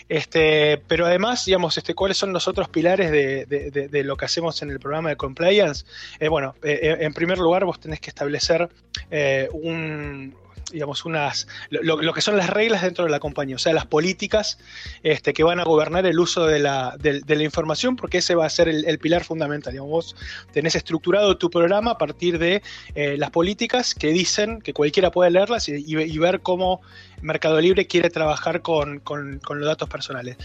este, 0.09 0.79
pero 0.89 1.07
además, 1.07 1.45
digamos, 1.45 1.77
este, 1.79 1.95
¿cuáles 1.95 2.17
son 2.17 2.33
los 2.33 2.49
otros 2.49 2.69
pilares 2.69 3.11
de, 3.11 4.03
lo 4.05 4.17
que 4.17 4.25
hacemos 4.25 4.61
en 4.63 4.71
el 4.71 4.79
programa 4.81 5.11
de 5.11 5.17
compliance? 5.17 5.85
Eh, 6.21 6.29
bueno, 6.29 6.55
eh, 6.63 6.99
en 7.01 7.13
primer 7.15 7.39
lugar, 7.39 7.65
vos 7.65 7.81
tenés 7.81 8.01
que 8.01 8.11
establecer 8.11 8.69
eh, 9.11 9.49
un 9.53 10.35
digamos, 10.73 11.05
unas, 11.05 11.47
lo, 11.71 12.13
que 12.13 12.21
son 12.21 12.37
las 12.37 12.51
reglas 12.51 12.83
dentro 12.83 13.05
de 13.05 13.11
la 13.11 13.21
compañía, 13.21 13.57
o 13.57 13.59
sea, 13.59 13.73
las 13.73 13.87
políticas 13.87 14.59
este, 15.03 15.33
que 15.33 15.43
van 15.45 15.61
a 15.61 15.65
gobernar 15.65 16.07
el 16.07 16.19
uso 16.19 16.47
de 16.47 16.59
la, 16.59 16.97
de, 16.99 17.23
la 17.27 17.43
información, 17.43 17.97
porque 17.97 18.19
ese 18.19 18.35
va 18.35 18.47
a 18.47 18.51
ser 18.51 18.69
el, 18.69 18.99
pilar 18.99 19.25
fundamental. 19.25 19.73
Digamos, 19.73 19.91
vos 19.91 20.17
tenés 20.53 20.75
estructurado 20.75 21.37
tu 21.37 21.51
programa 21.51 21.93
a 21.93 21.99
partir 21.99 22.39
de 22.39 22.63
eh, 22.95 23.17
las 23.19 23.31
políticas 23.31 23.95
que 23.95 24.09
dicen 24.09 24.61
que 24.61 24.73
cualquiera 24.73 25.11
puede 25.11 25.31
leerlas 25.31 25.69
y, 25.69 26.19
ver 26.23 26.41
cómo 26.41 26.81
Mercado 27.21 27.61
Libre 27.61 27.87
quiere 27.87 28.09
trabajar 28.09 28.63
con, 28.63 29.01
con- 29.01 29.41
con 29.41 29.59
los 29.59 29.67
datos 29.67 29.89
personales. 29.89 30.37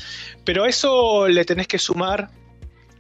Pero 0.44 0.66
eso 0.66 1.28
le 1.28 1.46
tenés 1.46 1.68
que 1.68 1.78
sumar. 1.78 2.30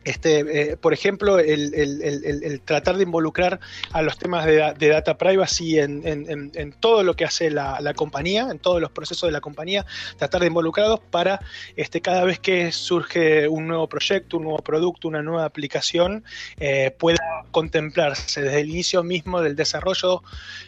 Este, 0.07 0.71
eh, 0.71 0.77
por 0.77 0.93
ejemplo, 0.93 1.37
el, 1.39 1.73
el- 1.73 2.01
el- 2.01 2.23
el- 2.25 2.43
el 2.43 2.61
tratar 2.61 2.95
de 2.95 3.03
involucrar 3.03 3.59
a 3.91 4.01
los 4.01 4.17
temas 4.17 4.45
de, 4.45 4.55
da- 4.55 4.73
de 4.73 4.87
data 4.87 5.17
privacy 5.17 5.79
en, 5.79 6.07
en- 6.07 6.29
en- 6.29 6.51
en 6.55 6.71
todo 6.71 7.03
lo 7.03 7.15
que 7.15 7.25
hace 7.25 7.49
la, 7.51 7.79
la 7.81 7.93
compañía, 7.93 8.47
en 8.49 8.59
todos 8.59 8.79
los 8.79 8.89
procesos 8.91 9.27
de 9.27 9.33
la 9.33 9.41
compañía, 9.41 9.85
tratar 10.17 10.39
de 10.41 10.47
involucrarlos 10.47 11.01
para 11.11 11.41
este, 11.75 11.99
cada 12.01 12.23
vez 12.23 12.39
que 12.39 12.71
surge 12.71 13.47
un 13.49 13.67
nuevo 13.67 13.87
proyecto, 13.89 14.37
un 14.37 14.43
nuevo 14.43 14.59
producto, 14.59 15.07
una 15.09 15.21
nueva 15.21 15.43
aplicación, 15.43 16.23
eh, 16.59 16.95
pueda 16.97 17.17
contemplarse 17.51 18.41
desde 18.41 18.61
el 18.61 18.69
inicio 18.69 19.03
mismo 19.03 19.41
del 19.41 19.55
desarrollo 19.55 20.23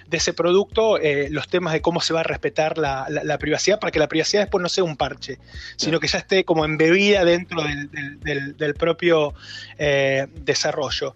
de 0.07 0.17
ese 0.17 0.33
producto 0.33 0.97
eh, 0.99 1.27
los 1.29 1.47
temas 1.47 1.71
de 1.73 1.81
cómo 1.81 2.01
se 2.01 2.13
va 2.13 2.21
a 2.21 2.23
respetar 2.23 2.77
la, 2.77 3.05
la- 3.09 3.23
la 3.23 3.37
privacidad 3.37 3.79
para 3.79 3.91
que 3.91 3.99
la 3.99 4.07
privacidad 4.09 4.41
después 4.43 4.61
no 4.61 4.67
sea 4.69 4.83
un 4.83 4.97
parche, 4.97 5.37
sino 5.77 5.99
que 5.99 6.07
ya 6.07 6.17
esté 6.17 6.43
como 6.43 6.65
embebida 6.65 7.23
dentro 7.23 7.61
del, 7.63 7.89
del- 7.91 8.19
del- 8.19 8.57
del 8.57 8.73
propio 8.73 9.28
desarrollo. 9.77 11.15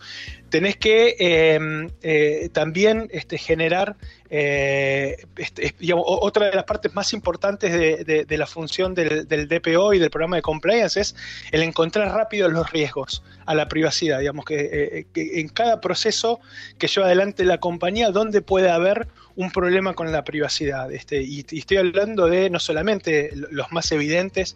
Tenés 0.53 0.77
que 0.77 1.15
eh, 1.17 1.87
eh, 2.03 2.49
también 2.53 3.09
este, 3.11 3.39
generar, 3.39 3.95
eh, 4.29 5.25
este, 5.35 5.73
otra 5.95 6.45
de 6.45 6.55
las 6.55 6.65
partes 6.65 6.93
más 6.93 7.11
importantes 7.13 7.73
de, 7.73 8.37
la 8.37 8.45
función 8.45 8.93
del, 8.93 9.27
DPO 9.27 9.95
y 9.95 9.97
del 9.97 10.11
programa 10.11 10.35
de 10.35 10.43
compliance 10.43 11.01
es 11.01 11.15
el 11.51 11.63
encontrar 11.63 12.09
rápido 12.09 12.49
los 12.49 12.71
riesgos 12.71 13.23
a 13.47 13.55
la 13.55 13.67
privacidad, 13.67 14.19
digamos 14.19 14.45
que, 14.45 14.59
eh, 14.59 15.05
que 15.11 15.39
en 15.39 15.47
cada 15.47 15.81
proceso 15.81 16.39
que 16.77 16.85
lleva 16.85 17.07
adelante 17.07 17.45
la 17.45 17.57
compañía, 17.57 18.11
donde 18.11 18.43
puede 18.43 18.69
haber 18.69 19.07
un 19.35 19.51
problema 19.51 19.93
con 19.93 20.11
la 20.11 20.23
privacidad. 20.23 20.91
Este, 20.91 21.21
y, 21.21 21.45
estoy 21.51 21.77
hablando 21.77 22.27
de 22.27 22.49
no 22.49 22.59
solamente 22.59 23.31
los 23.33 23.71
más 23.71 23.91
evidentes, 23.91 24.55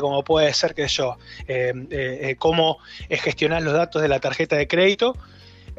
como 0.00 0.22
puede 0.24 0.52
ser 0.54 0.74
que 0.74 0.86
yo, 0.88 1.18
eh, 1.48 1.72
eh, 1.90 2.18
eh, 2.22 2.36
cómo 2.38 2.78
gestionar 3.08 3.62
los 3.62 3.72
datos 3.72 4.02
de 4.02 4.08
la 4.08 4.20
tarjeta 4.20 4.56
de 4.56 4.68
crédito, 4.68 5.16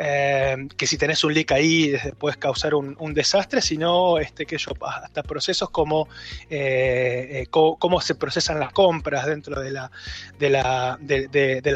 eh, 0.04 0.68
que 0.78 0.88
si 0.88 0.98
tenés 0.98 1.24
un 1.24 1.32
leak 1.32 1.52
ahí 1.52 1.94
puedes 2.18 2.36
causar 2.38 2.74
un, 2.74 3.14
desastre, 3.14 3.62
sino 3.62 4.18
este, 4.18 4.48
que 4.48 4.58
yo, 4.58 4.72
hasta 4.82 5.22
procesos 5.22 5.70
como 5.70 6.08
eh, 6.50 7.44
eh, 7.44 7.48
cómo 7.52 8.02
se 8.02 8.16
procesan 8.16 8.60
las 8.60 8.72
compras 8.72 9.28
dentro 9.28 9.62
de 9.62 9.70
la, 9.70 9.92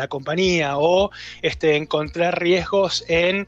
compañía 0.09 0.79
o 0.79 1.11
este, 1.43 1.75
encontrar 1.75 2.41
riesgos 2.41 3.05
en 3.07 3.47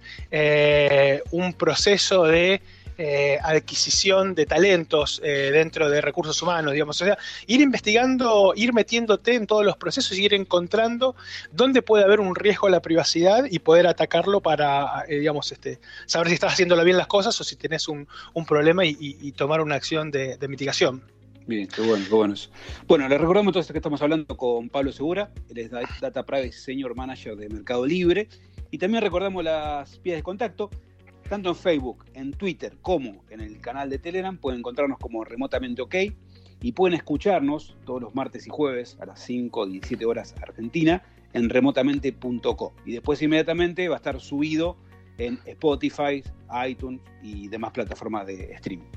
un 1.32 1.53
proceso 1.53 2.25
de 2.25 2.61
eh, 3.00 3.38
adquisición 3.43 4.34
de 4.34 4.48
talentos 4.48 5.22
eh, 5.24 5.52
dentro 5.52 5.88
de 5.89 6.02
recursos 6.02 6.41
humanos, 6.41 6.74
digamos, 6.74 7.00
o 7.00 7.06
sea, 7.06 7.18
ir 7.45 7.62
investigando, 7.62 8.54
ir 8.56 8.74
metiéndote 8.74 9.36
en 9.36 9.45
todos 9.45 9.64
los 9.64 9.78
procesos 9.78 10.18
y 10.18 10.26
ir 10.26 10.34
encontrando 10.34 11.16
dónde 11.52 11.84
puede 11.84 12.04
haber 12.06 12.20
un 12.20 12.36
riesgo 12.36 12.66
a 12.66 12.72
la 12.72 12.82
privacidad 12.82 13.45
y 13.50 13.60
poder 13.60 13.86
atacarlo 13.86 14.41
para, 14.41 15.04
eh, 15.08 15.20
digamos, 15.20 15.52
este, 15.52 15.80
saber 16.08 16.30
si 16.30 16.34
estás 16.34 16.54
haciéndolo 16.54 16.84
bien 16.84 16.98
las 16.98 17.06
cosas 17.06 17.39
o 17.39 17.43
si 17.43 17.56
tenés 17.56 17.88
un, 17.88 18.08
un 18.34 18.45
problema 18.45 18.84
y, 18.84 19.32
tomar 19.34 19.62
una 19.62 19.76
acción 19.76 20.10
de, 20.10 20.38
mitigación. 20.48 21.04
Bien, 21.45 21.68
qué 21.68 21.82
bueno, 21.82 22.04
qué 22.10 22.16
bueno. 22.16 22.34
Bueno, 22.88 23.08
les 23.08 23.22
recordamos 23.22 23.52
entonces 23.52 23.72
que 23.72 23.78
estamos 23.78 24.02
hablando 24.02 24.36
con 24.36 24.70
Pablo 24.70 24.91
Segura, 24.91 25.30
él 25.50 25.60
es 25.60 25.70
Data 26.02 26.26
Privacy 26.26 26.52
Senior 26.52 26.95
Manager 26.95 27.36
de 27.36 27.48
Mercado 27.50 27.86
Libre. 27.86 28.28
Y 28.72 28.80
también 28.80 29.04
recordamos 29.04 29.43
las 29.43 30.02
vías 30.02 30.18
de 30.18 30.24
contacto, 30.24 30.70
tanto 31.28 31.49
en 31.49 31.55
Facebook, 31.55 32.05
en 32.13 32.32
Twitter, 32.32 32.78
como 32.82 33.23
en 33.30 33.41
el 33.41 33.59
canal 33.59 33.89
de 33.89 33.99
Telegram. 33.99 34.38
Pueden 34.38 34.59
encontrarnos 34.59 34.97
como 34.99 35.23
remotamente 35.23 35.82
OK 35.82 35.95
y 36.61 36.71
pueden 36.71 36.95
escucharnos 36.95 37.75
todos 37.86 38.01
los 38.01 38.15
martes 38.15 38.47
y 38.47 38.49
jueves 38.49 38.97
a 38.99 39.05
las 39.05 39.19
5 39.21 39.67
y 39.67 39.71
17 39.73 40.05
horas 40.05 40.36
Argentina 40.41 41.03
en 41.34 41.49
remotamente.co. 41.49 42.73
Y 42.86 42.93
después 42.93 43.21
inmediatamente 43.21 43.88
va 43.89 43.95
a 43.95 43.97
estar 43.97 44.19
subido 44.19 44.78
en 45.17 45.39
Spotify, 45.45 46.23
iTunes 46.67 47.01
y 47.21 47.47
demás 47.47 47.71
plataformas 47.71 48.25
de 48.28 48.53
streaming. 48.53 48.88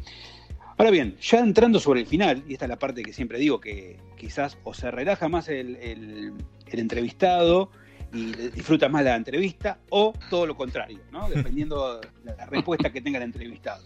Ahora 0.76 0.90
bien, 0.90 1.16
ya 1.20 1.40
entrando 1.40 1.78
sobre 1.78 2.00
el 2.00 2.06
final, 2.06 2.42
y 2.48 2.54
esta 2.54 2.64
es 2.64 2.70
la 2.70 2.78
parte 2.78 3.02
que 3.02 3.12
siempre 3.12 3.38
digo 3.38 3.60
que 3.60 3.98
quizás 4.16 4.56
o 4.64 4.72
se 4.72 4.90
relaja 4.90 5.28
más 5.28 5.48
el 5.48 6.32
entrevistado 6.66 7.70
y 8.12 8.32
disfruta 8.32 8.88
más 8.88 9.04
la 9.04 9.16
entrevista, 9.16 9.78
o 9.90 10.12
todo 10.28 10.46
lo 10.46 10.56
contrario, 10.56 11.00
¿no? 11.12 11.28
dependiendo 11.34 12.00
de 12.00 12.36
la 12.36 12.46
respuesta 12.46 12.90
que 12.90 13.00
tenga 13.00 13.18
el 13.18 13.24
entrevistado. 13.24 13.82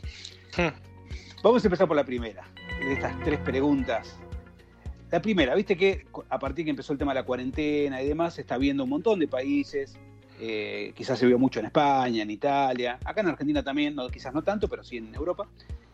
Hmm. 0.57 0.69
Vamos 1.43 1.63
a 1.63 1.67
empezar 1.67 1.87
por 1.87 1.97
la 1.97 2.05
primera, 2.05 2.49
de 2.81 2.95
estas 2.95 3.19
tres 3.23 3.39
preguntas. 3.41 4.17
La 5.11 5.21
primera, 5.21 5.55
viste 5.55 5.77
que 5.77 6.07
a 6.29 6.39
partir 6.39 6.65
que 6.65 6.71
empezó 6.71 6.93
el 6.93 6.99
tema 6.99 7.13
de 7.13 7.21
la 7.21 7.27
cuarentena 7.27 8.03
y 8.03 8.09
demás, 8.09 8.35
se 8.35 8.41
está 8.41 8.57
viendo 8.57 8.85
un 8.85 8.91
montón 8.91 9.19
de 9.21 9.29
países, 9.29 9.99
eh, 10.41 10.93
quizás 10.97 11.19
se 11.19 11.27
vio 11.27 11.39
mucho 11.39 11.61
en 11.61 11.67
España, 11.67 12.23
en 12.23 12.31
Italia, 12.31 12.99
acá 13.05 13.21
en 13.21 13.29
Argentina 13.29 13.63
también, 13.63 13.95
no, 13.95 14.09
quizás 14.09 14.35
no 14.35 14.43
tanto, 14.43 14.69
pero 14.69 14.83
sí 14.83 14.97
en 14.97 15.15
Europa, 15.15 15.47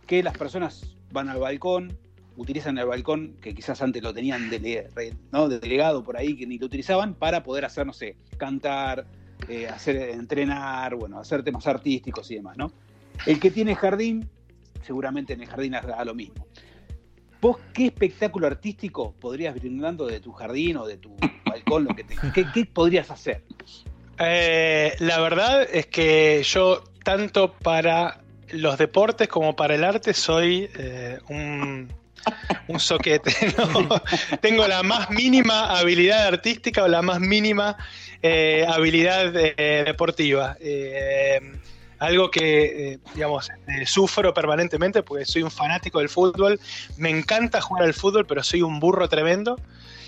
que 0.06 0.22
las 0.22 0.38
personas 0.38 0.96
van 1.12 1.28
al 1.28 1.38
balcón, 1.38 1.98
utilizan 2.36 2.78
el 2.78 2.86
balcón 2.86 3.36
que 3.40 3.54
quizás 3.54 3.82
antes 3.82 4.02
lo 4.02 4.14
tenían 4.14 4.50
dele- 4.50 4.88
¿no? 5.32 5.48
de 5.48 5.58
delegado 5.58 6.02
por 6.02 6.16
ahí, 6.16 6.36
que 6.36 6.46
ni 6.46 6.58
lo 6.58 6.66
utilizaban, 6.66 7.14
para 7.14 7.42
poder 7.42 7.64
hacer, 7.64 7.86
no 7.86 7.92
sé, 7.92 8.16
cantar, 8.36 9.06
eh, 9.48 9.66
hacer, 9.68 9.96
entrenar, 10.10 10.94
bueno, 10.94 11.18
hacer 11.18 11.42
temas 11.42 11.66
artísticos 11.66 12.30
y 12.30 12.36
demás, 12.36 12.56
¿no? 12.56 12.72
El 13.26 13.38
que 13.40 13.50
tiene 13.50 13.74
jardín, 13.74 14.28
seguramente 14.82 15.32
en 15.32 15.42
el 15.42 15.48
jardín 15.48 15.74
haga 15.74 16.04
lo 16.04 16.14
mismo. 16.14 16.46
¿Vos 17.40 17.56
qué 17.72 17.86
espectáculo 17.86 18.46
artístico 18.46 19.14
podrías 19.18 19.54
brindando 19.54 20.06
de 20.06 20.20
tu 20.20 20.32
jardín 20.32 20.76
o 20.76 20.86
de 20.86 20.98
tu 20.98 21.16
balcón, 21.44 21.84
lo 21.84 21.94
que 21.94 22.04
tengas? 22.04 22.32
¿Qué, 22.32 22.64
podrías 22.66 23.10
hacer? 23.10 23.42
Eh, 24.18 24.94
la 24.98 25.20
verdad 25.20 25.62
es 25.62 25.86
que 25.86 26.42
yo 26.44 26.84
tanto 27.02 27.54
para 27.54 28.20
los 28.50 28.76
deportes 28.76 29.28
como 29.28 29.56
para 29.56 29.74
el 29.74 29.84
arte 29.84 30.12
soy 30.12 30.68
eh, 30.76 31.18
un, 31.30 31.88
un 32.68 32.80
soquete. 32.80 33.32
¿no? 33.58 34.02
Tengo 34.40 34.66
la 34.66 34.82
más 34.82 35.10
mínima 35.10 35.78
habilidad 35.78 36.26
artística 36.26 36.84
o 36.84 36.88
la 36.88 37.02
más 37.02 37.20
mínima 37.20 37.76
eh, 38.22 38.66
habilidad 38.68 39.32
eh, 39.34 39.84
deportiva. 39.86 40.56
Eh, 40.60 41.40
algo 42.00 42.30
que, 42.30 42.98
digamos, 43.14 43.50
eh, 43.50 43.84
sufro 43.86 44.32
permanentemente 44.32 45.02
porque 45.02 45.26
soy 45.26 45.42
un 45.42 45.50
fanático 45.50 45.98
del 45.98 46.08
fútbol. 46.08 46.58
Me 46.96 47.10
encanta 47.10 47.60
jugar 47.60 47.84
al 47.84 47.94
fútbol, 47.94 48.26
pero 48.26 48.42
soy 48.42 48.62
un 48.62 48.80
burro 48.80 49.08
tremendo. 49.08 49.56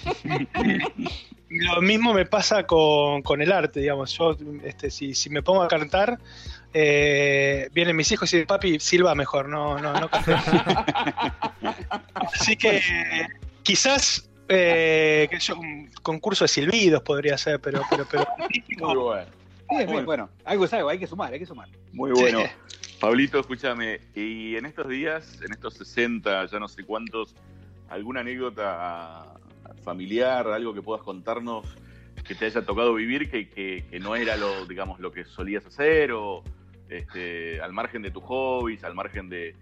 Lo 1.51 1.83
mismo 1.83 2.15
me 2.15 2.25
pasa 2.25 2.67
con, 2.67 3.21
con 3.21 3.43
el 3.43 3.53
arte, 3.53 3.81
digamos. 3.81 4.17
Yo, 4.17 4.35
este, 4.65 4.91
si, 4.91 5.15
si 5.15 5.29
me 5.29 5.43
pongo 5.43 5.63
a 5.63 5.69
cantar, 5.69 6.19
eh, 6.75 7.69
vienen 7.73 7.97
mis 7.97 8.11
hijos 8.13 8.33
y 8.33 8.37
dicen, 8.37 8.47
papi, 8.47 8.79
silba 8.81 9.15
mejor, 9.15 9.49
no, 9.49 9.79
no, 9.79 9.93
no 9.95 10.09
cantes". 10.09 10.37
Así 12.15 12.57
que 12.57 12.81
quizás 13.63 14.29
eh, 14.49 15.29
que 15.31 15.39
yo, 15.39 15.57
un 15.59 15.91
concurso 16.03 16.45
de 16.45 16.49
silbidos 16.49 17.03
podría 17.03 17.37
ser, 17.39 17.61
pero, 17.61 17.83
pero, 17.91 18.05
pero 18.11 18.27
Muy 18.79 18.95
bueno. 18.95 19.27
Bien, 19.93 20.05
bueno, 20.05 20.29
algo 20.45 20.65
es 20.67 20.73
algo, 20.75 20.89
hay 20.91 20.99
que 20.99 21.07
sumar, 21.07 21.33
hay 21.33 21.39
que 21.39 21.47
sumar. 21.47 21.69
Muy 21.93 22.11
bueno. 22.13 22.41
Pablito, 23.01 23.41
escúchame, 23.41 24.01
y 24.15 24.55
en 24.57 24.67
estos 24.67 24.87
días, 24.89 25.41
en 25.43 25.53
estos 25.53 25.75
60, 25.75 26.47
ya 26.47 26.59
no 26.61 26.69
sé 26.69 26.85
cuántos, 26.85 27.35
¿alguna 27.89 28.21
anécdota 28.21 29.25
familiar, 29.83 30.47
algo 30.49 30.73
que 30.75 30.83
puedas 30.83 31.03
contarnos 31.03 31.67
que 32.25 32.35
te 32.37 32.45
haya 32.45 32.63
tocado 32.65 32.95
vivir 32.95 33.29
que, 33.31 33.49
que- 33.49 33.85
que 33.91 33.99
no 33.99 34.15
era 34.15 34.37
lo, 34.37 34.67
digamos, 34.67 35.01
lo 35.01 35.11
que 35.11 35.25
solías 35.25 35.67
hacer 35.67 36.13
o 36.13 36.45
este, 36.99 37.61
al 37.61 37.73
margen 37.73 38.03
de 38.03 38.11
tus 38.11 38.23
hobbies, 38.25 38.85
al 38.85 38.95
margen 38.95 39.29
de, 39.29 39.55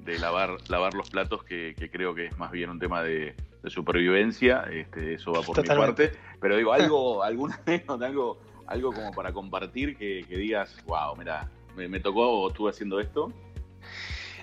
de 0.00 0.18
lavar, 0.18 0.56
lavar 0.68 0.94
los 0.94 1.10
platos, 1.10 1.44
que, 1.44 1.74
que 1.78 1.90
creo 1.90 2.14
que 2.14 2.26
es 2.26 2.38
más 2.38 2.50
bien 2.50 2.70
un 2.70 2.78
tema 2.78 3.02
de, 3.02 3.34
de 3.62 3.70
supervivencia, 3.70 4.64
este, 4.70 5.14
eso 5.14 5.32
va 5.32 5.42
por 5.42 5.56
Totalmente. 5.56 6.02
mi 6.02 6.08
parte, 6.08 6.20
pero 6.40 6.56
digo, 6.56 6.72
algo, 6.72 7.22
alguna 7.24 7.60
algo, 8.00 8.40
algo 8.66 8.92
como 8.92 9.12
para 9.12 9.32
compartir 9.32 9.96
que, 9.96 10.24
que 10.28 10.36
digas, 10.36 10.76
wow, 10.86 11.16
mira, 11.16 11.48
me, 11.76 11.88
me 11.88 12.00
tocó 12.00 12.28
o 12.28 12.48
estuve 12.48 12.70
haciendo 12.70 13.00
esto. 13.00 13.32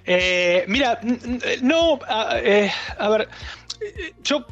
Eh, 0.06 0.66
mira, 0.68 1.00
no, 1.64 2.00
a, 2.08 2.40
eh, 2.40 2.72
a 3.00 3.10
ver, 3.10 3.28
eh, 3.82 4.14
yo 4.24 4.46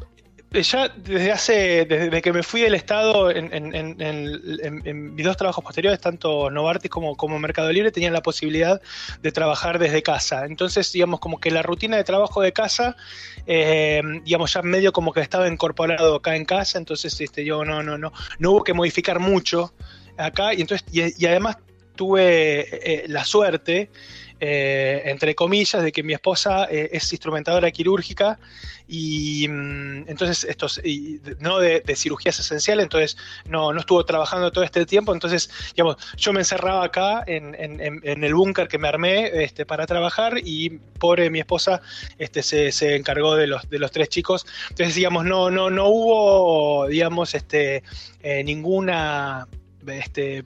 ya 0.62 0.88
desde 0.88 1.32
hace, 1.32 1.84
desde 1.84 2.22
que 2.22 2.32
me 2.32 2.42
fui 2.42 2.60
del 2.60 2.74
Estado 2.74 3.30
en, 3.30 3.52
en- 3.52 3.74
en- 3.74 4.00
en- 4.00 4.60
en- 4.62 4.82
en 4.86 5.14
mis 5.14 5.24
dos 5.24 5.36
trabajos 5.36 5.64
posteriores, 5.64 6.00
tanto 6.00 6.50
Novartis 6.50 6.90
como, 6.90 7.16
como 7.16 7.38
Mercado 7.38 7.72
Libre, 7.72 7.90
tenían 7.90 8.12
la 8.12 8.22
posibilidad 8.22 8.80
de 9.22 9.32
trabajar 9.32 9.78
desde 9.78 10.02
casa. 10.02 10.44
Entonces, 10.46 10.90
digamos, 10.92 11.20
como 11.20 11.38
que 11.40 11.50
la 11.50 11.62
rutina 11.62 11.96
de 11.96 12.04
trabajo 12.04 12.40
de 12.40 12.52
casa, 12.52 12.96
eh, 13.46 14.02
digamos, 14.24 14.52
ya 14.52 14.62
medio 14.62 14.92
como 14.92 15.12
que 15.12 15.20
estaba 15.20 15.48
incorporado 15.48 16.16
acá 16.16 16.36
en 16.36 16.44
casa, 16.44 16.78
entonces 16.78 17.20
este, 17.20 17.44
yo 17.44 17.64
no, 17.64 17.82
no, 17.82 17.98
no, 17.98 18.12
no 18.38 18.50
hubo 18.50 18.64
que 18.64 18.72
modificar 18.74 19.18
mucho 19.20 19.74
acá, 20.16 20.54
y 20.54 20.60
entonces, 20.60 20.86
y, 20.92 21.22
y 21.22 21.26
además 21.26 21.56
tuve 21.96 23.02
eh, 23.02 23.04
la 23.08 23.24
suerte 23.24 23.90
eh, 24.46 25.02
entre 25.06 25.34
comillas, 25.34 25.82
de 25.82 25.90
que 25.90 26.02
mi 26.02 26.12
esposa 26.12 26.66
eh, 26.70 26.90
es 26.92 27.10
instrumentadora 27.12 27.70
quirúrgica 27.70 28.38
y 28.86 29.48
mm, 29.48 30.04
entonces 30.10 30.44
estos, 30.44 30.78
y 30.84 31.18
no 31.40 31.58
de, 31.58 31.82
cirugías 31.96 32.38
esenciales, 32.38 32.82
entonces 32.82 33.16
no, 33.46 33.72
no 33.72 33.80
estuvo 33.80 34.04
trabajando 34.04 34.52
todo 34.52 34.62
este 34.62 34.84
tiempo, 34.84 35.14
entonces, 35.14 35.48
digamos, 35.74 35.96
yo 36.18 36.34
me 36.34 36.40
encerraba 36.40 36.84
acá 36.84 37.24
en, 37.26 37.54
en- 37.54 37.80
en- 37.80 38.24
el 38.24 38.34
búnker 38.34 38.68
que 38.68 38.76
me 38.76 38.88
armé 38.88 39.30
este, 39.44 39.64
para 39.64 39.86
trabajar 39.86 40.34
y 40.44 40.78
pobre 40.98 41.30
mi 41.30 41.38
esposa 41.38 41.80
este, 42.18 42.42
se, 42.42 42.70
se 42.70 42.96
encargó 42.96 43.36
de 43.36 43.46
los, 43.46 43.66
de 43.70 43.78
los 43.78 43.90
tres 43.92 44.10
chicos, 44.10 44.44
entonces, 44.68 44.94
digamos, 44.94 45.24
no, 45.24 45.50
no, 45.50 45.70
no 45.70 45.88
hubo, 45.88 46.86
digamos, 46.88 47.34
este, 47.34 47.82
eh, 48.22 48.44
ninguna... 48.44 49.48
Este, 49.86 50.44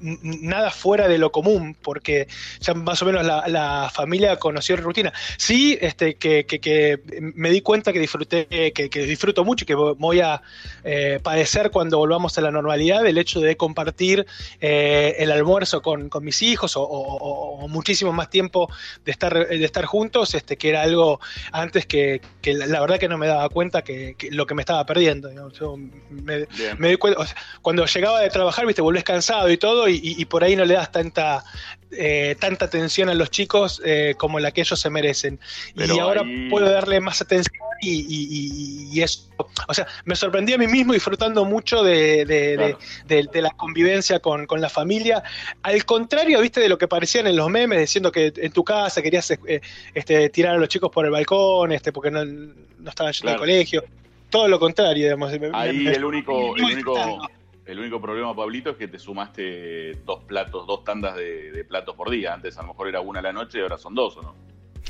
nada 0.00 0.70
fuera 0.70 1.08
de 1.08 1.18
lo 1.18 1.32
común, 1.32 1.76
porque 1.82 2.28
ya 2.60 2.74
más 2.74 3.02
o 3.02 3.06
menos 3.06 3.24
la, 3.24 3.48
la 3.48 3.90
familia 3.92 4.36
conoció 4.36 4.76
la 4.76 4.82
rutina. 4.82 5.12
Sí, 5.36 5.76
este, 5.80 6.14
que, 6.16 6.46
que- 6.46 6.60
que 6.60 7.00
me 7.34 7.50
di 7.50 7.60
cuenta 7.60 7.92
que 7.92 7.98
disfruté, 7.98 8.46
que, 8.72 8.88
que 8.88 9.02
disfruto 9.06 9.44
mucho 9.44 9.64
y 9.64 9.66
que 9.66 9.74
voy 9.74 10.20
a 10.20 10.40
eh, 10.84 11.18
padecer 11.22 11.70
cuando 11.70 11.98
volvamos 11.98 12.36
a 12.38 12.40
la 12.40 12.50
normalidad, 12.50 13.04
el 13.06 13.18
hecho 13.18 13.40
de 13.40 13.56
compartir 13.56 14.26
eh, 14.60 15.16
el 15.18 15.32
almuerzo 15.32 15.82
con, 15.82 16.08
con 16.08 16.24
mis 16.24 16.40
hijos 16.42 16.76
o, 16.76 16.82
o- 16.82 17.68
muchísimo 17.68 18.12
más 18.12 18.30
tiempo 18.30 18.70
de 19.04 19.10
estar, 19.12 19.48
de 19.48 19.64
estar 19.64 19.84
juntos, 19.86 20.34
este, 20.34 20.56
que 20.56 20.68
era 20.68 20.82
algo 20.82 21.18
antes 21.50 21.86
que, 21.86 22.20
que 22.42 22.54
la, 22.54 22.80
verdad 22.80 22.98
que 22.98 23.08
no 23.08 23.18
me 23.18 23.26
daba 23.26 23.48
cuenta 23.48 23.82
que, 23.82 24.14
que 24.16 24.30
lo 24.30 24.46
que 24.46 24.54
me 24.54 24.62
estaba 24.62 24.84
perdiendo. 24.86 25.30
Yo 25.52 25.76
me, 26.10 26.46
doy 26.78 26.96
cuenta, 26.96 27.20
o 27.20 27.26
sea, 27.26 27.36
cuando 27.62 27.84
llegaba 27.86 28.20
de 28.20 28.28
trabajar, 28.30 28.66
viste, 28.66 28.82
volvés 28.82 29.02
cansado 29.04 29.50
y 29.50 29.56
todo, 29.64 29.88
y, 29.88 29.98
y- 30.02 30.24
por 30.26 30.44
ahí 30.44 30.56
no 30.56 30.64
le 30.66 30.74
das 30.74 30.92
tanta, 30.92 31.42
eh, 31.90 32.36
tanta 32.38 32.66
atención 32.66 33.08
a 33.08 33.14
los 33.14 33.30
chicos 33.30 33.80
eh, 33.84 34.14
como 34.18 34.38
la 34.38 34.50
que 34.50 34.60
ellos 34.60 34.78
se 34.78 34.90
merecen. 34.90 35.38
Pero 35.74 35.96
y 35.96 35.98
ahora 36.00 36.20
ahí- 36.20 36.50
puedo 36.50 36.68
darle 36.68 37.00
más 37.00 37.22
atención 37.22 37.54
y, 37.80 38.90
y- 38.92 39.00
eso. 39.02 39.20
O 39.68 39.72
sea, 39.74 39.86
me 40.04 40.14
sorprendí 40.16 40.52
a 40.52 40.58
mí 40.58 40.66
mismo 40.66 40.92
disfrutando 40.92 41.44
mucho 41.46 41.82
de, 41.82 42.24
de- 42.26 42.26
de- 42.26 42.56
Claro. 42.56 42.78
de- 43.06 43.28
de 43.32 43.42
la 43.42 43.50
convivencia 43.52 44.18
con, 44.20 44.46
con 44.46 44.60
la 44.60 44.68
familia. 44.68 45.22
Al 45.62 45.82
contrario, 45.86 46.40
viste, 46.40 46.60
de 46.60 46.68
lo 46.68 46.76
que 46.76 46.86
parecían 46.88 47.26
en 47.26 47.36
los 47.36 47.48
memes, 47.48 47.78
diciendo 47.80 48.12
que 48.12 48.32
en 48.36 48.52
tu 48.52 48.64
casa 48.64 49.00
querías 49.00 49.30
eh, 49.30 49.60
este, 49.94 50.28
tirar 50.28 50.56
a 50.56 50.58
los 50.58 50.68
chicos 50.68 50.90
por 50.90 51.06
el 51.06 51.10
balcón, 51.10 51.72
este, 51.72 51.90
porque 51.90 52.10
no, 52.10 52.22
no 52.24 52.90
estaban 52.90 53.12
yendo 53.14 53.28
al 53.30 53.36
Claro. 53.36 53.40
colegio. 53.40 53.84
Todo 54.30 54.46
lo 54.48 54.58
contrario, 54.58 55.04
digamos. 55.04 55.32
Ahí 55.54 55.72
me- 55.78 55.92
el 55.92 56.04
único, 56.04 56.54
el 56.56 56.62
me- 56.62 56.72
único, 56.74 57.28
el 57.66 57.78
único 57.78 58.00
problema, 58.00 58.34
Pablito, 58.36 58.70
es 58.70 58.76
que 58.76 58.88
te 58.88 58.98
sumaste 58.98 59.92
dos 60.04 60.24
platos, 60.24 60.66
dos 60.66 60.84
tandas 60.84 61.16
de, 61.16 61.50
de 61.52 61.64
platos 61.64 61.94
por 61.96 62.10
día. 62.10 62.34
Antes 62.34 62.56
a 62.58 62.62
lo 62.62 62.68
mejor 62.68 62.88
era 62.88 63.00
una 63.00 63.20
a 63.20 63.22
la 63.22 63.32
noche 63.32 63.58
y 63.58 63.62
ahora 63.62 63.78
son 63.78 63.94
dos, 63.94 64.16
¿o 64.18 64.22
no? 64.22 64.34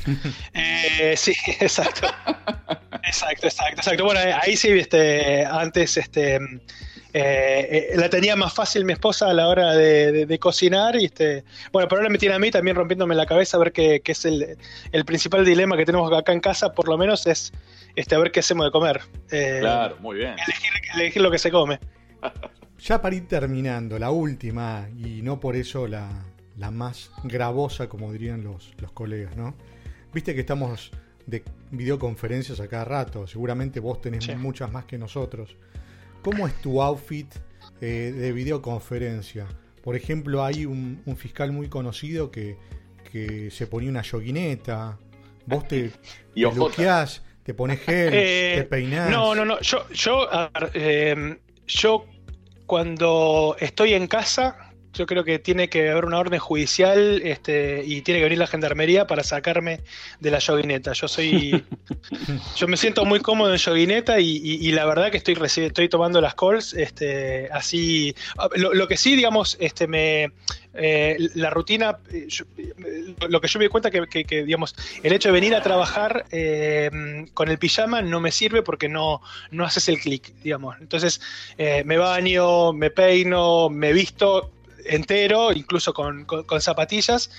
Eh, 0.54 1.14
sí, 1.16 1.32
exacto. 1.60 2.06
exacto, 3.06 3.46
exacto, 3.46 3.76
exacto. 3.80 4.04
Bueno, 4.04 4.20
eh, 4.20 4.32
ahí 4.42 4.56
sí, 4.56 4.68
este, 4.70 5.44
antes 5.46 5.96
este, 5.96 6.36
eh, 6.36 6.40
eh, 7.12 7.88
la 7.94 8.10
tenía 8.10 8.34
más 8.36 8.52
fácil 8.52 8.84
mi 8.84 8.92
esposa 8.92 9.30
a 9.30 9.32
la 9.32 9.46
hora 9.48 9.72
de, 9.74 10.10
de- 10.12 10.26
de 10.26 10.38
cocinar. 10.38 10.96
Y 10.96 11.06
este, 11.06 11.44
bueno, 11.72 11.88
pero 11.88 12.00
ahora 12.00 12.10
me 12.10 12.18
tiene 12.18 12.34
a 12.34 12.38
mí 12.38 12.50
también 12.50 12.76
rompiéndome 12.76 13.14
la 13.14 13.24
cabeza 13.24 13.56
a 13.56 13.60
ver 13.60 13.72
qué, 13.72 14.00
qué 14.04 14.12
es 14.12 14.24
el, 14.24 14.58
el 14.92 15.04
principal 15.04 15.44
dilema 15.44 15.76
que 15.76 15.84
tenemos 15.86 16.12
acá 16.12 16.32
en 16.32 16.40
casa, 16.40 16.72
por 16.72 16.88
lo 16.88 16.98
menos, 16.98 17.26
es 17.26 17.52
este, 17.96 18.14
a 18.14 18.18
ver 18.18 18.32
qué 18.32 18.40
hacemos 18.40 18.66
de 18.66 18.72
comer. 18.72 19.00
Eh, 19.30 19.58
Claro, 19.60 19.96
muy 20.00 20.16
bien. 20.16 20.30
elegir, 20.32 20.70
elegir 20.94 21.22
lo 21.22 21.30
que 21.30 21.38
se 21.38 21.50
come. 21.52 21.78
Ya 22.78 23.00
para 23.00 23.14
ir 23.14 23.26
terminando, 23.28 23.98
la 23.98 24.10
última, 24.10 24.88
y 24.98 25.22
no 25.22 25.40
por 25.40 25.56
eso 25.56 25.86
la, 25.86 26.10
la 26.58 26.70
más 26.70 27.10
gravosa, 27.22 27.88
como 27.88 28.12
dirían 28.12 28.42
los, 28.44 28.74
los 28.78 28.92
colegas, 28.92 29.36
¿no? 29.36 29.54
Viste 30.12 30.34
que 30.34 30.40
estamos 30.40 30.90
de 31.26 31.42
videoconferencias 31.70 32.60
a 32.60 32.68
cada 32.68 32.84
rato, 32.84 33.26
seguramente 33.26 33.80
vos 33.80 34.00
tenés 34.00 34.24
Sí. 34.24 34.34
muchas 34.34 34.70
más 34.70 34.84
que 34.84 34.98
nosotros. 34.98 35.56
¿Cómo 36.22 36.46
es 36.46 36.54
tu 36.60 36.82
outfit 36.82 37.32
eh, 37.80 38.12
de 38.14 38.32
videoconferencia? 38.32 39.46
Por 39.82 39.96
ejemplo, 39.96 40.44
hay 40.44 40.64
un, 40.66 41.02
un 41.06 41.16
fiscal 41.16 41.52
muy 41.52 41.68
conocido 41.68 42.30
que, 42.30 42.56
que 43.10 43.50
se 43.50 43.66
ponía 43.66 43.90
una 43.90 44.02
yoguineta, 44.02 44.98
vos 45.46 45.66
te, 45.68 45.90
Y 46.34 46.42
te 46.42 46.86
te 47.44 47.54
pones 47.54 47.80
gel, 47.84 48.10
Eh, 48.14 48.54
te 48.58 48.64
peinás. 48.64 49.10
No, 49.10 49.34
no, 49.34 49.44
no. 49.44 49.60
Yo, 49.60 49.88
yo, 49.90 50.26
eh, 50.74 51.38
yo 51.66 52.06
cuando 52.66 53.56
estoy 53.60 53.94
en 53.94 54.06
casa, 54.06 54.63
yo 54.94 55.06
creo 55.06 55.24
que 55.24 55.38
tiene 55.38 55.68
que 55.68 55.90
haber 55.90 56.04
una 56.04 56.18
orden 56.18 56.38
judicial 56.38 57.20
este, 57.24 57.82
y 57.84 58.02
tiene 58.02 58.20
que 58.20 58.24
venir 58.24 58.38
la 58.38 58.46
gendarmería 58.46 59.06
para 59.06 59.22
sacarme 59.22 59.80
de 60.20 60.30
la 60.30 60.38
yoguineta. 60.38 60.92
Yo 60.92 61.08
soy. 61.08 61.64
yo 62.56 62.68
me 62.68 62.76
siento 62.76 63.04
muy 63.04 63.20
cómodo 63.20 63.52
en 63.52 63.58
yoguineta 63.58 64.20
y, 64.20 64.36
y- 64.36 64.68
y 64.68 64.72
la 64.72 64.84
verdad 64.86 65.10
que 65.10 65.16
estoy, 65.18 65.36
estoy 65.42 65.88
tomando 65.88 66.20
las 66.20 66.34
calls 66.34 66.72
este, 66.74 67.48
así. 67.52 68.14
Lo, 68.56 68.72
lo 68.74 68.88
que 68.88 68.96
sí, 68.96 69.16
digamos, 69.16 69.56
este, 69.60 69.86
me. 69.86 70.32
eh, 70.74 71.16
la 71.34 71.50
rutina, 71.50 71.98
eh, 72.12 72.26
yo- 72.28 72.44
eh, 72.58 73.14
lo 73.28 73.40
que 73.40 73.48
yo 73.48 73.58
me 73.58 73.64
di 73.66 73.68
cuenta 73.68 73.90
que, 73.90 74.06
que- 74.06 74.24
que, 74.24 74.44
digamos, 74.44 74.74
el 75.02 75.12
hecho 75.12 75.28
de 75.28 75.32
venir 75.32 75.54
a 75.54 75.62
trabajar 75.62 76.24
eh, 76.30 76.90
con 77.34 77.48
el 77.48 77.58
pijama 77.58 78.02
no 78.02 78.20
me 78.20 78.32
sirve 78.32 78.62
porque 78.62 78.88
no, 78.88 79.20
no 79.50 79.64
haces 79.64 79.88
el 79.88 79.98
clic, 80.00 80.32
digamos. 80.42 80.76
Entonces, 80.80 81.20
eh, 81.58 81.82
me 81.84 81.96
baño, 81.96 82.72
me 82.72 82.90
peino, 82.90 83.68
me 83.70 83.92
visto 83.92 84.50
entero, 84.86 85.52
incluso 85.52 85.92
con, 85.94 86.24
con- 86.24 86.44
con 86.44 86.60
zapatillas. 86.60 87.30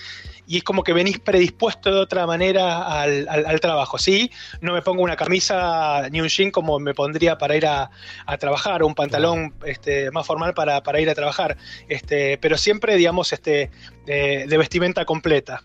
y 0.48 0.58
es 0.58 0.64
como 0.64 0.84
que 0.84 0.94
venís 0.94 1.20
predispuesto 1.20 1.92
de 1.94 2.00
otra 2.02 2.28
manera 2.28 3.02
al, 3.02 3.28
al- 3.28 3.46
al 3.48 3.60
trabajo. 3.60 3.98
Sí, 3.98 4.30
no 4.62 4.74
me 4.74 4.82
pongo 4.84 5.02
una 5.02 5.16
camisa 5.16 6.08
ni 6.12 6.22
un 6.22 6.28
jean 6.28 6.52
como 6.52 6.78
me 6.80 6.94
pondría 6.94 7.38
para 7.38 7.56
ir 7.56 7.66
a, 7.66 7.90
a 8.28 8.38
trabajar, 8.38 8.84
o 8.84 8.88
un 8.88 8.94
pantalón 8.94 9.56
este, 9.66 10.12
más 10.12 10.26
formal 10.28 10.54
para, 10.54 10.84
para 10.84 11.00
ir 11.02 11.10
a 11.10 11.16
trabajar, 11.16 11.58
este, 11.90 12.38
pero 12.38 12.58
siempre, 12.58 12.96
digamos, 12.96 13.34
este, 13.34 13.72
de, 14.06 14.46
de 14.48 14.58
vestimenta 14.58 15.04
completa. 15.06 15.64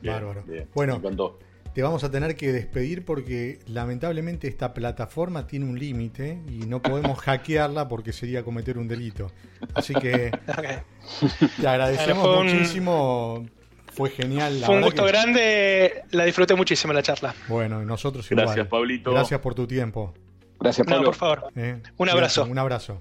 Bien, 0.00 0.14
Bárbaro. 0.14 0.42
bien, 0.46 0.68
Bueno. 0.74 0.94
Me 0.94 0.98
encantó. 0.98 1.38
Te 1.78 1.82
vamos 1.84 2.02
a 2.02 2.10
tener 2.10 2.34
que 2.34 2.50
despedir 2.50 3.04
porque 3.04 3.60
lamentablemente 3.68 4.48
esta 4.48 4.74
plataforma 4.74 5.46
tiene 5.46 5.64
un 5.64 5.78
límite 5.78 6.42
y 6.48 6.66
no 6.66 6.82
podemos 6.82 7.16
hackearla 7.20 7.86
porque 7.86 8.12
sería 8.12 8.42
cometer 8.42 8.78
un 8.78 8.88
delito. 8.88 9.30
Así 9.74 9.94
que 9.94 10.32
te 11.60 11.68
agradecemos 11.68 12.24
Bueno, 12.24 12.34
fue 12.34 12.40
un- 12.40 12.52
muchísimo. 12.56 13.46
Fue 13.92 14.10
genial. 14.10 14.58
La 14.60 14.66
Fue 14.66 14.74
un 14.74 14.82
gusto 14.82 15.04
que- 15.04 15.08
grande, 15.12 16.02
la 16.10 16.24
disfruté 16.24 16.56
muchísimo 16.56 16.92
la 16.92 17.00
charla. 17.04 17.32
Bueno, 17.46 17.80
y 17.80 17.86
nosotros 17.86 18.28
Gracias, 18.28 18.56
igual. 18.56 18.68
Pablito. 18.68 19.12
Gracias 19.12 19.38
por 19.40 19.54
tu 19.54 19.68
tiempo. 19.68 20.14
Gracias, 20.58 20.84
No, 20.84 20.94
Pablo. 20.96 21.04
por 21.10 21.14
favor. 21.14 21.44
¿eh? 21.54 21.80
Un 21.96 22.08
abrazo. 22.08 22.44
Un 22.44 22.58
abrazo. 22.58 23.00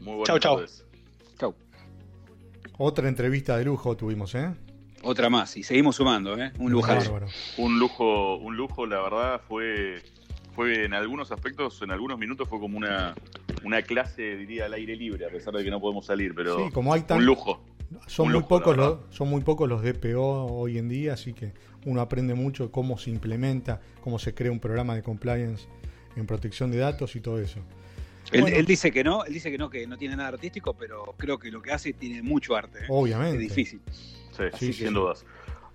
Muy 0.00 0.16
buenas 0.16 0.26
Chau, 0.26 0.38
chau. 0.38 0.56
tardes. 0.56 0.84
Chau. 1.40 1.54
Otra 2.76 3.08
entrevista 3.08 3.56
de 3.56 3.64
lujo 3.64 3.96
tuvimos, 3.96 4.34
¿eh? 4.34 4.50
Otra 5.02 5.30
más, 5.30 5.56
y 5.56 5.62
seguimos 5.62 5.96
sumando, 5.96 6.36
¿eh? 6.38 6.52
Un. 6.58 6.80
Bárbaro. 6.80 7.28
Un 7.56 7.78
lujo, 7.78 8.36
un 8.36 8.56
lujo, 8.56 8.86
la 8.86 9.00
verdad, 9.00 9.40
fue, 9.48 10.02
fue 10.54 10.84
en 10.84 10.94
algunos 10.94 11.30
aspectos, 11.32 11.80
en 11.82 11.90
algunos 11.90 12.18
minutos 12.18 12.48
fue 12.48 12.58
como 12.58 12.76
una, 12.78 13.14
una 13.62 13.82
clase, 13.82 14.36
diría, 14.36 14.66
al 14.66 14.74
aire 14.74 14.96
libre, 14.96 15.24
a 15.26 15.28
pesar 15.30 15.54
de 15.54 15.62
que 15.64 15.70
no 15.70 15.80
podemos 15.80 16.06
salir, 16.06 16.34
pero 16.34 16.56
Sí, 16.66 16.70
como 16.72 16.92
hay 16.92 17.02
tan- 17.02 17.18
un 17.18 17.26
lujo. 17.26 17.64
Son 18.06 18.26
Un 18.26 18.32
muy, 18.32 18.40
lujo, 18.42 18.48
pocos 18.48 18.76
los, 18.76 18.98
son 19.10 19.28
muy 19.30 19.40
pocos 19.40 19.66
los 19.68 19.82
DPO 19.82 20.20
hoy 20.46 20.76
en 20.76 20.88
día, 20.90 21.14
así 21.14 21.32
que 21.32 21.52
uno 21.86 22.00
aprende 22.02 22.34
mucho 22.34 22.70
cómo 22.70 22.98
se 22.98 23.08
implementa, 23.10 23.80
cómo 24.02 24.18
se 24.18 24.34
crea 24.34 24.52
un 24.52 24.60
programa 24.60 24.94
de 24.94 25.02
compliance 25.02 25.66
en 26.16 26.26
protección 26.26 26.70
de 26.70 26.78
datos 26.78 27.16
y 27.16 27.20
todo 27.20 27.40
eso. 27.40 27.60
Él, 28.30 28.42
Bueno. 28.42 28.56
él 28.58 28.66
dice 28.66 28.90
que 28.92 29.02
no, 29.02 29.24
él 29.24 29.32
dice 29.32 29.50
que 29.50 29.56
no, 29.56 29.70
que 29.70 29.86
no 29.86 29.96
tiene 29.96 30.16
nada 30.16 30.28
artístico, 30.28 30.74
pero 30.74 31.14
creo 31.16 31.38
que 31.38 31.50
lo 31.50 31.62
que 31.62 31.72
hace 31.72 31.94
tiene 31.94 32.20
mucho 32.22 32.54
arte. 32.56 32.80
¿eh? 32.80 32.86
Obviamente. 32.90 33.36
Es 33.36 33.48
difícil. 33.48 33.80
Sí, 34.54 34.72
Sí, 34.72 34.72
sin 34.72 34.94
dudas. 34.94 35.24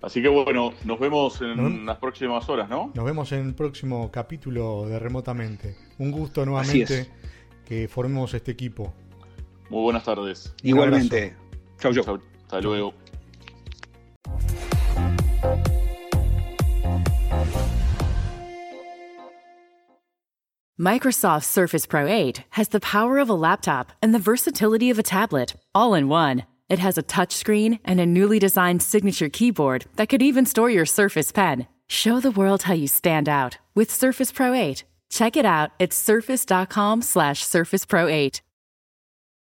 Así 0.02 0.20
que 0.20 0.28
bueno, 0.28 0.74
nos 0.84 1.00
vemos 1.00 1.40
en 1.40 1.86
las 1.86 1.96
próximas 1.96 2.46
horas, 2.50 2.68
¿no? 2.68 2.92
Nos 2.94 3.04
vemos 3.06 3.32
en 3.32 3.46
el 3.48 3.54
próximo 3.54 4.10
capítulo 4.10 4.86
de 4.86 4.98
Remotamente. 4.98 5.76
Un 5.98 6.10
gusto 6.10 6.42
Así 6.42 6.50
nuevamente 6.50 7.00
es. 7.00 7.10
que 7.64 7.88
formemos 7.88 8.34
este 8.34 8.50
equipo. 8.52 8.92
Muy 9.70 9.82
buenas 9.82 10.04
tardes. 10.04 10.54
Igualmente. 10.62 11.34
Chau, 11.78 11.94
chau. 11.94 12.04
Chau, 12.04 12.20
Hasta 12.42 12.60
luego. 12.60 12.92
Microsoft 20.76 21.44
Surface 21.44 21.86
Pro 21.86 22.06
8 22.08 22.44
has 22.50 22.68
the 22.68 22.80
power 22.80 23.18
of 23.18 23.28
a 23.28 23.34
laptop 23.34 23.92
and 24.02 24.12
the 24.12 24.18
versatility 24.18 24.90
of 24.90 24.98
a 24.98 25.02
tablet, 25.04 25.54
all 25.74 25.94
in 25.94 26.08
one. 26.08 26.44
It 26.68 26.78
has 26.78 26.96
a 26.98 27.02
touchscreen 27.02 27.78
and 27.84 28.00
a 28.00 28.06
newly 28.06 28.38
designed 28.38 28.82
signature 28.82 29.28
keyboard 29.28 29.84
that 29.96 30.08
could 30.08 30.22
even 30.22 30.46
store 30.46 30.70
your 30.70 30.86
Surface 30.86 31.32
Pen. 31.32 31.66
Show 31.88 32.20
the 32.20 32.30
world 32.30 32.62
how 32.62 32.74
you 32.74 32.88
stand 32.88 33.28
out 33.28 33.58
with 33.74 33.90
Surface 33.90 34.32
Pro 34.32 34.54
8. 34.54 34.84
Check 35.10 35.36
it 35.36 35.44
out 35.46 35.70
at 35.78 35.92
surface.com 35.92 37.02
slash 37.02 37.44
surface 37.44 37.84
pro 37.84 38.08
8. 38.08 38.42